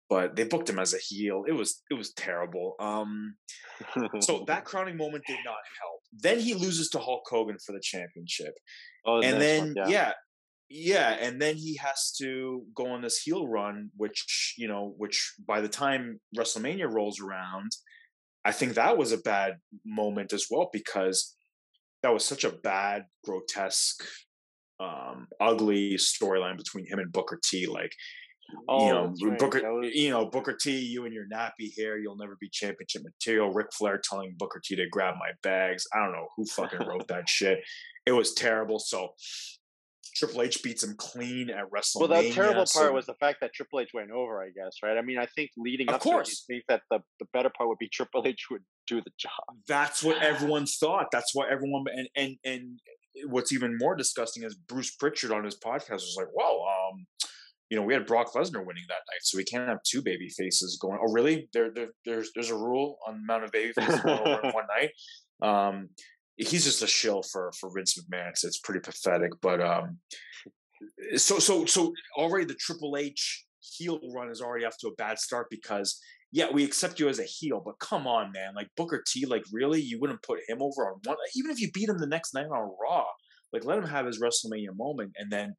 but 0.09 0.35
they 0.35 0.43
booked 0.43 0.69
him 0.69 0.79
as 0.79 0.93
a 0.93 0.99
heel. 0.99 1.43
It 1.47 1.53
was 1.53 1.81
it 1.89 1.95
was 1.95 2.13
terrible. 2.13 2.75
Um, 2.79 3.35
so 4.19 4.43
that 4.47 4.65
crowning 4.65 4.97
moment 4.97 5.23
did 5.25 5.39
not 5.43 5.55
help. 5.81 6.01
Then 6.15 6.39
he 6.39 6.53
loses 6.53 6.89
to 6.89 6.99
Hulk 6.99 7.23
Hogan 7.27 7.57
for 7.65 7.71
the 7.71 7.81
championship. 7.81 8.53
Oh, 9.05 9.21
and 9.21 9.41
then 9.41 9.59
one, 9.59 9.73
yeah. 9.75 9.87
yeah 9.87 10.11
yeah 10.75 11.15
and 11.21 11.39
then 11.39 11.55
he 11.55 11.77
has 11.77 12.11
to 12.17 12.63
go 12.73 12.87
on 12.87 13.03
this 13.03 13.21
heel 13.21 13.47
run 13.47 13.91
which 13.95 14.55
you 14.57 14.67
know 14.67 14.95
which 14.97 15.35
by 15.47 15.61
the 15.61 15.67
time 15.67 16.19
wrestlemania 16.35 16.91
rolls 16.91 17.21
around 17.21 17.71
i 18.43 18.51
think 18.51 18.73
that 18.73 18.97
was 18.97 19.11
a 19.11 19.19
bad 19.19 19.53
moment 19.85 20.33
as 20.33 20.47
well 20.49 20.71
because 20.73 21.35
that 22.01 22.11
was 22.11 22.25
such 22.25 22.43
a 22.43 22.49
bad 22.49 23.03
grotesque 23.23 24.03
um 24.79 25.27
ugly 25.39 25.93
storyline 25.93 26.57
between 26.57 26.87
him 26.87 26.97
and 26.97 27.11
booker 27.11 27.39
t 27.43 27.67
like 27.67 27.93
oh, 28.67 28.87
you 28.87 28.91
know 28.91 29.13
right. 29.29 29.37
booker 29.37 29.61
was... 29.73 29.91
you 29.93 30.09
know 30.09 30.25
booker 30.25 30.57
t 30.59 30.79
you 30.79 31.05
and 31.05 31.13
your 31.13 31.27
nappy 31.31 31.71
hair 31.77 31.99
you'll 31.99 32.17
never 32.17 32.35
be 32.39 32.49
championship 32.51 33.03
material. 33.03 33.51
Ric 33.51 33.67
flair 33.73 34.01
telling 34.03 34.35
booker 34.37 34.61
t 34.63 34.75
to 34.75 34.87
grab 34.89 35.15
my 35.19 35.31
bags. 35.43 35.85
I 35.93 35.99
don't 35.99 36.11
know 36.11 36.27
who 36.35 36.45
fucking 36.45 36.85
wrote 36.87 37.07
that 37.07 37.29
shit. 37.29 37.59
It 38.05 38.11
was 38.11 38.33
terrible. 38.33 38.79
So 38.79 39.13
Triple 40.15 40.41
H 40.41 40.61
beats 40.63 40.83
him 40.83 40.95
clean 40.97 41.49
at 41.49 41.65
WrestleMania. 41.71 42.09
Well, 42.09 42.21
the 42.21 42.31
terrible 42.31 42.65
part 42.71 42.93
was 42.93 43.05
the 43.05 43.15
fact 43.15 43.39
that 43.41 43.53
Triple 43.53 43.79
H 43.79 43.89
went 43.93 44.11
over. 44.11 44.41
I 44.41 44.49
guess, 44.49 44.77
right? 44.83 44.97
I 44.97 45.01
mean, 45.01 45.17
I 45.17 45.25
think 45.25 45.51
leading 45.57 45.89
of 45.89 45.95
up 45.95 46.01
course. 46.01 46.45
to 46.45 46.55
it, 46.55 46.63
that 46.67 46.81
the 46.89 46.99
the 47.19 47.25
better 47.33 47.49
part 47.55 47.69
would 47.69 47.79
be 47.79 47.89
Triple 47.93 48.23
H 48.25 48.47
would 48.51 48.63
do 48.87 49.01
the 49.01 49.11
job. 49.17 49.57
That's 49.67 50.03
what 50.03 50.17
everyone 50.21 50.65
thought. 50.65 51.07
That's 51.11 51.33
what 51.33 51.49
everyone 51.49 51.85
and 51.93 52.07
and 52.15 52.37
and 52.45 52.79
what's 53.27 53.51
even 53.51 53.77
more 53.77 53.95
disgusting 53.95 54.43
is 54.43 54.55
Bruce 54.55 54.91
Pritchard 54.95 55.31
on 55.31 55.43
his 55.43 55.57
podcast 55.57 56.01
was 56.01 56.15
like, 56.17 56.29
"Well, 56.33 56.65
um, 56.67 57.05
you 57.73 57.79
know, 57.79 57.83
we 57.83 57.93
had 57.93 58.05
Brock 58.05 58.33
Lesnar 58.33 58.63
winning 58.63 58.83
that 58.87 59.01
night, 59.09 59.21
so 59.21 59.35
we 59.35 59.43
can't 59.43 59.67
have 59.67 59.81
two 59.83 60.03
baby 60.03 60.29
faces 60.29 60.77
going. 60.79 60.99
Oh, 61.01 61.11
really? 61.11 61.49
There, 61.53 61.71
there 61.73 61.87
there's 62.05 62.31
there's 62.35 62.51
a 62.51 62.55
rule 62.55 62.99
on 63.07 63.15
the 63.15 63.23
amount 63.23 63.45
of 63.45 63.51
baby 63.51 63.73
faces 63.73 63.99
going 64.01 64.19
over 64.19 64.41
in 64.43 64.51
one 64.53 64.65
night. 64.77 64.91
Um, 65.41 65.89
he's 66.37 66.63
just 66.63 66.81
a 66.81 66.87
shill 66.87 67.23
for 67.23 67.51
for 67.59 67.69
Vince 67.75 67.97
McMahon. 67.97 68.29
It's, 68.29 68.43
it's 68.43 68.59
pretty 68.59 68.79
pathetic, 68.79 69.31
but 69.41 69.61
um, 69.61 69.99
so 71.15 71.39
so 71.39 71.65
so 71.65 71.93
already 72.17 72.45
the 72.45 72.55
Triple 72.55 72.97
H 72.97 73.45
heel 73.77 73.99
run 74.13 74.29
is 74.29 74.41
already 74.41 74.65
off 74.65 74.77
to 74.79 74.87
a 74.87 74.95
bad 74.95 75.19
start 75.19 75.47
because 75.49 75.99
yeah, 76.31 76.47
we 76.51 76.63
accept 76.63 76.99
you 76.99 77.09
as 77.09 77.19
a 77.19 77.23
heel, 77.23 77.61
but 77.63 77.77
come 77.77 78.07
on, 78.07 78.31
man, 78.31 78.55
like 78.55 78.67
Booker 78.75 79.03
T, 79.05 79.27
like 79.27 79.43
really, 79.51 79.79
you 79.79 79.99
wouldn't 79.99 80.23
put 80.23 80.39
him 80.47 80.61
over 80.61 80.87
on 80.87 80.99
one, 81.03 81.15
even 81.35 81.51
if 81.51 81.61
you 81.61 81.71
beat 81.71 81.89
him 81.89 81.99
the 81.99 82.07
next 82.07 82.33
night 82.33 82.47
on 82.47 82.75
Raw, 82.81 83.05
like 83.53 83.65
let 83.65 83.77
him 83.77 83.85
have 83.85 84.07
his 84.07 84.19
WrestleMania 84.19 84.75
moment, 84.75 85.11
and 85.17 85.31
then 85.31 85.55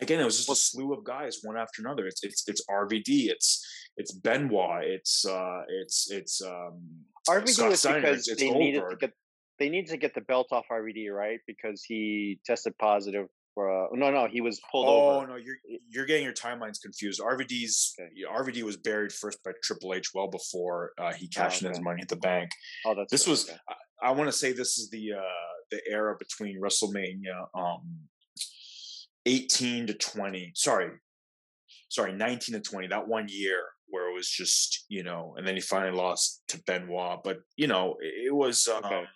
again, 0.00 0.20
it 0.20 0.24
was 0.24 0.38
just 0.38 0.50
a 0.50 0.54
slew 0.54 0.94
of 0.94 1.04
guys 1.04 1.40
one 1.42 1.58
after 1.58 1.82
another. 1.82 2.06
It's 2.06 2.24
it's 2.24 2.44
it's 2.48 2.64
RVD, 2.70 3.28
it's 3.28 3.64
it's 3.98 4.12
Benoit, 4.12 4.84
it's 4.84 5.26
uh, 5.26 5.60
it's 5.68 6.10
it's 6.10 6.40
um, 6.42 6.80
RVD 7.28 7.48
Scott 7.48 7.68
was 7.68 7.80
Steiner, 7.80 8.00
because 8.00 8.18
it's, 8.18 8.28
it's 8.28 8.40
they 8.40 8.50
needed 8.50 8.82
to 8.88 8.96
get 8.96 9.12
they 9.58 9.68
needed 9.68 9.90
to 9.90 9.96
get 9.96 10.14
the 10.14 10.20
belt 10.20 10.48
off 10.52 10.66
RVD, 10.70 11.10
right? 11.12 11.40
Because 11.46 11.82
he 11.82 12.40
tested 12.44 12.76
positive 12.78 13.26
for 13.58 13.86
uh, 13.86 13.88
no, 13.92 14.10
no, 14.10 14.28
he 14.30 14.40
was 14.40 14.60
pulled 14.70 14.86
oh, 14.88 15.16
over. 15.16 15.26
no, 15.26 15.36
you're 15.36 15.56
you're 15.88 16.06
getting 16.06 16.22
your 16.22 16.32
timelines 16.32 16.80
confused. 16.80 17.20
RVD's 17.20 17.94
okay. 17.98 18.10
RVD 18.30 18.62
was 18.62 18.76
buried 18.76 19.12
first 19.12 19.42
by 19.42 19.50
Triple 19.64 19.94
H 19.94 20.10
well 20.14 20.28
before 20.28 20.92
uh, 20.96 21.12
he 21.12 21.26
cashed 21.26 21.62
oh, 21.62 21.66
okay. 21.66 21.66
in 21.66 21.72
his 21.72 21.84
money 21.84 22.02
at 22.02 22.08
the 22.08 22.16
bank. 22.16 22.50
Oh, 22.86 22.94
that's 22.94 23.10
this 23.10 23.26
was. 23.26 23.48
Okay. 23.48 23.58
I, 23.68 24.08
I 24.08 24.10
want 24.12 24.28
to 24.28 24.32
say 24.32 24.52
this 24.52 24.78
is 24.78 24.90
the 24.90 25.14
uh, 25.14 25.52
the 25.72 25.80
era 25.90 26.14
between 26.18 26.60
WrestleMania 26.60 27.46
um, 27.54 27.82
18 29.26 29.88
to 29.88 29.94
20. 29.94 30.52
Sorry, 30.54 30.90
sorry, 31.88 32.12
19 32.12 32.54
to 32.54 32.60
20. 32.60 32.86
That 32.86 33.08
one 33.08 33.26
year 33.28 33.64
where 33.88 34.08
it 34.08 34.14
was 34.14 34.28
just 34.28 34.84
you 34.88 35.02
know, 35.02 35.34
and 35.36 35.44
then 35.44 35.56
he 35.56 35.60
finally 35.60 35.96
lost 35.96 36.42
to 36.48 36.62
Benoit. 36.64 37.24
But 37.24 37.38
you 37.56 37.66
know, 37.66 37.96
it, 38.00 38.26
it 38.28 38.34
was. 38.34 38.68
Um. 38.68 39.08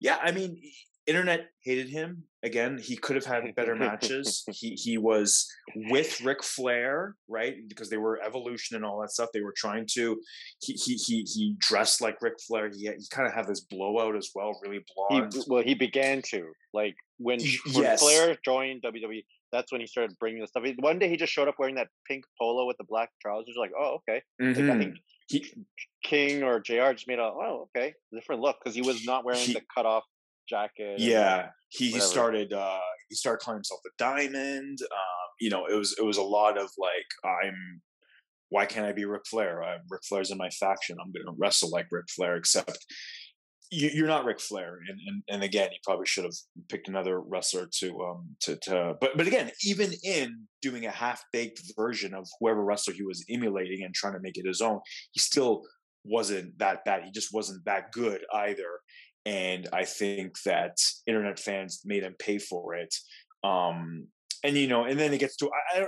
Yeah, 0.00 0.18
I 0.22 0.32
mean, 0.32 0.60
internet 1.06 1.46
hated 1.62 1.88
him 1.88 2.24
again 2.42 2.78
he 2.82 2.96
could 2.96 3.14
have 3.14 3.24
had 3.24 3.54
better 3.54 3.76
matches 3.76 4.44
he 4.52 4.70
he 4.70 4.98
was 4.98 5.48
with 5.88 6.20
Ric 6.20 6.42
Flair 6.42 7.14
right 7.28 7.56
because 7.68 7.88
they 7.88 7.96
were 7.96 8.20
evolution 8.22 8.76
and 8.76 8.84
all 8.84 9.00
that 9.00 9.12
stuff 9.12 9.28
they 9.32 9.40
were 9.40 9.54
trying 9.56 9.86
to 9.92 10.20
he 10.60 10.72
he 10.72 10.94
he, 10.94 11.22
he 11.22 11.54
dressed 11.58 12.00
like 12.00 12.20
Ric 12.20 12.34
Flair 12.46 12.70
he, 12.70 12.86
he 12.86 13.06
kind 13.10 13.28
of 13.28 13.34
had 13.34 13.46
this 13.46 13.60
blowout 13.60 14.16
as 14.16 14.30
well 14.34 14.58
really 14.64 14.84
blonde 14.94 15.32
he, 15.32 15.42
well 15.46 15.62
he 15.62 15.74
began 15.74 16.22
to 16.22 16.50
like 16.74 16.96
when, 17.18 17.38
when 17.72 17.84
yes. 17.84 18.00
Flair 18.00 18.36
joined 18.44 18.82
WWE 18.82 19.24
that's 19.56 19.72
when 19.72 19.80
he 19.80 19.86
started 19.86 20.16
bringing 20.18 20.40
the 20.40 20.46
stuff 20.46 20.64
one 20.78 20.98
day 20.98 21.08
he 21.08 21.16
just 21.16 21.32
showed 21.32 21.48
up 21.48 21.54
wearing 21.58 21.74
that 21.74 21.88
pink 22.06 22.24
polo 22.38 22.66
with 22.66 22.76
the 22.76 22.84
black 22.84 23.10
trousers 23.20 23.56
like 23.58 23.72
oh 23.78 23.98
okay 24.08 24.22
mm-hmm. 24.40 24.68
like, 24.68 24.76
I 24.76 24.78
think 24.78 24.96
he, 25.28 25.52
King 26.04 26.42
or 26.42 26.60
JR 26.60 26.92
just 26.92 27.08
made 27.08 27.18
a 27.18 27.22
oh 27.22 27.68
okay 27.76 27.94
different 28.12 28.40
look 28.40 28.56
because 28.62 28.74
he 28.74 28.82
was 28.82 29.04
not 29.04 29.24
wearing 29.24 29.40
he, 29.40 29.54
the 29.54 29.62
cut 29.74 29.86
off 29.86 30.04
jacket. 30.48 30.98
Yeah, 30.98 31.48
he, 31.68 31.90
he 31.90 32.00
started 32.00 32.52
uh, 32.52 32.78
he 33.08 33.16
started 33.16 33.44
calling 33.44 33.58
himself 33.58 33.80
the 33.84 33.90
Diamond. 33.98 34.78
Um, 34.80 35.28
you 35.40 35.50
know, 35.50 35.66
it 35.66 35.74
was 35.74 35.96
it 35.98 36.04
was 36.04 36.16
a 36.16 36.22
lot 36.22 36.58
of 36.58 36.70
like 36.78 37.06
I'm. 37.24 37.82
Why 38.48 38.64
can't 38.64 38.86
I 38.86 38.92
be 38.92 39.04
Ric 39.04 39.22
Flair? 39.26 39.60
I'm, 39.64 39.80
Ric 39.90 40.02
Flair's 40.08 40.30
in 40.30 40.38
my 40.38 40.50
faction. 40.50 40.96
I'm 41.00 41.10
going 41.10 41.26
to 41.26 41.34
wrestle 41.36 41.68
like 41.70 41.88
Ric 41.90 42.04
Flair. 42.08 42.36
Except 42.36 42.78
you, 43.70 44.04
are 44.04 44.08
not 44.08 44.24
Ric 44.24 44.40
Flair, 44.40 44.78
and, 44.88 45.00
and 45.06 45.22
and 45.28 45.42
again, 45.42 45.70
he 45.70 45.78
probably 45.84 46.06
should 46.06 46.24
have 46.24 46.34
picked 46.68 46.88
another 46.88 47.20
wrestler 47.20 47.68
to 47.80 48.00
um 48.02 48.36
to 48.40 48.56
to. 48.62 48.94
But 49.00 49.16
but 49.16 49.26
again, 49.26 49.50
even 49.64 49.92
in 50.04 50.46
doing 50.62 50.86
a 50.86 50.90
half 50.90 51.22
baked 51.32 51.60
version 51.76 52.14
of 52.14 52.26
whoever 52.40 52.64
wrestler 52.64 52.94
he 52.94 53.02
was 53.02 53.24
emulating 53.30 53.84
and 53.84 53.94
trying 53.94 54.14
to 54.14 54.20
make 54.20 54.38
it 54.38 54.46
his 54.46 54.60
own, 54.60 54.80
he 55.12 55.20
still 55.20 55.62
wasn't 56.04 56.58
that 56.58 56.84
bad. 56.84 57.04
He 57.04 57.10
just 57.10 57.34
wasn't 57.34 57.64
that 57.64 57.92
good 57.92 58.24
either 58.32 58.80
and 59.26 59.68
I 59.72 59.84
think 59.84 60.40
that 60.44 60.78
internet 61.06 61.40
fans 61.40 61.82
made 61.84 62.04
him 62.04 62.14
pay 62.18 62.38
for 62.38 62.76
it. 62.76 62.94
Um, 63.42 64.06
and 64.44 64.56
you 64.56 64.68
know, 64.68 64.84
and 64.84 64.98
then 64.98 65.12
it 65.12 65.18
gets 65.18 65.36
to 65.38 65.50
I, 65.74 65.80
I 65.80 65.86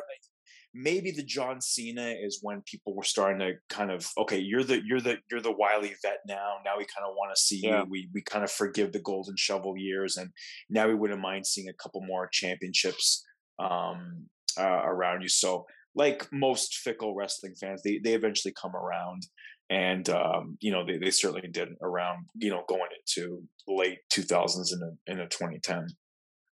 maybe 0.78 1.10
the 1.10 1.24
John 1.24 1.60
Cena 1.60 2.14
is 2.22 2.38
when 2.40 2.62
people 2.62 2.94
were 2.94 3.02
starting 3.02 3.40
to 3.40 3.54
kind 3.68 3.90
of 3.90 4.08
okay, 4.16 4.38
you're 4.38 4.62
the 4.62 4.80
you're 4.84 5.00
the 5.00 5.16
you're 5.30 5.40
the 5.40 5.52
wily 5.52 5.94
vet 6.02 6.20
now. 6.26 6.54
Now 6.64 6.78
we 6.78 6.84
kind 6.84 7.06
of 7.06 7.14
want 7.16 7.34
to 7.34 7.40
see 7.40 7.60
yeah. 7.62 7.80
you. 7.80 7.86
We 7.90 8.08
we 8.14 8.22
kind 8.22 8.44
of 8.44 8.50
forgive 8.50 8.92
the 8.92 9.00
golden 9.00 9.36
shovel 9.36 9.76
years, 9.76 10.16
and 10.16 10.30
now 10.70 10.86
we 10.86 10.94
wouldn't 10.94 11.20
mind 11.20 11.46
seeing 11.46 11.68
a 11.68 11.82
couple 11.82 12.00
more 12.02 12.28
championships 12.32 13.24
um, 13.58 14.26
uh, 14.58 14.82
around 14.84 15.22
you. 15.22 15.28
So, 15.28 15.66
like 15.94 16.28
most 16.32 16.76
fickle 16.76 17.14
wrestling 17.14 17.54
fans, 17.60 17.82
they 17.82 18.00
they 18.02 18.14
eventually 18.14 18.54
come 18.60 18.76
around 18.76 19.24
and 19.70 20.08
um, 20.08 20.56
you 20.60 20.72
know 20.72 20.84
they, 20.86 20.98
they 20.98 21.10
certainly 21.10 21.48
did 21.48 21.68
around 21.82 22.26
you 22.36 22.50
know 22.50 22.62
going 22.68 22.88
into 22.98 23.42
late 23.66 23.98
2000s 24.12 24.72
and 24.72 24.96
in, 25.06 25.20
a 25.20 25.28
2010 25.28 25.86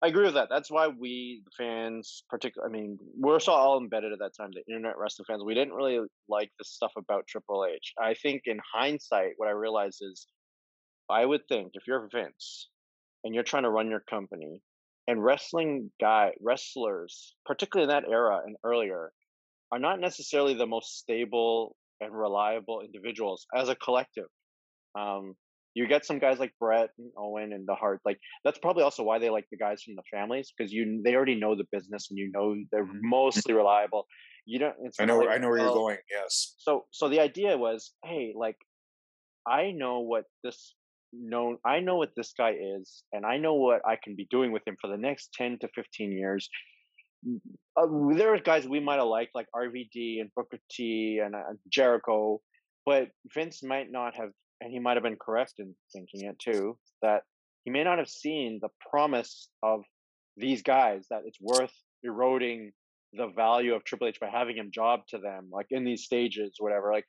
i 0.03 0.09
agree 0.09 0.25
with 0.25 0.35
that 0.35 0.49
that's 0.51 0.71
why 0.71 0.89
we 0.89 1.43
the 1.45 1.51
fans 1.57 2.25
particularly 2.29 2.71
i 2.71 2.81
mean 2.81 2.99
we're 3.17 3.41
so 3.41 3.53
all 3.53 3.79
embedded 3.79 4.13
at 4.13 4.19
that 4.19 4.37
time 4.37 4.51
the 4.53 4.73
internet 4.73 4.99
wrestling 4.99 5.25
fans 5.27 5.43
we 5.45 5.55
didn't 5.55 5.75
really 5.75 6.01
like 6.29 6.51
the 6.59 6.65
stuff 6.65 6.93
about 6.97 7.27
triple 7.27 7.67
h 7.67 7.93
i 8.01 8.15
think 8.15 8.43
in 8.47 8.59
hindsight 8.73 9.33
what 9.37 9.49
i 9.49 9.53
realized 9.53 10.03
is 10.03 10.27
i 11.09 11.25
would 11.25 11.47
think 11.49 11.73
if 11.75 11.87
you're 11.87 12.09
vince 12.13 12.69
and 13.25 13.35
you're 13.35 13.45
trying 13.45 13.65
to 13.65 13.71
run 13.71 13.91
your 13.91 14.03
company 14.09 14.61
and 15.07 15.25
wrestling 15.25 15.91
guy 16.01 16.31
wrestlers 16.41 17.35
particularly 17.45 17.91
in 17.91 17.95
that 17.95 18.11
era 18.11 18.41
and 18.45 18.57
earlier 18.65 19.13
are 19.73 19.79
not 19.79 20.01
necessarily 20.01 20.55
the 20.55 20.67
most 20.67 20.99
stable 20.99 21.77
and 22.01 22.13
reliable 22.13 22.81
individuals 22.81 23.47
as 23.55 23.69
a 23.69 23.77
collective. 23.77 24.29
Um, 24.99 25.35
you 25.75 25.87
get 25.87 26.05
some 26.05 26.19
guys 26.19 26.39
like 26.39 26.53
Bret 26.59 26.91
and 26.99 27.11
Owen 27.17 27.53
and 27.53 27.67
the 27.67 27.75
Hart. 27.75 28.01
Like 28.05 28.19
that's 28.45 28.59
probably 28.59 28.83
also 28.83 29.03
why 29.03 29.19
they 29.19 29.31
like 29.31 29.47
the 29.51 29.57
guys 29.57 29.83
from 29.83 29.95
the 29.95 30.03
families 30.13 30.53
because 30.57 30.73
you 30.73 31.01
they 31.05 31.15
already 31.15 31.37
know 31.37 31.55
the 31.55 31.67
business 31.73 32.09
and 32.11 32.19
you 32.19 32.31
know 32.33 32.55
they're 32.73 32.85
mm-hmm. 32.85 33.09
mostly 33.09 33.55
reliable. 33.55 34.07
You 34.47 34.59
don't. 34.59 34.75
I 34.99 35.05
know. 35.05 35.19
Like, 35.19 35.29
I 35.29 35.39
know 35.39 35.49
where 35.49 35.59
you're 35.59 35.69
going. 35.69 35.99
Yes. 36.11 36.55
So 36.59 36.87
so 36.91 37.09
the 37.09 37.21
idea 37.21 37.57
was, 37.57 37.93
hey, 38.05 38.33
like 38.37 38.57
I 39.47 39.71
know 39.71 40.01
what 40.01 40.25
this 40.43 40.75
known 41.13 41.59
I 41.65 41.81
know 41.81 41.97
what 41.97 42.11
this 42.17 42.33
guy 42.37 42.55
is 42.79 43.03
and 43.13 43.27
I 43.27 43.37
know 43.37 43.55
what 43.55 43.83
I 43.85 43.97
can 44.03 44.15
be 44.15 44.29
doing 44.31 44.53
with 44.53 44.63
him 44.67 44.77
for 44.81 44.89
the 44.89 44.97
next 44.97 45.33
10 45.35 45.59
to 45.61 45.69
15 45.75 46.13
years 46.13 46.49
uh, 47.77 47.87
there 48.15 48.35
are 48.35 48.39
guys 48.39 48.67
we 48.67 48.81
might 48.81 48.99
have 48.99 49.07
liked 49.07 49.35
like 49.35 49.47
RVD 49.55 50.21
and 50.21 50.31
Booker 50.35 50.59
T 50.71 51.21
and 51.25 51.35
uh, 51.35 51.53
Jericho, 51.69 52.41
but 52.87 53.09
Vince 53.35 53.63
might 53.63 53.91
not 53.91 54.15
have, 54.15 54.31
and 54.61 54.73
he 54.73 54.79
might 54.79 54.95
have 54.95 55.03
been 55.03 55.17
correct 55.17 55.55
in 55.59 55.75
thinking 55.93 56.29
it 56.29 56.39
too, 56.39 56.77
that 57.03 57.23
he 57.65 57.71
may 57.71 57.85
not 57.85 57.99
have 57.99 58.09
seen 58.09 58.59
the 58.63 58.69
promise 58.91 59.49
of 59.63 59.83
these 60.37 60.63
guys 60.63 61.07
that 61.11 61.23
it's 61.27 61.39
worth 61.41 61.73
eroding 62.03 62.73
the 63.13 63.29
value 63.29 63.75
of 63.75 63.85
Triple 63.85 64.09
H 64.09 64.21
by 64.21 64.29
having 64.29 64.57
him 64.57 64.71
job 64.73 65.01
to 65.09 65.19
them, 65.19 65.49
like 65.53 65.67
in 65.71 65.85
these 65.85 66.05
stages, 66.05 66.55
whatever. 66.59 66.93
Like 66.93 67.05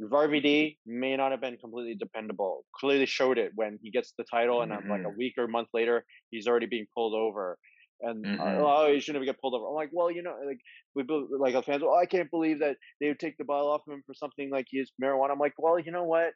RVD 0.00 0.78
may 0.86 1.16
not 1.16 1.30
have 1.30 1.40
been 1.40 1.58
completely 1.58 1.94
dependable. 1.94 2.64
Clearly 2.74 3.06
showed 3.06 3.38
it 3.38 3.52
when 3.54 3.78
he 3.82 3.90
gets 3.90 4.14
the 4.16 4.24
title, 4.24 4.60
mm-hmm. 4.60 4.72
and 4.72 4.88
like 4.88 5.00
a 5.00 5.04
mm-hmm. 5.04 5.18
week 5.18 5.34
or 5.38 5.44
a 5.44 5.48
month 5.48 5.68
later, 5.74 6.04
he's 6.30 6.46
already 6.46 6.66
being 6.66 6.86
pulled 6.94 7.14
over 7.14 7.58
and 8.02 8.26
uh, 8.26 8.28
mm-hmm. 8.28 8.64
uh, 8.64 8.66
oh, 8.66 8.92
he 8.92 9.00
shouldn't 9.00 9.24
have 9.24 9.34
get 9.34 9.40
pulled 9.40 9.54
over. 9.54 9.66
I'm 9.66 9.74
like, 9.74 9.90
well, 9.92 10.10
you 10.10 10.22
know, 10.22 10.34
like 10.44 10.60
we 10.94 11.04
like 11.38 11.54
a 11.54 11.62
fans. 11.62 11.82
Oh, 11.84 11.94
I 11.94 12.06
can't 12.06 12.30
believe 12.30 12.58
that 12.60 12.76
they 13.00 13.08
would 13.08 13.18
take 13.18 13.38
the 13.38 13.44
ball 13.44 13.70
off 13.70 13.82
him 13.86 14.02
for 14.06 14.14
something 14.14 14.50
like 14.50 14.66
his 14.70 14.90
marijuana. 15.02 15.30
I'm 15.32 15.38
like, 15.38 15.54
well, 15.56 15.78
you 15.78 15.92
know 15.92 16.04
what? 16.04 16.32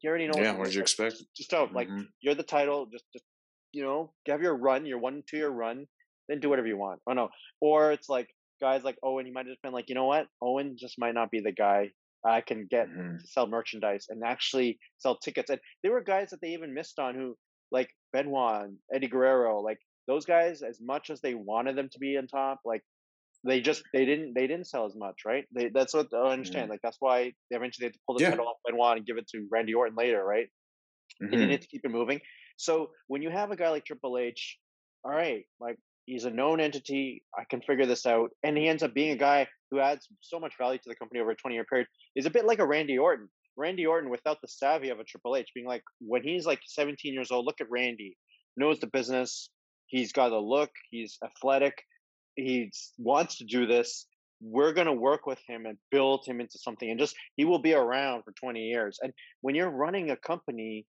You 0.00 0.10
already 0.10 0.26
know. 0.26 0.34
Yeah, 0.36 0.56
what 0.56 0.66
did 0.66 0.74
you 0.74 0.80
expect? 0.80 1.22
Just 1.36 1.50
don't 1.50 1.68
mm-hmm. 1.68 1.76
like 1.76 1.88
you're 2.20 2.34
the 2.34 2.42
title. 2.42 2.86
Just, 2.90 3.04
just 3.12 3.24
you 3.72 3.82
know, 3.82 4.12
have 4.26 4.42
your 4.42 4.56
run, 4.56 4.86
your 4.86 4.98
one 4.98 5.22
two 5.28 5.36
year 5.36 5.50
run, 5.50 5.86
then 6.28 6.40
do 6.40 6.48
whatever 6.48 6.68
you 6.68 6.76
want. 6.76 7.00
Oh 7.06 7.12
no, 7.12 7.28
or 7.60 7.92
it's 7.92 8.08
like 8.08 8.28
guys 8.60 8.82
like 8.84 8.96
Owen. 9.02 9.26
He 9.26 9.32
might 9.32 9.46
have 9.46 9.52
just 9.52 9.62
been 9.62 9.72
like, 9.72 9.88
you 9.88 9.94
know 9.94 10.06
what? 10.06 10.26
Owen 10.40 10.76
just 10.78 10.98
might 10.98 11.14
not 11.14 11.30
be 11.30 11.40
the 11.40 11.52
guy 11.52 11.90
I 12.24 12.40
can 12.40 12.66
get 12.70 12.88
mm-hmm. 12.88 13.18
to 13.18 13.26
sell 13.26 13.46
merchandise 13.46 14.06
and 14.08 14.22
actually 14.24 14.78
sell 14.98 15.16
tickets. 15.16 15.50
And 15.50 15.60
there 15.82 15.92
were 15.92 16.02
guys 16.02 16.30
that 16.30 16.40
they 16.40 16.50
even 16.50 16.74
missed 16.74 16.98
on 16.98 17.14
who 17.14 17.36
like 17.70 17.90
Benoit, 18.12 18.70
Eddie 18.92 19.08
Guerrero, 19.08 19.60
like 19.60 19.78
those 20.06 20.24
guys, 20.24 20.62
as 20.62 20.78
much 20.80 21.10
as 21.10 21.20
they 21.20 21.34
wanted 21.34 21.76
them 21.76 21.88
to 21.92 21.98
be 21.98 22.16
on 22.16 22.26
top, 22.26 22.60
like 22.64 22.82
they 23.44 23.60
just 23.60 23.82
they 23.92 24.04
didn't 24.04 24.34
they 24.34 24.46
didn't 24.46 24.66
sell 24.66 24.86
as 24.86 24.94
much, 24.94 25.20
right? 25.26 25.44
They, 25.52 25.68
that's 25.68 25.94
what 25.94 26.08
I 26.14 26.32
understand. 26.32 26.64
Mm-hmm. 26.64 26.70
Like 26.72 26.80
that's 26.82 26.98
why 27.00 27.32
they 27.50 27.56
eventually 27.56 27.86
had 27.86 27.94
to 27.94 28.00
pull 28.06 28.16
the 28.16 28.24
yeah. 28.24 28.30
title 28.30 28.48
off 28.48 28.56
Benoit 28.64 28.96
and 28.96 29.06
give 29.06 29.18
it 29.18 29.28
to 29.28 29.46
Randy 29.50 29.74
Orton 29.74 29.96
later, 29.96 30.24
right? 30.24 30.48
Mm-hmm. 31.22 31.30
They 31.30 31.36
needed 31.38 31.62
to 31.62 31.68
keep 31.68 31.84
it 31.84 31.90
moving. 31.90 32.20
So 32.56 32.90
when 33.08 33.22
you 33.22 33.30
have 33.30 33.50
a 33.50 33.56
guy 33.56 33.70
like 33.70 33.84
Triple 33.84 34.18
H, 34.18 34.58
all 35.04 35.12
right, 35.12 35.44
like 35.60 35.76
he's 36.06 36.24
a 36.24 36.30
known 36.30 36.60
entity. 36.60 37.24
I 37.36 37.44
can 37.48 37.60
figure 37.62 37.86
this 37.86 38.06
out, 38.06 38.30
and 38.42 38.56
he 38.56 38.68
ends 38.68 38.82
up 38.82 38.94
being 38.94 39.10
a 39.10 39.16
guy 39.16 39.48
who 39.70 39.80
adds 39.80 40.08
so 40.20 40.38
much 40.38 40.54
value 40.58 40.78
to 40.78 40.88
the 40.88 40.96
company 40.96 41.20
over 41.20 41.30
a 41.30 41.36
twenty 41.36 41.56
year 41.56 41.64
period. 41.64 41.88
Is 42.14 42.26
a 42.26 42.30
bit 42.30 42.46
like 42.46 42.60
a 42.60 42.66
Randy 42.66 42.98
Orton. 42.98 43.28
Randy 43.56 43.84
Orton 43.84 44.10
without 44.10 44.40
the 44.40 44.48
savvy 44.48 44.88
of 44.88 45.00
a 45.00 45.04
Triple 45.04 45.36
H, 45.36 45.50
being 45.54 45.66
like 45.66 45.82
when 46.00 46.22
he's 46.22 46.46
like 46.46 46.60
17 46.64 47.12
years 47.12 47.30
old, 47.30 47.44
look 47.44 47.60
at 47.60 47.70
Randy, 47.70 48.16
knows 48.56 48.80
the 48.80 48.86
business, 48.86 49.50
He's 49.92 50.10
got 50.10 50.32
a 50.32 50.38
look. 50.38 50.70
He's 50.90 51.18
athletic. 51.22 51.74
He 52.36 52.72
wants 52.98 53.38
to 53.38 53.44
do 53.44 53.66
this. 53.66 54.06
we're 54.42 54.72
going 54.72 54.88
to 54.88 54.92
work 54.92 55.24
with 55.26 55.38
him 55.46 55.66
and 55.66 55.78
build 55.90 56.26
him 56.26 56.40
into 56.40 56.58
something 56.58 56.90
and 56.90 56.98
just 56.98 57.14
he 57.36 57.44
will 57.44 57.60
be 57.60 57.74
around 57.74 58.24
for 58.24 58.32
20 58.32 58.60
years 58.60 58.98
and 59.02 59.12
when 59.40 59.54
you're 59.54 59.70
running 59.70 60.10
a 60.10 60.16
company 60.16 60.84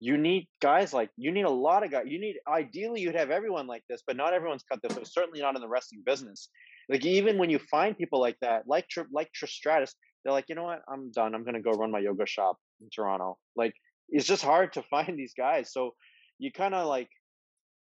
you 0.00 0.16
need 0.16 0.48
guys 0.62 0.92
like 0.92 1.10
you 1.16 1.30
need 1.30 1.44
a 1.44 1.50
lot 1.50 1.84
of 1.84 1.90
guys 1.90 2.04
you 2.06 2.20
need 2.20 2.36
ideally 2.48 3.00
you'd 3.00 3.14
have 3.14 3.30
everyone 3.30 3.66
like 3.66 3.82
this 3.88 4.02
but 4.06 4.16
not 4.16 4.32
everyone's 4.32 4.62
cut 4.70 4.80
this 4.82 4.94
so 4.94 5.02
certainly 5.04 5.40
not 5.40 5.54
in 5.54 5.60
the 5.60 5.68
wrestling 5.68 6.02
business 6.06 6.48
like 6.88 7.04
even 7.04 7.36
when 7.36 7.50
you 7.50 7.58
find 7.58 7.98
people 7.98 8.20
like 8.20 8.36
that 8.40 8.62
like 8.66 8.86
like 9.12 9.28
Trish 9.32 9.50
Stratus 9.50 9.94
they're 10.24 10.32
like 10.32 10.46
you 10.48 10.54
know 10.54 10.64
what 10.64 10.80
i'm 10.90 11.10
done 11.10 11.34
i'm 11.34 11.44
going 11.44 11.54
to 11.54 11.60
go 11.60 11.72
run 11.72 11.90
my 11.90 11.98
yoga 11.98 12.26
shop 12.26 12.56
in 12.80 12.88
toronto 12.94 13.36
like 13.56 13.74
it's 14.08 14.26
just 14.26 14.44
hard 14.44 14.72
to 14.72 14.82
find 14.90 15.18
these 15.18 15.34
guys 15.36 15.72
so 15.72 15.90
you 16.38 16.50
kind 16.52 16.74
of 16.74 16.86
like 16.86 17.10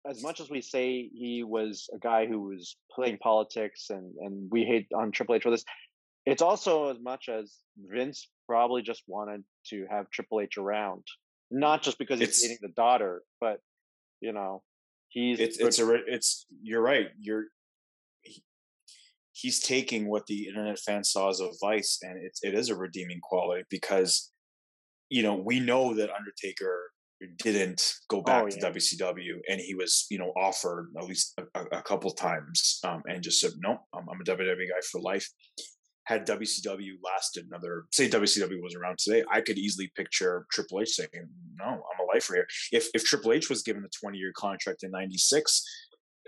as 0.09 0.21
much 0.21 0.39
as 0.39 0.49
we 0.49 0.61
say 0.61 1.09
he 1.13 1.43
was 1.43 1.89
a 1.93 1.97
guy 1.97 2.25
who 2.25 2.41
was 2.41 2.77
playing 2.91 3.17
politics 3.17 3.87
and 3.89 4.13
and 4.19 4.49
we 4.51 4.63
hate 4.63 4.87
on 4.95 5.11
Triple 5.11 5.35
H 5.35 5.43
for 5.43 5.51
this, 5.51 5.65
it's 6.25 6.41
also 6.41 6.89
as 6.89 6.97
much 7.01 7.29
as 7.29 7.57
Vince 7.77 8.29
probably 8.47 8.81
just 8.81 9.03
wanted 9.07 9.43
to 9.67 9.85
have 9.89 10.09
Triple 10.09 10.41
H 10.41 10.57
around, 10.57 11.03
not 11.51 11.81
just 11.81 11.97
because 11.97 12.19
he's 12.19 12.29
it's, 12.29 12.41
dating 12.41 12.57
the 12.61 12.69
daughter, 12.69 13.23
but 13.39 13.59
you 14.21 14.31
know, 14.31 14.61
he's 15.09 15.39
it's 15.39 15.57
it's 15.59 15.79
a 15.79 15.93
it's 16.07 16.45
you're 16.61 16.81
right. 16.81 17.07
You're 17.19 17.45
he, 18.21 18.43
he's 19.33 19.59
taking 19.59 20.07
what 20.07 20.25
the 20.27 20.47
internet 20.47 20.79
fan 20.79 21.03
saw 21.03 21.29
as 21.29 21.39
a 21.39 21.49
vice, 21.61 21.99
and 22.01 22.23
it's 22.23 22.43
it 22.43 22.53
is 22.53 22.69
a 22.69 22.75
redeeming 22.75 23.19
quality 23.21 23.63
because 23.69 24.31
you 25.09 25.23
know 25.23 25.35
we 25.35 25.59
know 25.59 25.93
that 25.95 26.09
Undertaker 26.09 26.91
didn't 27.37 27.81
go 28.09 28.21
back 28.21 28.43
oh, 28.43 28.47
yeah. 28.47 28.69
to 28.69 28.71
WCW, 28.71 29.39
and 29.49 29.59
he 29.59 29.75
was, 29.75 30.05
you 30.09 30.17
know, 30.17 30.31
offered 30.37 30.91
at 30.97 31.05
least 31.05 31.39
a, 31.55 31.61
a 31.71 31.81
couple 31.81 32.11
times, 32.11 32.79
um, 32.83 33.01
and 33.07 33.23
just 33.23 33.39
said, 33.39 33.51
"No, 33.59 33.77
I'm, 33.93 34.05
I'm, 34.09 34.21
a 34.21 34.23
WWE 34.23 34.69
guy 34.69 34.81
for 34.91 35.01
life." 35.01 35.29
Had 36.07 36.27
WCW 36.27 36.91
lasted 37.03 37.45
another, 37.49 37.85
say 37.91 38.07
WCW 38.07 38.61
was 38.61 38.75
around 38.75 38.99
today, 38.99 39.23
I 39.31 39.41
could 39.41 39.57
easily 39.57 39.91
picture 39.95 40.45
Triple 40.51 40.81
H 40.81 40.89
saying, 40.89 41.09
"No, 41.57 41.65
I'm 41.65 41.75
a 41.75 42.13
lifer 42.13 42.35
here." 42.35 42.47
If 42.71 42.89
if 42.93 43.03
Triple 43.03 43.33
H 43.33 43.49
was 43.49 43.63
given 43.63 43.83
a 43.83 43.89
20 43.99 44.17
year 44.17 44.31
contract 44.35 44.83
in 44.83 44.91
'96, 44.91 45.63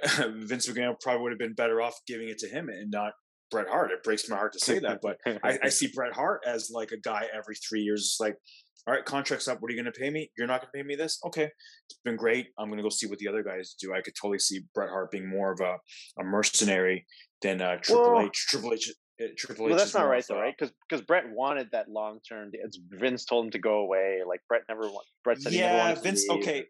Vince 0.18 0.68
McMahon 0.68 0.96
probably 1.00 1.22
would 1.24 1.32
have 1.32 1.40
been 1.40 1.54
better 1.54 1.82
off 1.82 2.00
giving 2.08 2.30
it 2.30 2.38
to 2.40 2.48
him 2.48 2.70
and 2.70 2.90
not 2.92 3.14
Bret 3.52 3.68
Hart. 3.68 3.92
It 3.92 4.04
breaks 4.04 4.30
my 4.30 4.36
heart 4.36 4.54
to 4.54 4.60
say 4.60 4.80
that, 4.80 5.00
but 5.02 5.18
I, 5.44 5.60
I, 5.64 5.70
see 5.70 5.90
Bret 5.94 6.14
Hart 6.14 6.44
as 6.46 6.70
like 6.72 6.92
a 6.92 6.98
guy 6.98 7.26
every 7.34 7.56
three 7.56 7.82
years. 7.82 8.02
It's 8.02 8.20
like, 8.20 8.36
all 8.88 8.94
right, 8.94 9.04
contract's 9.04 9.48
up. 9.48 9.62
What 9.62 9.70
are 9.70 9.76
you 9.76 9.82
going 9.82 9.92
to 9.92 10.00
pay 10.00 10.10
me? 10.10 10.32
You're 10.38 10.48
not 10.48 10.62
going 10.62 10.70
to 10.74 10.78
pay 10.78 10.84
me 10.84 10.96
this? 10.96 11.20
Okay, 11.26 11.50
it's 11.90 12.00
been 12.06 12.16
great. 12.16 12.48
I'm 12.58 12.68
going 12.68 12.78
to 12.78 12.84
go 12.84 12.90
see 12.90 13.08
what 13.08 13.20
the 13.20 13.28
other 13.28 13.44
guys 13.44 13.76
do. 13.80 13.94
I 13.94 14.02
could 14.02 14.14
totally 14.20 14.40
see 14.40 14.62
Bret 14.74 14.90
Hart 14.90 15.12
being 15.12 15.30
more 15.30 15.52
of 15.52 15.60
a, 15.60 15.76
a 16.20 16.24
mercenary 16.24 17.06
than 17.42 17.62
uh, 17.62 17.78
Triple 17.82 18.14
well, 18.14 18.26
H. 18.26 18.46
Triple 18.50 18.74
H. 18.74 18.94
Uh, 19.22 19.26
Triple 19.38 19.66
H. 19.66 19.70
Well, 19.70 19.78
that's 19.78 19.94
not 19.94 20.08
right 20.08 20.26
though, 20.28 20.40
right? 20.40 20.56
Because 20.58 20.74
because 20.88 21.06
Bret 21.06 21.26
wanted 21.30 21.70
that 21.72 21.90
long 21.90 22.20
term. 22.28 22.52
Vince 22.92 23.26
told 23.26 23.46
him 23.46 23.52
to 23.52 23.60
go 23.60 23.80
away. 23.80 24.20
Like 24.28 24.42
Bret 24.48 24.62
never. 24.70 24.90
Bret 25.24 25.42
said 25.42 25.54
yeah, 25.54 25.94
Vince. 25.96 26.26
Okay, 26.30 26.66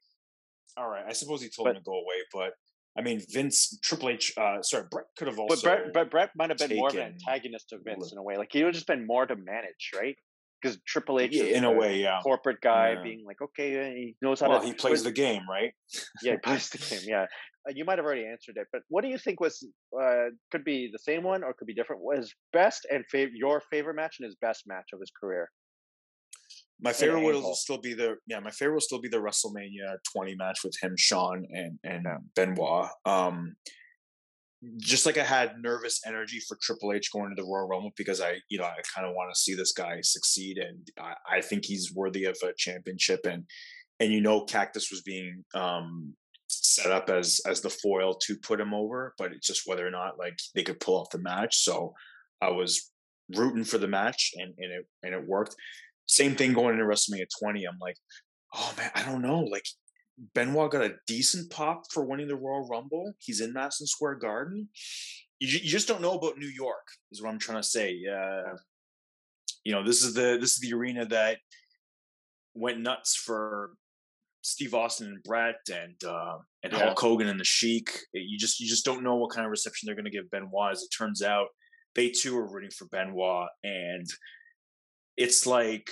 all 0.76 0.90
right. 0.90 1.04
I 1.08 1.14
suppose 1.14 1.42
he 1.42 1.50
told 1.50 1.68
but, 1.68 1.76
him 1.76 1.84
to 1.84 1.86
go 1.86 1.94
away, 1.94 2.16
but 2.34 2.54
I 2.98 3.02
mean, 3.02 3.22
Vince 3.30 3.78
Triple 3.84 4.10
H. 4.10 4.34
Uh, 4.38 4.62
sorry, 4.62 4.86
Bret 4.90 5.06
could 5.18 5.28
have 5.28 5.40
also. 5.40 5.56
But 5.56 5.64
Bret, 5.64 5.94
but 5.94 6.12
Bret 6.12 6.30
might 6.36 6.50
have 6.50 6.58
been 6.58 6.76
more 6.76 6.90
of 6.90 6.96
an 6.96 7.14
antagonist 7.14 7.70
to 7.70 7.78
Vince 7.84 8.12
in 8.12 8.18
a 8.18 8.24
way. 8.24 8.38
Like 8.38 8.50
he 8.52 8.64
would 8.64 8.70
have 8.70 8.76
just 8.76 8.88
been 8.88 9.06
more 9.06 9.26
to 9.26 9.36
manage, 9.36 9.92
right? 9.96 10.16
because 10.62 10.78
Triple 10.88 11.20
H, 11.20 11.32
yeah, 11.34 11.44
in 11.44 11.64
a 11.64 11.72
way, 11.72 12.02
yeah, 12.02 12.20
corporate 12.24 12.62
guy 12.62 12.94
yeah. 12.94 13.04
being 13.04 13.24
like, 13.26 13.42
okay, 13.42 13.94
he 13.94 14.16
knows 14.22 14.40
how 14.40 14.50
well, 14.50 14.62
to. 14.62 14.66
he 14.66 14.74
plays 14.74 15.04
the 15.04 15.12
game, 15.12 15.44
right? 15.50 15.72
yeah, 16.24 16.34
he 16.34 16.38
plays 16.44 16.70
the 16.70 16.78
game. 16.78 17.06
Yeah, 17.08 17.24
uh, 17.24 17.74
you 17.74 17.86
might 17.86 17.98
have 17.98 18.06
already 18.06 18.26
answered 18.26 18.58
it, 18.58 18.68
but 18.72 18.82
what 18.90 19.04
do 19.04 19.10
you 19.10 19.18
think 19.18 19.40
was 19.40 19.66
uh, 20.00 20.26
could 20.52 20.64
be 20.64 20.90
the 20.92 21.00
same 21.00 21.24
one 21.24 21.44
or 21.44 21.54
could 21.54 21.68
be 21.68 21.74
different? 21.74 22.02
Was 22.02 22.34
best 22.54 22.88
and 22.92 23.04
fav- 23.14 23.30
your 23.34 23.62
favorite 23.72 23.96
match 23.96 24.18
and 24.20 24.26
his 24.26 24.36
best 24.42 24.64
match 24.66 24.88
of 24.94 25.00
his 25.00 25.12
career? 25.22 25.50
My 26.80 26.94
favorite 26.94 27.22
will 27.22 27.56
still 27.56 27.80
be 27.80 27.94
the 27.94 28.18
yeah. 28.28 28.40
My 28.40 28.52
favorite 28.52 28.76
will 28.76 28.82
still 28.82 29.02
be 29.02 29.10
the 29.10 29.18
WrestleMania 29.18 29.98
20 30.14 30.36
match 30.36 30.60
with 30.64 30.76
him, 30.82 30.96
Shawn, 30.96 31.48
and 31.52 31.80
and 31.84 32.06
uh, 32.06 32.20
Benoit. 32.36 32.90
Um, 33.06 33.56
just 34.78 35.06
like 35.06 35.18
I 35.18 35.24
had 35.24 35.62
nervous 35.62 36.02
energy 36.06 36.40
for 36.40 36.58
Triple 36.62 36.94
H 36.94 37.12
going 37.12 37.30
to 37.30 37.42
the 37.42 37.48
Royal 37.48 37.68
Rumble 37.68 37.92
because 37.96 38.22
I, 38.22 38.38
you 38.50 38.58
know, 38.58 38.66
I 38.66 38.82
kind 38.94 39.08
of 39.08 39.14
want 39.14 39.34
to 39.34 39.40
see 39.40 39.54
this 39.54 39.72
guy 39.72 40.00
succeed, 40.02 40.58
and 40.58 40.80
I, 41.00 41.38
I, 41.38 41.42
think 41.42 41.66
he's 41.66 41.94
worthy 41.94 42.26
of 42.26 42.38
a 42.44 42.54
championship. 42.58 43.22
And 43.26 43.46
and 44.00 44.12
you 44.12 44.22
know, 44.22 44.46
Cactus 44.46 44.90
was 44.92 45.02
being 45.02 45.44
um, 45.54 46.14
set 46.48 46.92
up 46.92 47.10
as 47.10 47.40
as 47.46 47.62
the 47.62 47.70
foil 47.70 48.16
to 48.26 48.38
put 48.38 48.60
him 48.60 48.74
over, 48.74 49.14
but 49.18 49.32
it's 49.32 49.48
just 49.48 49.68
whether 49.68 49.86
or 49.86 49.92
not 49.92 50.18
like 50.18 50.40
they 50.56 50.64
could 50.64 50.80
pull 50.80 51.00
off 51.00 51.10
the 51.12 51.20
match. 51.20 51.64
So 51.64 51.94
I 52.42 52.50
was 52.50 52.92
rooting 53.36 53.64
for 53.64 53.78
the 53.78 53.88
match, 53.88 54.32
and 54.36 54.54
and 54.58 54.72
it 54.72 54.88
and 55.04 55.14
it 55.14 55.28
worked. 55.28 55.56
Same 56.08 56.36
thing 56.36 56.54
going 56.54 56.74
into 56.74 56.86
WrestleMania 56.86 57.28
20. 57.40 57.66
I'm 57.66 57.78
like, 57.80 57.98
oh 58.56 58.74
man, 58.78 58.92
I 58.96 59.04
don't 59.04 59.22
know. 59.22 59.40
Like 59.40 59.66
Benoit 60.34 60.72
got 60.72 60.84
a 60.84 60.96
decent 61.06 61.50
pop 61.52 61.84
for 61.92 62.06
winning 62.06 62.28
the 62.28 62.36
Royal 62.36 62.68
Rumble. 62.68 63.14
He's 63.20 63.42
in 63.42 63.54
Madison 63.54 63.88
Square 63.88 64.16
Garden. 64.16 64.70
You, 65.40 65.48
you 65.48 65.70
just 65.70 65.88
don't 65.88 66.02
know 66.02 66.18
about 66.18 66.38
New 66.38 66.48
York, 66.48 66.88
is 67.12 67.22
what 67.22 67.30
I'm 67.30 67.40
trying 67.40 67.62
to 67.62 67.68
say. 67.68 68.00
Uh, 68.12 68.56
you 69.64 69.72
know, 69.72 69.84
this 69.84 70.02
is 70.02 70.14
the 70.14 70.38
this 70.40 70.54
is 70.54 70.60
the 70.60 70.74
arena 70.74 71.06
that 71.08 71.38
went 72.56 72.80
nuts 72.80 73.16
for 73.16 73.72
Steve 74.42 74.74
Austin 74.74 75.08
and 75.08 75.24
Bret 75.24 75.58
and 75.72 75.96
uh, 76.08 76.38
and 76.64 76.74
yeah. 76.74 76.86
Hulk 76.86 77.00
Hogan 77.00 77.28
and 77.28 77.40
the 77.40 77.44
Sheik. 77.44 77.92
You 78.14 78.38
just 78.38 78.60
you 78.60 78.68
just 78.68 78.86
don't 78.86 79.04
know 79.04 79.16
what 79.16 79.32
kind 79.32 79.46
of 79.46 79.52
reception 79.52 79.86
they're 79.86 79.96
going 79.96 80.06
to 80.06 80.12
give 80.12 80.32
Benoit. 80.32 80.72
As 80.72 80.84
it 80.84 80.90
turns 80.98 81.22
out, 81.22 81.48
they 81.96 82.10
too 82.10 82.38
are 82.38 82.52
rooting 82.52 82.72
for 82.72 82.86
Benoit, 82.86 83.50
and 83.64 84.08
it's 85.18 85.46
like 85.46 85.90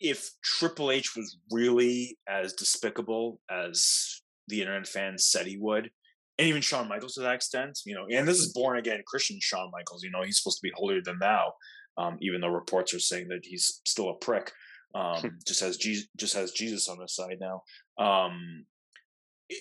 if 0.00 0.30
Triple 0.42 0.90
H 0.90 1.16
was 1.16 1.38
really 1.50 2.18
as 2.28 2.52
despicable 2.52 3.40
as 3.50 4.22
the 4.46 4.60
internet 4.60 4.86
fans 4.86 5.26
said 5.26 5.46
he 5.46 5.58
would, 5.58 5.90
and 6.38 6.46
even 6.46 6.62
Shawn 6.62 6.88
Michaels 6.88 7.14
to 7.14 7.20
that 7.20 7.34
extent, 7.34 7.80
you 7.84 7.94
know, 7.94 8.06
and 8.10 8.28
this 8.28 8.38
is 8.38 8.52
born 8.52 8.78
again 8.78 9.02
Christian 9.06 9.38
Shawn 9.40 9.70
Michaels, 9.72 10.04
you 10.04 10.10
know, 10.10 10.22
he's 10.22 10.38
supposed 10.38 10.58
to 10.58 10.62
be 10.62 10.72
holier 10.76 11.00
than 11.02 11.18
thou, 11.18 11.52
um, 11.96 12.16
even 12.20 12.40
though 12.40 12.48
reports 12.48 12.94
are 12.94 13.00
saying 13.00 13.28
that 13.28 13.40
he's 13.42 13.80
still 13.84 14.10
a 14.10 14.14
prick, 14.14 14.52
um, 14.94 15.38
just 15.46 15.60
has 15.60 15.76
Jesus, 15.76 16.06
just 16.16 16.36
has 16.36 16.52
Jesus 16.52 16.88
on 16.88 17.00
his 17.00 17.14
side 17.14 17.38
now. 17.40 17.62
Um, 17.98 18.66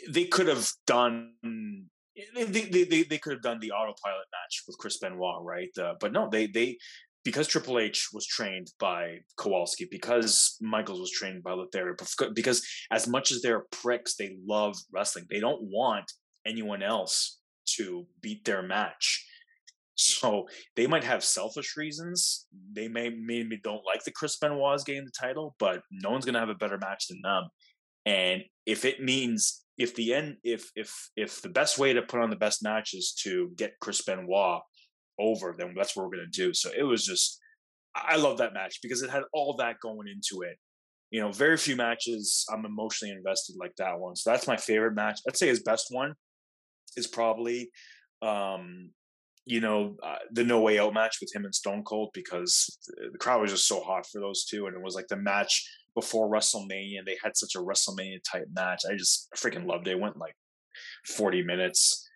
they 0.10 0.26
could 0.26 0.48
have 0.48 0.70
done. 0.86 1.32
They, 2.36 2.44
they, 2.46 2.84
they, 2.84 3.04
they 3.04 3.18
could 3.18 3.34
have 3.34 3.42
done 3.44 3.60
the 3.60 3.72
autopilot 3.72 4.26
match 4.32 4.64
with 4.68 4.78
Chris 4.78 4.98
Benoit, 4.98 5.44
right? 5.44 5.70
Uh, 5.80 5.94
but 6.00 6.12
no, 6.12 6.30
they 6.30 6.48
they 6.48 6.78
because 7.28 7.46
Triple 7.46 7.78
H 7.78 8.08
was 8.14 8.26
trained 8.26 8.72
by 8.80 9.18
Kowalski, 9.38 9.86
because 9.92 10.56
Michaels 10.62 11.02
was 11.02 11.12
trained 11.12 11.44
by 11.44 11.52
Lothario, 11.52 11.94
because 12.34 12.66
as 12.90 13.06
much 13.06 13.34
as 13.34 13.42
they're 13.42 13.66
pricks, 13.70 14.16
they 14.16 14.38
love 14.48 14.78
wrestling. 14.94 15.26
They 15.30 15.42
don't 15.42 15.62
want 15.64 16.10
anyone 16.46 16.82
else 16.82 17.42
to 17.76 18.08
beat 18.22 18.46
their 18.46 18.62
match. 18.62 19.26
So 19.96 20.48
they 20.78 20.88
might 20.88 21.04
have 21.04 21.22
selfish 21.22 21.76
reasons. 21.76 22.48
They 22.72 22.88
may 22.88 23.10
maybe 23.10 23.60
don't 23.62 23.86
like 23.86 24.06
the 24.06 24.12
Chris 24.12 24.38
Benoit's 24.38 24.86
getting 24.86 25.04
the 25.04 25.12
title, 25.12 25.54
but 25.60 25.82
no 25.92 26.12
one's 26.12 26.24
gonna 26.24 26.40
have 26.40 26.48
a 26.48 26.56
better 26.56 26.78
match 26.78 27.08
than 27.10 27.20
them. 27.24 27.50
And 28.06 28.44
if 28.66 28.86
it 28.86 29.04
means 29.04 29.66
if 29.78 29.96
the 29.96 30.14
end 30.14 30.38
if 30.46 30.72
if 30.78 31.10
if 31.18 31.42
the 31.42 31.50
best 31.50 31.78
way 31.78 31.92
to 31.92 32.02
put 32.04 32.22
on 32.22 32.30
the 32.30 32.38
best 32.38 32.64
match 32.64 32.94
is 32.94 33.12
to 33.24 33.52
get 33.58 33.74
Chris 33.82 34.02
Benoit 34.02 34.62
over, 35.20 35.56
then 35.58 35.74
that's 35.76 35.96
what 35.96 36.04
we're 36.04 36.16
going 36.16 36.30
to 36.32 36.42
do. 36.42 36.54
So 36.54 36.70
it 36.76 36.84
was 36.84 37.06
just, 37.06 37.40
I 37.96 38.18
love 38.18 38.38
that 38.38 38.54
match 38.54 38.80
because 38.82 39.02
it 39.02 39.10
had 39.10 39.24
all 39.34 39.56
that 39.58 39.80
going 39.82 40.08
into 40.08 40.44
it. 40.44 40.58
You 41.10 41.22
know, 41.22 41.32
very 41.32 41.58
few 41.58 41.76
matches 41.76 42.46
I'm 42.52 42.66
emotionally 42.66 43.14
invested 43.14 43.56
like 43.58 43.76
that 43.78 44.00
one. 44.00 44.16
So 44.16 44.30
that's 44.30 44.48
my 44.48 44.58
favorite 44.58 44.94
match. 44.94 45.22
I'd 45.28 45.38
say 45.38 45.48
his 45.48 45.64
best 45.64 45.88
one 45.90 46.14
is 46.98 47.08
probably, 47.08 47.72
um, 48.22 48.92
you 49.46 49.62
know, 49.62 49.96
uh, 50.04 50.18
the 50.32 50.44
No 50.44 50.60
Way 50.60 50.80
Out 50.80 50.94
match 50.94 51.20
with 51.22 51.34
him 51.34 51.46
and 51.46 51.56
Stone 51.56 51.84
Cold 51.84 52.10
because 52.14 52.78
the 53.12 53.18
crowd 53.18 53.42
was 53.42 53.52
just 53.52 53.68
so 53.68 53.80
hot 53.80 54.06
for 54.06 54.20
those 54.20 54.44
two, 54.44 54.68
and 54.68 54.76
it 54.76 54.82
was 54.82 54.96
like 54.96 55.08
the 55.08 55.16
match 55.16 55.66
before 55.96 56.30
WrestleMania. 56.30 57.06
They 57.06 57.18
had 57.24 57.38
such 57.38 57.56
a 57.56 57.60
WrestleMania 57.60 58.20
type 58.30 58.48
match. 58.54 58.84
I 58.90 58.96
just 58.96 59.30
freaking 59.38 59.66
loved 59.66 59.88
it. 59.88 59.92
it 59.92 60.00
went 60.00 60.18
like 60.18 60.36
40 61.06 61.44
minutes 61.44 62.07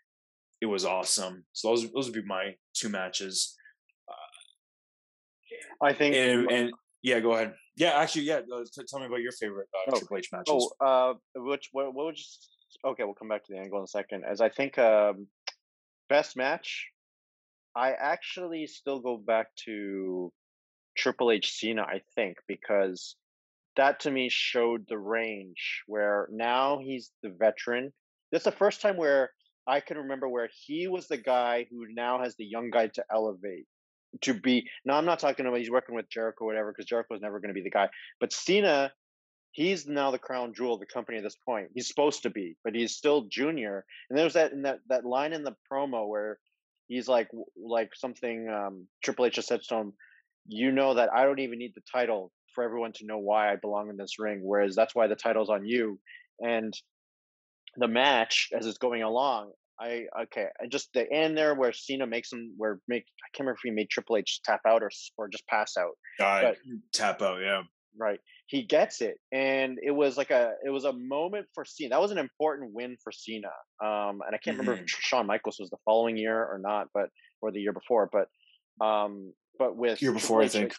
it 0.62 0.68
was 0.68 0.86
awesome. 0.86 1.43
So 1.53 1.70
those 1.70 1.91
those 1.91 2.05
would 2.05 2.14
be 2.14 2.28
my 2.28 2.55
two 2.74 2.89
matches. 2.89 3.55
Uh, 4.07 5.86
I 5.88 5.93
think, 5.93 6.16
and, 6.16 6.49
and, 6.51 6.72
yeah, 7.01 7.20
go 7.20 7.34
ahead. 7.34 7.55
Yeah, 7.76 7.99
actually, 7.99 8.24
yeah. 8.24 8.41
Uh, 8.53 8.64
tell 8.88 8.99
me 8.99 9.07
about 9.07 9.22
your 9.22 9.32
favorite 9.32 9.68
uh, 9.74 9.91
oh, 9.91 9.99
Triple 9.99 10.18
H 10.18 10.30
matches. 10.32 10.74
Oh, 10.80 10.86
uh, 10.86 11.14
which 11.36 11.70
what, 11.72 11.93
what 11.93 12.05
would 12.05 12.18
you? 12.18 12.24
Okay, 12.91 13.03
we'll 13.03 13.16
come 13.16 13.28
back 13.28 13.43
to 13.45 13.53
the 13.53 13.59
angle 13.59 13.80
in 13.80 13.84
a 13.84 13.88
second. 13.88 14.24
As 14.24 14.39
I 14.39 14.49
think, 14.49 14.78
um, 14.78 15.28
best 16.09 16.38
match. 16.38 16.88
I 17.74 17.93
actually 17.93 18.68
still 18.68 18.99
go 18.99 19.18
back 19.18 19.47
to 19.66 20.32
Triple 20.97 21.32
H 21.32 21.53
Cena. 21.53 21.84
I 21.84 22.01
think 22.16 22.38
because 22.47 23.16
that 23.78 24.01
to 24.01 24.12
me 24.12 24.28
showed 24.30 24.86
the 24.89 24.97
range 24.97 25.84
where 25.88 26.28
now 26.32 26.80
he's 26.84 27.12
the 27.24 27.30
veteran. 27.30 27.93
That's 28.32 28.43
the 28.43 28.51
first 28.51 28.82
time 28.82 28.97
where 28.97 29.32
I 29.68 29.80
can 29.80 29.97
remember 29.97 30.28
where 30.28 30.49
he 30.66 30.88
was 30.88 31.07
the 31.07 31.18
guy 31.18 31.68
who 31.70 31.86
now 31.93 32.22
has 32.22 32.36
the 32.36 32.45
young 32.45 32.70
guy 32.70 32.88
to 32.88 33.03
elevate 33.12 33.66
to 34.22 34.34
be. 34.34 34.68
Now 34.86 34.95
I'm 34.97 35.05
not 35.05 35.20
talking 35.20 35.45
about 35.45 35.59
he's 35.59 35.72
working 35.72 35.95
with 35.95 36.09
Jericho 36.09 36.45
or 36.45 36.47
whatever 36.47 36.72
because 36.72 36.86
Jericho 36.88 37.14
was 37.14 37.22
never 37.22 37.39
going 37.39 37.49
to 37.49 37.53
be 37.53 37.64
the 37.64 37.72
guy, 37.72 37.89
but 38.20 38.34
Cena. 38.34 38.91
He's 39.53 39.86
now 39.86 40.12
the 40.12 40.18
crown 40.18 40.53
jewel 40.55 40.76
of 40.76 40.80
the 40.80 40.86
company 40.86 41.18
at 41.18 41.26
this 41.26 41.36
point. 41.45 41.72
He's 41.76 41.89
supposed 41.89 42.24
to 42.24 42.30
be, 42.30 42.55
but 42.64 42.74
he's 42.74 42.95
still 42.95 43.26
junior. 43.30 43.84
And 44.09 44.18
there's 44.18 44.36
that 44.36 44.53
in 44.53 44.62
that 44.62 44.80
that 44.88 45.03
line 45.03 45.34
in 45.34 45.43
the 45.43 45.57
promo 45.70 46.07
where 46.07 46.39
he's 46.88 47.09
like 47.09 47.28
like 47.62 47.89
something 47.93 48.47
um, 48.47 48.88
Triple 49.03 49.26
H 49.26 49.36
just 49.36 49.49
said 49.49 49.59
to 49.68 49.76
him. 49.76 49.93
You 50.47 50.72
know 50.72 50.93
that 50.93 51.09
I 51.14 51.26
don't 51.26 51.39
even 51.39 51.59
need 51.59 51.74
the 51.76 51.82
title 51.91 52.32
for 52.53 52.64
everyone 52.64 52.93
to 52.93 53.05
know 53.05 53.18
why 53.18 53.51
I 53.51 53.55
belong 53.57 53.89
in 53.89 53.97
this 53.97 54.20
ring. 54.20 54.39
Whereas 54.41 54.76
that's 54.76 54.95
why 54.95 55.07
the 55.07 55.16
title's 55.16 55.49
on 55.49 55.66
you. 55.66 55.99
And 56.39 56.74
the 57.78 57.88
match 57.88 58.50
as 58.58 58.66
it's 58.66 58.78
going 58.78 59.04
along, 59.04 59.52
I 59.80 60.06
okay, 60.24 60.48
I 60.62 60.68
just 60.68 60.90
the 60.94 61.12
end 61.12 61.38
there 61.38 61.56
where 61.56 61.74
Cena 61.74 62.06
makes 62.06 62.32
him 62.32 62.54
where 62.58 62.80
make 62.88 63.04
I 63.04 63.28
can't 63.34 63.46
remember 63.46 63.58
if 63.58 63.62
he 63.64 63.72
made 63.72 63.90
Triple 63.90 64.18
H 64.18 64.42
tap 64.44 64.62
out 64.68 64.84
or 64.84 64.92
or 65.18 65.28
just 65.28 65.48
pass 65.48 65.76
out. 65.78 65.98
Uh, 66.20 66.42
but, 66.42 66.58
tap 66.94 67.22
out, 67.22 67.42
yeah. 67.42 67.64
Right. 67.98 68.20
He 68.48 68.64
gets 68.64 69.02
it, 69.02 69.18
and 69.32 69.78
it 69.82 69.92
was 69.92 70.18
like 70.18 70.30
a 70.30 70.54
it 70.64 70.70
was 70.70 70.86
a 70.86 70.94
moment 70.94 71.48
for 71.54 71.66
Cena. 71.66 71.90
That 71.90 72.02
was 72.02 72.12
an 72.12 72.18
important 72.18 72.74
win 72.74 72.96
for 73.04 73.12
Cena. 73.12 73.50
Um, 73.84 74.20
and 74.26 74.34
I 74.34 74.38
can't 74.38 74.58
mm-hmm. 74.58 74.60
remember 74.60 74.74
if 74.74 74.80
mm-hmm. 74.80 75.00
Shawn 75.00 75.28
Michaels 75.28 75.58
was 75.60 75.70
the 75.70 75.78
following 75.84 76.16
year 76.16 76.38
or 76.38 76.60
not, 76.62 76.88
but 76.94 77.10
or 77.42 77.52
the 77.52 77.60
year 77.60 77.74
before, 77.74 78.10
but 78.12 78.86
um, 78.86 79.34
but 79.58 79.76
with 79.76 80.02
year 80.02 80.14
before, 80.14 80.42
H, 80.44 80.50
I 80.50 80.60
think. 80.60 80.76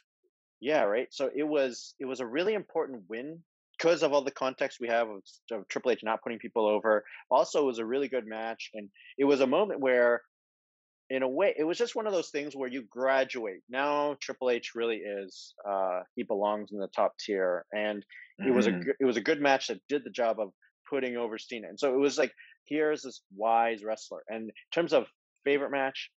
Yeah, 0.60 0.82
right. 0.82 1.08
So 1.10 1.28
it 1.34 1.42
was 1.42 1.94
it 1.98 2.04
was 2.04 2.20
a 2.20 2.26
really 2.26 2.54
important 2.54 3.02
win 3.08 3.40
because 3.82 4.02
of 4.02 4.12
all 4.12 4.22
the 4.22 4.30
context 4.30 4.78
we 4.80 4.88
have 4.88 5.08
of, 5.08 5.22
of, 5.50 5.68
Triple 5.68 5.90
H 5.90 6.00
not 6.02 6.22
putting 6.22 6.38
people 6.38 6.66
over. 6.66 7.04
Also, 7.30 7.62
it 7.62 7.66
was 7.66 7.78
a 7.78 7.84
really 7.84 8.08
good 8.08 8.26
match, 8.26 8.70
and 8.74 8.88
it 9.18 9.24
was 9.24 9.40
a 9.40 9.46
moment 9.46 9.80
where, 9.80 10.22
in 11.10 11.22
a 11.22 11.28
way, 11.28 11.54
it 11.58 11.64
was 11.64 11.78
just 11.78 11.96
one 11.96 12.06
of 12.06 12.12
those 12.12 12.30
things 12.30 12.54
where 12.54 12.68
you 12.68 12.84
graduate. 12.88 13.60
Now 13.68 14.16
Triple 14.20 14.50
H 14.50 14.72
really 14.74 14.96
is 14.96 15.54
uh, 15.68 16.00
he 16.14 16.22
belongs 16.22 16.70
in 16.72 16.78
the 16.78 16.88
top 16.88 17.14
tier, 17.18 17.64
and 17.72 18.04
mm-hmm. 18.40 18.48
it 18.48 18.54
was 18.54 18.66
a 18.66 18.70
mm-hmm. 18.70 18.90
it 19.00 19.04
was 19.04 19.16
a 19.16 19.20
good 19.20 19.40
match 19.40 19.68
that 19.68 19.80
did 19.88 20.04
the 20.04 20.10
job 20.10 20.38
of 20.38 20.50
putting 20.88 21.16
over 21.16 21.38
Cena. 21.38 21.68
And 21.68 21.78
so 21.78 21.92
it 21.92 21.98
was 21.98 22.18
like 22.18 22.32
here's 22.66 23.02
this 23.02 23.22
wise 23.36 23.82
wrestler. 23.82 24.22
And 24.28 24.44
in 24.44 24.52
terms 24.72 24.92
of 24.92 25.06
favorite 25.44 25.70
match, 25.70 26.10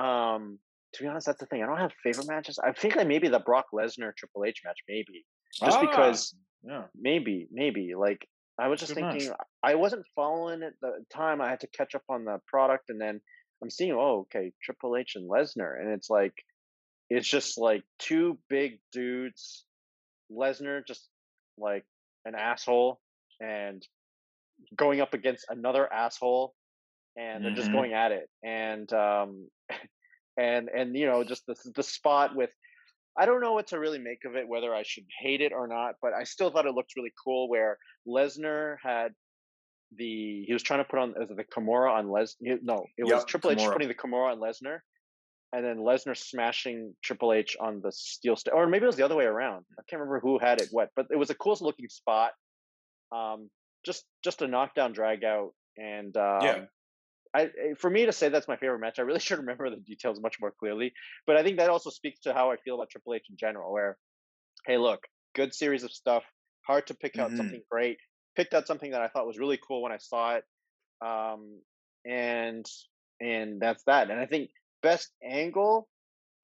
um, 0.00 0.58
to 0.94 1.02
be 1.02 1.08
honest, 1.08 1.26
that's 1.26 1.40
the 1.40 1.46
thing. 1.46 1.62
I 1.62 1.66
don't 1.66 1.78
have 1.78 1.92
favorite 2.02 2.28
matches. 2.28 2.58
I 2.58 2.72
think 2.72 2.96
like 2.96 3.06
maybe 3.06 3.28
the 3.28 3.40
Brock 3.40 3.66
Lesnar 3.74 4.16
Triple 4.16 4.44
H 4.46 4.62
match, 4.64 4.78
maybe 4.88 5.26
just 5.60 5.76
ah, 5.76 5.80
because. 5.80 6.34
Yeah. 6.66 6.84
Maybe, 6.94 7.46
maybe 7.52 7.94
like 7.96 8.26
I 8.58 8.68
was 8.68 8.80
just 8.80 8.94
Good 8.94 9.04
thinking. 9.04 9.28
Match. 9.28 9.38
I 9.62 9.74
wasn't 9.74 10.06
following 10.14 10.62
at 10.62 10.74
the 10.80 11.04
time. 11.12 11.40
I 11.40 11.48
had 11.48 11.60
to 11.60 11.66
catch 11.66 11.94
up 11.94 12.04
on 12.08 12.24
the 12.24 12.38
product, 12.46 12.90
and 12.90 13.00
then 13.00 13.20
I'm 13.62 13.70
seeing, 13.70 13.92
oh, 13.92 14.26
okay, 14.26 14.52
Triple 14.62 14.96
H 14.96 15.16
and 15.16 15.28
Lesnar, 15.28 15.80
and 15.80 15.90
it's 15.90 16.08
like, 16.08 16.34
it's 17.10 17.28
just 17.28 17.58
like 17.58 17.82
two 17.98 18.38
big 18.48 18.78
dudes. 18.92 19.64
Lesnar 20.32 20.86
just 20.86 21.08
like 21.58 21.84
an 22.24 22.34
asshole, 22.34 23.00
and 23.40 23.84
going 24.76 25.00
up 25.00 25.14
against 25.14 25.46
another 25.48 25.92
asshole, 25.92 26.54
and 27.16 27.44
they're 27.44 27.50
mm-hmm. 27.50 27.60
just 27.60 27.72
going 27.72 27.92
at 27.92 28.12
it, 28.12 28.28
and 28.44 28.92
um, 28.92 29.48
and 30.38 30.68
and 30.68 30.96
you 30.96 31.06
know 31.06 31.24
just 31.24 31.44
the 31.46 31.56
the 31.74 31.82
spot 31.82 32.36
with 32.36 32.50
I 33.16 33.26
don't 33.26 33.40
know 33.40 33.52
what 33.52 33.68
to 33.68 33.78
really 33.78 33.98
make 33.98 34.24
of 34.24 34.34
it, 34.34 34.48
whether 34.48 34.74
I 34.74 34.82
should 34.82 35.04
hate 35.20 35.40
it 35.40 35.52
or 35.52 35.68
not, 35.68 35.94
but 36.02 36.12
I 36.12 36.24
still 36.24 36.50
thought 36.50 36.66
it 36.66 36.74
looked 36.74 36.96
really 36.96 37.12
cool 37.22 37.48
where 37.48 37.78
Lesnar 38.08 38.76
had 38.82 39.12
the 39.96 40.44
he 40.46 40.52
was 40.52 40.62
trying 40.62 40.80
to 40.80 40.84
put 40.84 40.98
on 40.98 41.14
the 41.14 41.44
Kimura 41.44 41.92
on 41.92 42.10
Les 42.10 42.36
no, 42.40 42.84
it 42.96 43.06
yep, 43.06 43.14
was 43.14 43.24
Triple 43.24 43.52
H 43.52 43.60
putting 43.60 43.88
the 43.88 43.94
Kimura 43.94 44.32
on 44.32 44.40
Lesnar 44.40 44.78
and 45.52 45.64
then 45.64 45.78
Lesnar 45.78 46.16
smashing 46.16 46.94
Triple 47.02 47.32
H 47.32 47.56
on 47.60 47.80
the 47.80 47.92
steel 47.92 48.34
st- 48.34 48.54
or 48.54 48.66
maybe 48.66 48.84
it 48.84 48.86
was 48.88 48.96
the 48.96 49.04
other 49.04 49.14
way 49.14 49.24
around. 49.24 49.64
I 49.78 49.82
can't 49.88 50.00
remember 50.00 50.20
who 50.20 50.38
had 50.38 50.60
it 50.60 50.68
what, 50.72 50.88
but 50.96 51.06
it 51.10 51.16
was 51.16 51.30
a 51.30 51.34
cool 51.34 51.56
looking 51.60 51.88
spot. 51.88 52.32
Um 53.14 53.50
just 53.84 54.04
just 54.24 54.42
a 54.42 54.48
knockdown 54.48 54.92
drag 54.92 55.22
out 55.24 55.52
and 55.76 56.16
um, 56.16 56.42
yeah. 56.42 56.64
I, 57.34 57.42
eh, 57.42 57.74
for 57.78 57.90
me 57.90 58.06
to 58.06 58.12
say 58.12 58.28
that's 58.28 58.48
my 58.48 58.56
favorite 58.56 58.78
match, 58.78 58.98
I 58.98 59.02
really 59.02 59.20
should 59.20 59.38
remember 59.38 59.68
the 59.68 59.76
details 59.76 60.20
much 60.20 60.36
more 60.40 60.52
clearly. 60.58 60.92
But 61.26 61.36
I 61.36 61.42
think 61.42 61.58
that 61.58 61.70
also 61.70 61.90
speaks 61.90 62.20
to 62.20 62.32
how 62.32 62.50
I 62.50 62.56
feel 62.56 62.76
about 62.76 62.90
Triple 62.90 63.14
H 63.14 63.26
in 63.28 63.36
general. 63.36 63.72
Where, 63.72 63.96
hey, 64.66 64.78
look, 64.78 65.00
good 65.34 65.54
series 65.54 65.82
of 65.82 65.92
stuff. 65.92 66.22
Hard 66.66 66.86
to 66.86 66.94
pick 66.94 67.18
out 67.18 67.28
mm-hmm. 67.28 67.36
something 67.36 67.62
great. 67.70 67.98
Picked 68.36 68.54
out 68.54 68.66
something 68.66 68.92
that 68.92 69.02
I 69.02 69.08
thought 69.08 69.26
was 69.26 69.38
really 69.38 69.58
cool 69.66 69.82
when 69.82 69.92
I 69.92 69.98
saw 69.98 70.36
it, 70.36 70.44
um, 71.04 71.60
and 72.06 72.66
and 73.20 73.60
that's 73.60 73.84
that. 73.84 74.10
And 74.10 74.18
I 74.18 74.26
think 74.26 74.50
best 74.82 75.10
angle. 75.22 75.88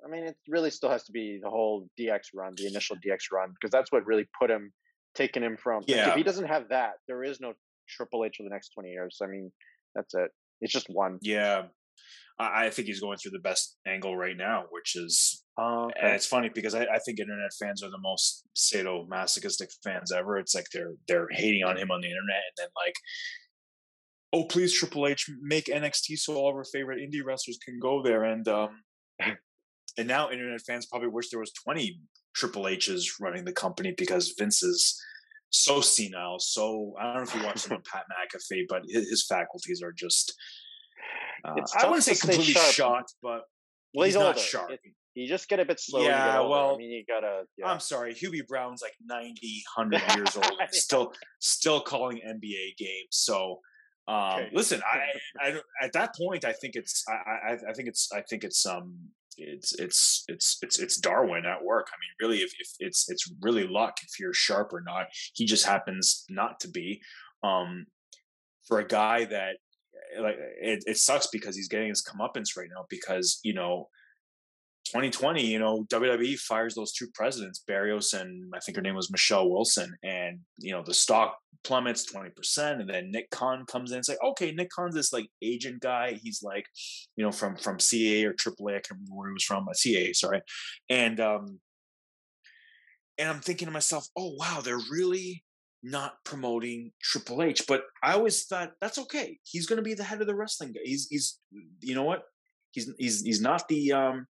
I 0.05 0.09
mean, 0.09 0.24
it 0.24 0.36
really 0.49 0.70
still 0.70 0.91
has 0.91 1.05
to 1.05 1.12
be 1.12 1.41
the 1.43 1.51
whole 1.51 1.86
DX 1.99 2.20
run, 2.34 2.55
the 2.57 2.66
initial 2.66 2.97
DX 2.97 3.18
run, 3.32 3.51
because 3.51 3.70
that's 3.70 3.93
what 3.93 4.07
really 4.07 4.26
put 4.41 4.51
him, 4.51 4.72
taken 5.14 5.43
him 5.43 5.59
from. 5.59 5.82
Yeah. 5.86 5.97
Like 5.97 6.09
if 6.09 6.14
he 6.16 6.22
doesn't 6.22 6.47
have 6.47 6.68
that, 6.70 6.93
there 7.07 7.22
is 7.22 7.41
no 7.41 7.55
Triple 7.88 8.24
H 8.24 8.36
for 8.36 8.45
the 8.45 8.51
next 8.51 8.70
twenty 8.70 8.91
years. 8.91 9.18
I 9.22 9.26
mean, 9.26 9.51
that's 9.95 10.14
it. 10.14 10.30
It's 10.61 10.72
just 10.72 10.86
one. 10.88 11.18
Yeah. 11.22 11.64
I, 12.40 12.70
think 12.70 12.88
he's 12.88 13.00
going 13.00 13.18
through 13.18 13.32
the 13.32 13.40
best 13.40 13.76
angle 13.86 14.16
right 14.16 14.36
now, 14.36 14.64
which 14.70 14.96
is, 14.96 15.44
uh, 15.58 15.86
okay. 15.86 16.00
and 16.00 16.12
it's 16.14 16.26
funny 16.26 16.50
because 16.52 16.74
I, 16.74 16.84
I, 16.84 16.98
think 17.04 17.20
internet 17.20 17.50
fans 17.58 17.82
are 17.82 17.90
the 17.90 17.98
most 17.98 18.46
sadomasochistic 18.56 19.68
fans 19.84 20.11
ever. 20.11 20.38
It's 20.38 20.54
like 20.54 20.66
they're 20.72 20.94
they're 21.06 21.28
hating 21.30 21.64
on 21.64 21.76
him 21.76 21.90
on 21.90 22.00
the 22.00 22.06
internet, 22.06 22.42
and 22.48 22.56
then 22.56 22.68
like, 22.76 22.94
oh 24.32 24.44
please 24.44 24.72
Triple 24.72 25.06
H 25.06 25.30
make 25.42 25.66
NXT 25.66 26.18
so 26.18 26.34
all 26.34 26.48
of 26.48 26.56
our 26.56 26.64
favorite 26.64 27.00
indie 27.00 27.24
wrestlers 27.24 27.58
can 27.62 27.78
go 27.78 28.02
there, 28.02 28.24
and 28.24 28.48
um, 28.48 28.70
and 29.98 30.08
now 30.08 30.30
internet 30.30 30.62
fans 30.66 30.86
probably 30.86 31.08
wish 31.08 31.28
there 31.28 31.40
was 31.40 31.52
twenty 31.52 32.00
Triple 32.34 32.68
H's 32.68 33.16
running 33.20 33.44
the 33.44 33.52
company 33.52 33.94
because 33.98 34.34
Vince 34.38 34.62
is 34.62 34.98
so 35.51 35.80
senile. 35.80 36.38
So 36.38 36.94
I 36.98 37.05
don't 37.05 37.16
know 37.16 37.22
if 37.22 37.34
you 37.34 37.44
watched 37.44 37.66
him 37.66 37.76
on 37.76 37.82
Pat 37.92 38.05
McAfee, 38.11 38.64
but 38.68 38.82
his, 38.88 39.09
his 39.09 39.26
faculties 39.26 39.82
are 39.82 39.92
just. 39.92 40.34
Uh, 41.44 41.55
I 41.78 41.86
wouldn't 41.86 42.05
say 42.05 42.14
completely 42.14 42.53
sharp. 42.53 42.72
shot, 42.72 43.05
but 43.22 43.42
well, 43.94 44.05
he's, 44.05 44.14
he's 44.14 44.22
not 44.22 44.38
sharp. 44.38 44.70
It, 44.72 44.80
you 45.14 45.26
just 45.26 45.48
get 45.48 45.59
a 45.59 45.64
bit 45.64 45.80
slow. 45.80 46.03
Yeah, 46.03 46.40
well, 46.40 46.74
I 46.74 46.78
mean, 46.78 46.90
you 46.90 47.05
gotta. 47.07 47.42
Yeah. 47.59 47.66
I'm 47.66 47.80
sorry, 47.80 48.14
Hubie 48.14 48.46
Brown's 48.46 48.82
like 48.82 48.94
90, 49.05 49.62
100 49.76 50.16
years 50.16 50.36
old, 50.36 50.53
still, 50.70 51.12
still 51.40 51.80
calling 51.80 52.20
NBA 52.26 52.76
games. 52.78 53.09
So, 53.11 53.59
um, 54.07 54.16
okay. 54.16 54.51
listen, 54.53 54.80
I, 54.90 55.48
I, 55.48 55.61
at 55.82 55.92
that 55.94 56.14
point, 56.14 56.44
I 56.44 56.53
think 56.53 56.76
it's, 56.76 57.05
I, 57.09 57.53
I, 57.53 57.53
I 57.70 57.72
think 57.74 57.88
it's, 57.88 58.09
I 58.12 58.22
think 58.22 58.44
it's, 58.44 58.64
um, 58.66 58.96
it's 59.41 59.72
it's 59.74 60.24
it's 60.28 60.59
it's 60.62 60.78
it's 60.78 60.97
Darwin 60.97 61.47
at 61.47 61.64
work. 61.64 61.88
I 61.93 61.97
mean, 61.97 62.28
really, 62.28 62.43
if, 62.43 62.53
if 62.59 62.68
it's 62.78 63.11
it's 63.11 63.30
really 63.41 63.66
luck 63.66 63.97
if 64.03 64.20
you're 64.20 64.34
sharp 64.34 64.72
or 64.72 64.80
not. 64.80 65.07
He 65.34 65.47
just 65.47 65.66
happens 65.66 66.24
not 66.28 66.61
to 66.61 66.68
be. 66.68 67.01
Um, 67.43 67.86
for 68.66 68.78
a 68.78 68.86
guy 68.86 69.24
that 69.24 69.57
like 70.20 70.36
it, 70.61 70.84
it 70.86 70.97
sucks 70.97 71.26
because 71.28 71.57
he's 71.57 71.68
getting 71.68 71.88
his 71.88 72.05
comeuppance 72.05 72.57
right 72.57 72.68
now 72.72 72.84
because 72.88 73.41
you 73.43 73.55
know 73.55 73.88
2020, 74.87 75.47
you 75.47 75.59
know, 75.59 75.85
WWE 75.93 76.39
fires 76.39 76.74
those 76.74 76.93
two 76.93 77.07
presidents, 77.14 77.62
Barrios 77.66 78.12
and 78.12 78.53
I 78.55 78.59
think 78.61 78.76
her 78.76 78.83
name 78.83 78.97
was 78.97 79.11
Michelle 79.11 79.51
Wilson, 79.51 79.95
and 80.03 80.41
you 80.59 80.72
know 80.72 80.83
the 80.85 80.95
stock 80.95 81.37
plummets 81.62 82.11
20%, 82.11 82.81
and 82.81 82.89
then 82.89 83.11
Nick 83.11 83.31
Khan 83.31 83.64
comes 83.66 83.91
in 83.91 83.97
and 83.97 84.05
say, 84.05 84.16
okay, 84.24 84.53
Nick 84.53 84.70
Khan's 84.70 84.95
this 84.95 85.12
like 85.12 85.26
agent 85.43 85.81
guy. 85.81 86.18
He's 86.22 86.43
like, 86.43 86.64
you 87.16 87.24
know, 87.24 87.33
from 87.33 87.57
from 87.57 87.78
CA 87.78 88.24
or 88.24 88.33
AAA, 88.33 88.70
I 88.70 88.72
can't 88.72 88.93
remember 88.93 89.14
where 89.14 89.28
he 89.28 89.35
was 89.35 89.45
from, 89.45 89.68
A 89.68 89.74
CA, 89.74 90.12
sorry. 90.12 90.41
And 90.89 91.20
um 91.20 91.61
and 93.18 93.28
I'm 93.28 93.41
thinking 93.41 93.66
to 93.66 93.72
myself, 93.72 94.09
oh 94.16 94.35
wow, 94.37 94.61
they're 94.64 94.81
really 94.91 95.45
not 95.83 96.14
promoting 96.24 96.93
Triple 97.03 97.43
H. 97.43 97.64
But 97.66 97.83
I 98.03 98.14
always 98.14 98.45
thought 98.45 98.72
that's 98.81 98.99
okay. 98.99 99.39
He's 99.45 99.66
gonna 99.66 99.83
be 99.83 99.95
the 99.95 100.05
head 100.05 100.20
of 100.20 100.26
the 100.26 100.35
wrestling 100.35 100.72
guy. 100.72 100.81
He's 100.85 101.07
he's 101.09 101.39
you 101.81 101.95
know 101.95 102.05
what? 102.05 102.22
He's 102.73 102.93
he's 102.99 103.23
he's 103.23 103.41
not 103.41 103.68
the 103.68 103.93
um 103.93 104.27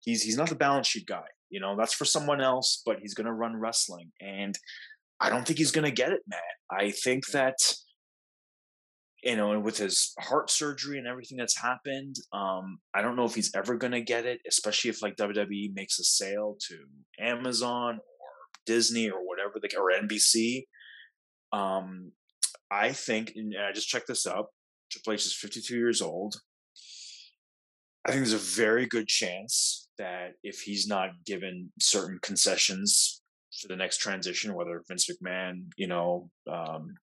he's 0.00 0.22
he's 0.22 0.36
not 0.36 0.48
the 0.48 0.54
balance 0.54 0.88
sheet 0.88 1.06
guy. 1.06 1.24
You 1.50 1.60
know, 1.60 1.76
that's 1.76 1.94
for 1.94 2.04
someone 2.04 2.40
else, 2.40 2.82
but 2.84 2.98
he's 3.00 3.14
going 3.14 3.26
to 3.26 3.32
run 3.32 3.56
wrestling. 3.56 4.12
And 4.20 4.58
I 5.20 5.30
don't 5.30 5.46
think 5.46 5.58
he's 5.58 5.70
going 5.70 5.84
to 5.84 5.90
get 5.90 6.12
it, 6.12 6.20
man. 6.28 6.40
I 6.70 6.90
think 6.90 7.26
that, 7.28 7.56
you 9.22 9.36
know, 9.36 9.52
and 9.52 9.64
with 9.64 9.78
his 9.78 10.12
heart 10.20 10.50
surgery 10.50 10.98
and 10.98 11.06
everything 11.06 11.38
that's 11.38 11.58
happened, 11.58 12.16
um, 12.32 12.78
I 12.94 13.02
don't 13.02 13.16
know 13.16 13.24
if 13.24 13.34
he's 13.34 13.54
ever 13.54 13.76
going 13.76 13.92
to 13.92 14.02
get 14.02 14.26
it, 14.26 14.40
especially 14.46 14.90
if 14.90 15.02
like 15.02 15.16
WWE 15.16 15.74
makes 15.74 15.98
a 15.98 16.04
sale 16.04 16.56
to 16.68 16.78
Amazon 17.18 17.94
or 17.94 18.28
Disney 18.66 19.10
or 19.10 19.20
whatever, 19.26 19.54
they, 19.60 19.74
or 19.76 19.90
NBC. 19.90 20.64
Um, 21.52 22.12
I 22.70 22.92
think, 22.92 23.32
and 23.34 23.54
I 23.58 23.72
just 23.72 23.88
checked 23.88 24.08
this 24.08 24.26
up. 24.26 24.50
Triple 24.90 25.14
H 25.14 25.26
is 25.26 25.34
52 25.34 25.76
years 25.76 26.02
old. 26.02 26.36
I 28.08 28.12
think 28.12 28.24
there's 28.24 28.32
a 28.32 28.62
very 28.62 28.86
good 28.86 29.06
chance 29.06 29.88
that 29.98 30.32
if 30.42 30.62
he's 30.62 30.86
not 30.86 31.10
given 31.26 31.70
certain 31.78 32.18
concessions 32.22 33.20
for 33.60 33.68
the 33.68 33.76
next 33.76 33.98
transition, 33.98 34.54
whether 34.54 34.82
Vince 34.88 35.10
McMahon, 35.10 35.66
you 35.76 35.88
know, 35.88 36.30
um, 36.50 36.94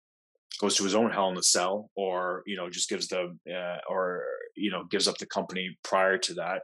goes 0.58 0.76
to 0.76 0.84
his 0.84 0.94
own 0.94 1.10
hell 1.10 1.28
in 1.28 1.34
the 1.34 1.42
cell, 1.42 1.90
or 1.94 2.42
you 2.46 2.56
know 2.56 2.70
just 2.70 2.88
gives 2.88 3.08
the 3.08 3.36
uh, 3.52 3.78
or 3.86 4.24
you 4.56 4.70
know 4.70 4.84
gives 4.90 5.06
up 5.06 5.18
the 5.18 5.26
company 5.26 5.76
prior 5.84 6.16
to 6.16 6.34
that. 6.34 6.62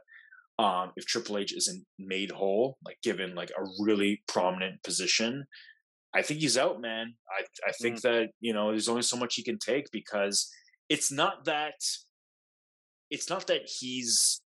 Um, 0.57 0.91
if 0.95 1.05
Triple 1.05 1.37
H 1.37 1.53
isn't 1.55 1.85
made 1.99 2.31
whole, 2.31 2.77
like 2.83 2.97
given 3.03 3.35
like 3.35 3.51
a 3.51 3.63
really 3.79 4.23
prominent 4.27 4.81
position, 4.81 5.45
I 6.15 6.23
think 6.23 6.39
he's 6.39 6.57
out, 6.57 6.81
man. 6.81 7.13
I 7.29 7.43
I 7.67 7.73
think 7.73 7.97
mm. 7.97 8.01
that 8.01 8.29
you 8.39 8.53
know 8.53 8.71
there's 8.71 8.89
only 8.89 9.03
so 9.03 9.17
much 9.17 9.35
he 9.35 9.43
can 9.43 9.59
take 9.59 9.91
because 9.91 10.49
it's 10.89 11.11
not 11.11 11.45
that 11.45 11.75
it's 13.11 13.29
not 13.29 13.47
that 13.47 13.69
he's 13.79 14.41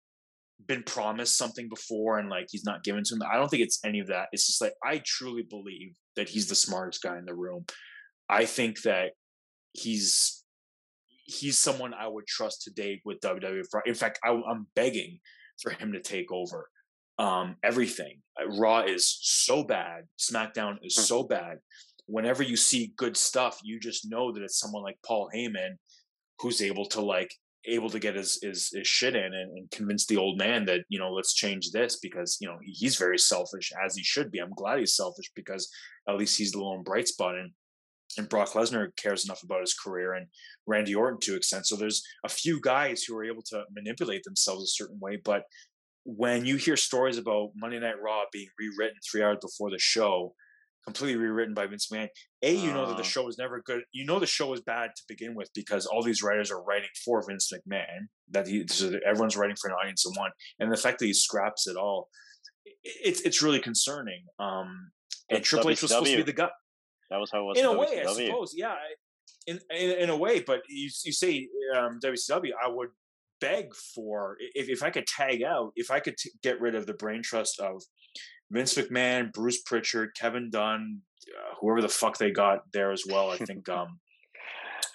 been 0.68 0.84
promised 0.84 1.38
something 1.38 1.68
before 1.68 2.20
and 2.20 2.30
like 2.30 2.48
he's 2.50 2.64
not 2.64 2.84
given 2.84 3.04
to 3.04 3.16
him. 3.16 3.22
I 3.30 3.36
don't 3.36 3.50
think 3.50 3.64
it's 3.64 3.80
any 3.84 4.00
of 4.00 4.08
that. 4.08 4.28
It's 4.32 4.46
just 4.46 4.62
like 4.62 4.74
I 4.84 5.02
truly 5.04 5.44
believe 5.44 5.96
that 6.16 6.30
he's 6.30 6.48
the 6.48 6.56
smartest 6.56 7.02
guy 7.02 7.18
in 7.18 7.26
the 7.26 7.34
room. 7.34 7.66
I 8.30 8.46
think 8.46 8.84
that 8.84 9.12
he's 9.74 10.44
he's 11.26 11.58
someone 11.58 11.94
I 11.94 12.08
would 12.08 12.28
trust 12.28 12.62
today 12.62 13.02
with 13.04 13.20
WWE. 13.22 13.64
In 13.86 13.96
fact, 13.96 14.20
I, 14.24 14.30
am 14.32 14.68
begging 14.76 15.20
for 15.62 15.72
him 15.72 15.94
to 15.94 16.02
take 16.02 16.32
over 16.32 16.68
um, 17.20 17.56
everything. 17.64 18.22
Uh, 18.40 18.50
Raw 18.60 18.82
is 18.82 19.18
so 19.22 19.64
bad. 19.64 20.04
SmackDown 20.20 20.78
is 20.84 20.96
hmm. 20.96 21.04
so 21.04 21.24
bad. 21.24 21.58
Whenever 22.06 22.44
you 22.44 22.58
see 22.58 22.94
good 22.98 23.16
stuff, 23.16 23.60
you 23.64 23.80
just 23.80 24.10
know 24.10 24.32
that 24.32 24.44
it's 24.44 24.60
someone 24.60 24.84
like 24.84 24.98
Paul 25.06 25.30
Heyman 25.34 25.76
who's 26.40 26.62
able 26.62 26.86
to 26.88 27.02
like 27.02 27.32
able 27.66 27.90
to 27.90 28.00
get 28.00 28.16
his 28.16 28.40
his, 28.42 28.70
his 28.74 28.88
shit 28.88 29.16
in 29.16 29.24
and, 29.24 29.58
and, 29.58 29.72
convince 29.72 30.06
the 30.06 30.18
old 30.18 30.38
man 30.38 30.66
that 30.66 30.82
you 30.90 31.00
know 31.00 31.12
let's 31.12 31.34
change 31.34 31.72
this 31.72 32.00
because 32.00 32.38
you 32.42 32.48
know 32.48 32.58
he's 32.64 32.96
very 32.96 33.18
selfish 33.18 33.72
as 33.86 33.96
he 33.96 34.04
should 34.04 34.32
be. 34.32 34.40
I'm 34.40 34.54
glad 34.54 34.80
he's 34.80 34.96
selfish 34.96 35.32
because 35.36 35.70
at 36.10 36.18
least 36.18 36.38
he's 36.38 36.52
the 36.52 36.60
lone 36.60 36.84
bright 36.84 37.08
spot 37.08 37.36
and 37.36 37.52
and 38.18 38.28
Brock 38.28 38.50
Lesnar 38.50 38.94
cares 38.98 39.24
enough 39.24 39.44
about 39.44 39.62
his 39.62 39.74
career 39.74 40.14
and 40.14 40.28
Randy 40.68 40.94
Orton 40.94 41.20
to 41.22 41.36
extent. 41.36 41.66
So 41.66 41.76
there's 41.76 42.04
a 42.26 42.30
few 42.30 42.60
guys 42.60 43.04
who 43.04 43.16
are 43.18 43.24
able 43.24 43.44
to 43.44 43.64
manipulate 43.74 44.24
themselves 44.24 44.64
a 44.64 44.68
certain 44.68 45.00
way, 45.00 45.18
but 45.24 45.44
when 46.04 46.46
you 46.46 46.56
hear 46.58 46.76
stories 46.76 47.18
about 47.18 47.52
Monday 47.56 47.80
Night 47.80 48.02
Raw 48.02 48.24
being 48.32 48.48
rewritten 48.60 48.98
three 49.10 49.24
hours 49.24 49.38
before 49.42 49.70
the 49.70 49.80
show, 49.80 50.34
completely 50.86 51.18
rewritten 51.18 51.54
by 51.54 51.68
Vince 51.68 51.88
McMahon. 51.92 52.10
A, 52.44 52.54
you 52.54 52.74
know 52.74 52.88
that 52.88 52.98
the 52.98 53.04
ah. 53.04 53.06
show 53.06 53.24
was 53.24 53.38
never 53.38 53.62
good. 53.62 53.82
You 53.92 54.06
know 54.06 54.20
the 54.20 54.26
show 54.26 54.48
was 54.48 54.62
bad 54.62 54.92
to 54.96 55.04
begin 55.08 55.36
with 55.36 55.50
because 55.54 55.86
all 55.86 56.04
these 56.04 56.24
writers 56.24 56.52
are 56.52 56.64
writing 56.64 56.90
for 57.06 57.24
Vince 57.28 57.52
McMahon. 57.52 58.08
That 58.30 58.48
he, 58.48 58.68
so 58.68 58.92
everyone's 59.06 59.38
writing 59.38 59.56
for 59.60 59.70
an 59.70 59.76
audience 59.76 60.06
of 60.06 60.14
one, 60.18 60.32
and 60.60 60.72
the 60.72 60.78
fact 60.78 61.00
that 61.00 61.06
he 61.06 61.14
scraps 61.14 61.68
it 61.68 61.76
all, 61.76 62.10
it's 62.84 63.22
it's 63.22 63.42
really 63.42 63.60
concerning. 63.60 64.24
Um, 64.40 64.92
and 65.30 65.44
Triple 65.44 65.70
H 65.70 65.82
was 65.82 65.92
supposed 65.92 66.12
to 66.12 66.18
be 66.18 66.24
the 66.24 66.34
guy. 66.34 66.50
That 67.10 67.18
was 67.18 67.30
how 67.32 67.42
it 67.42 67.44
was. 67.44 67.60
In 67.60 67.66
a 67.66 67.78
way, 67.78 68.04
I 68.06 68.14
suppose, 68.14 68.54
yeah. 68.56 68.76
In, 69.48 69.60
in, 69.76 69.92
in 69.92 70.10
a 70.10 70.18
way, 70.18 70.40
but 70.40 70.62
you 70.70 70.90
you 71.04 71.12
say 71.12 71.48
um, 71.76 72.00
WCW, 72.04 72.52
I 72.64 72.70
would 72.70 72.90
beg 73.40 73.74
for 73.76 74.38
if 74.40 74.70
if 74.70 74.84
I 74.84 74.90
could 74.92 75.08
tag 75.08 75.44
out, 75.44 75.74
if 75.76 75.92
I 75.92 76.00
could 76.00 76.18
t- 76.18 76.32
get 76.42 76.62
rid 76.62 76.76
of 76.76 76.86
the 76.86 76.94
brain 76.94 77.22
trust 77.24 77.60
of 77.60 77.84
Vince 78.52 78.76
McMahon, 78.76 79.32
Bruce 79.32 79.62
Prichard, 79.62 80.12
Kevin 80.16 80.50
Dunn, 80.50 81.02
uh, 81.28 81.56
whoever 81.60 81.82
the 81.82 81.90
fuck 81.90 82.18
they 82.18 82.32
got 82.32 82.60
there 82.74 82.92
as 82.92 83.04
well. 83.08 83.32
I 83.32 83.38
think, 83.38 83.68
um, 83.70 84.00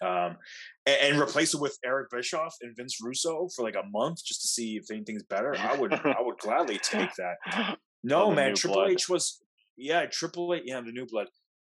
um, 0.02 0.36
and, 0.84 0.98
and, 1.02 1.20
replace 1.20 1.54
it 1.54 1.60
with 1.60 1.78
Eric 1.84 2.10
Bischoff 2.10 2.54
and 2.60 2.76
Vince 2.76 2.98
Russo 3.02 3.48
for 3.56 3.64
like 3.64 3.76
a 3.76 3.88
month 3.90 4.22
just 4.24 4.42
to 4.42 4.48
see 4.48 4.76
if 4.76 4.90
anything's 4.90 5.22
better. 5.22 5.56
I 5.56 5.74
would, 5.74 5.94
I 5.94 6.20
would 6.20 6.38
gladly 6.38 6.78
take 6.78 7.10
that. 7.16 7.78
No, 8.04 8.30
man, 8.30 8.54
Triple 8.54 8.82
blood. 8.82 8.90
H 8.90 9.08
was, 9.08 9.42
yeah, 9.76 10.06
Triple 10.06 10.54
H, 10.54 10.62
yeah, 10.64 10.80
the 10.80 10.92
new 10.92 11.06
blood. 11.06 11.26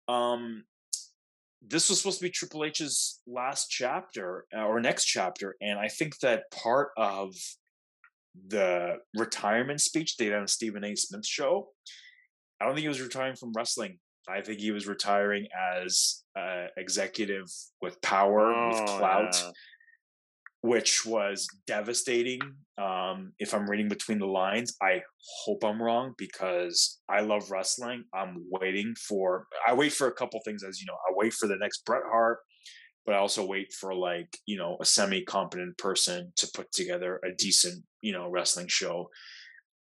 Um, 0.09 0.65
this 1.65 1.87
was 1.87 1.99
supposed 1.99 2.19
to 2.19 2.25
be 2.25 2.29
Triple 2.29 2.65
H's 2.65 3.21
last 3.25 3.67
chapter 3.69 4.45
uh, 4.53 4.65
or 4.65 4.81
next 4.81 5.05
chapter, 5.05 5.55
and 5.61 5.79
I 5.79 5.87
think 5.87 6.19
that 6.19 6.51
part 6.51 6.89
of 6.97 7.35
the 8.47 8.97
retirement 9.17 9.81
speech 9.81 10.17
they 10.17 10.25
did 10.25 10.35
on 10.35 10.47
Stephen 10.47 10.83
A. 10.83 10.95
Smith's 10.95 11.27
show, 11.27 11.69
I 12.59 12.65
don't 12.65 12.75
think 12.75 12.83
he 12.83 12.89
was 12.89 13.01
retiring 13.01 13.35
from 13.35 13.53
wrestling. 13.55 13.99
I 14.27 14.41
think 14.41 14.59
he 14.59 14.71
was 14.71 14.87
retiring 14.87 15.47
as 15.75 16.23
uh, 16.37 16.65
executive 16.77 17.45
with 17.81 18.01
power, 18.01 18.53
oh, 18.53 18.69
with 18.69 18.89
clout, 18.89 19.35
yeah. 19.35 19.51
which 20.61 21.05
was 21.05 21.47
devastating. 21.67 22.39
Um, 22.77 23.33
if 23.39 23.53
I'm 23.53 23.69
reading 23.69 23.87
between 23.87 24.19
the 24.19 24.25
lines, 24.25 24.75
I 24.81 25.01
hope 25.43 25.63
I'm 25.63 25.81
wrong 25.81 26.13
because 26.17 26.99
I 27.07 27.21
love 27.21 27.51
wrestling. 27.51 28.03
I'm 28.13 28.45
waiting 28.49 28.95
for, 29.07 29.45
I 29.67 29.73
wait 29.73 29.93
for 29.93 30.07
a 30.07 30.13
couple 30.13 30.39
things, 30.43 30.63
as 30.63 30.79
you 30.79 30.87
know, 30.87 30.95
I 31.07 31.13
wait 31.15 31.33
for 31.33 31.47
the 31.47 31.57
next 31.57 31.85
Bret 31.85 32.03
Hart 32.09 32.39
but 33.05 33.15
I 33.15 33.19
also 33.19 33.45
wait 33.45 33.73
for 33.73 33.93
like 33.93 34.37
you 34.45 34.57
know 34.57 34.77
a 34.79 34.85
semi 34.85 35.23
competent 35.23 35.77
person 35.77 36.33
to 36.37 36.49
put 36.53 36.71
together 36.71 37.19
a 37.23 37.31
decent 37.31 37.83
you 38.01 38.13
know 38.13 38.29
wrestling 38.29 38.67
show 38.67 39.09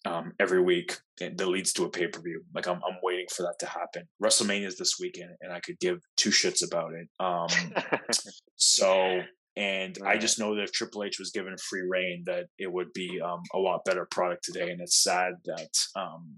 um, 0.04 0.32
every 0.40 0.60
week 0.60 0.96
that 1.18 1.38
leads 1.46 1.72
to 1.74 1.84
a 1.84 1.90
pay 1.90 2.08
per 2.08 2.20
view. 2.20 2.42
Like 2.54 2.66
I'm 2.66 2.80
I'm 2.88 2.98
waiting 3.02 3.26
for 3.30 3.42
that 3.42 3.58
to 3.60 3.66
happen. 3.66 4.08
WrestleMania 4.22 4.66
is 4.66 4.78
this 4.78 4.98
weekend, 4.98 5.30
and 5.40 5.52
I 5.52 5.60
could 5.60 5.78
give 5.78 6.00
two 6.16 6.30
shits 6.30 6.66
about 6.66 6.92
it. 6.94 7.08
Um, 7.20 7.48
so. 8.56 9.20
And 9.54 9.98
right. 10.00 10.16
I 10.16 10.18
just 10.18 10.38
know 10.38 10.54
that 10.54 10.62
if 10.62 10.72
Triple 10.72 11.04
H 11.04 11.18
was 11.18 11.30
given 11.30 11.54
free 11.58 11.82
reign, 11.86 12.22
that 12.24 12.46
it 12.58 12.72
would 12.72 12.90
be 12.94 13.20
um, 13.20 13.42
a 13.52 13.58
lot 13.58 13.84
better 13.84 14.06
product 14.10 14.44
today. 14.44 14.70
And 14.70 14.80
it's 14.80 15.02
sad 15.02 15.34
that 15.44 15.68
um, 15.94 16.36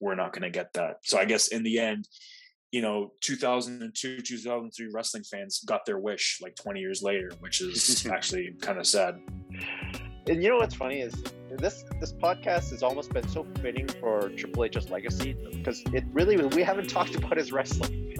we're 0.00 0.16
not 0.16 0.32
going 0.32 0.42
to 0.42 0.50
get 0.50 0.72
that. 0.72 0.96
So 1.04 1.18
I 1.18 1.24
guess 1.24 1.48
in 1.48 1.62
the 1.62 1.78
end, 1.78 2.08
you 2.72 2.82
know 2.82 3.12
2002 3.20 4.20
2003 4.20 4.88
wrestling 4.92 5.22
fans 5.24 5.60
got 5.64 5.86
their 5.86 5.98
wish 5.98 6.38
like 6.42 6.54
20 6.56 6.80
years 6.80 7.02
later 7.02 7.30
which 7.40 7.60
is 7.60 8.06
actually 8.12 8.54
kind 8.60 8.78
of 8.78 8.86
sad. 8.86 9.20
And 10.28 10.42
you 10.42 10.50
know 10.50 10.56
what's 10.56 10.74
funny 10.74 11.00
is 11.00 11.14
this 11.58 11.84
this 12.00 12.12
podcast 12.12 12.70
has 12.70 12.82
almost 12.82 13.12
been 13.12 13.26
so 13.28 13.46
fitting 13.62 13.88
for 13.88 14.28
triple 14.30 14.64
h's 14.64 14.90
legacy 14.90 15.34
because 15.50 15.82
it 15.94 16.04
really 16.12 16.36
we 16.48 16.62
haven't 16.62 16.88
talked 16.88 17.14
about 17.14 17.36
his 17.38 17.52
wrestling. 17.52 18.16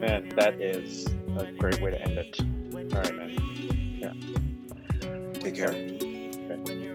Man 0.00 0.30
that 0.36 0.60
is 0.60 1.06
a 1.38 1.52
great 1.52 1.80
way 1.80 1.92
to 1.92 2.02
end 2.02 2.18
it. 2.18 2.40
All 2.40 3.00
right 3.00 3.16
man. 3.16 3.30
Yeah. 4.00 5.40
Take 5.40 5.54
care. 5.54 5.68
Okay. 5.70 6.93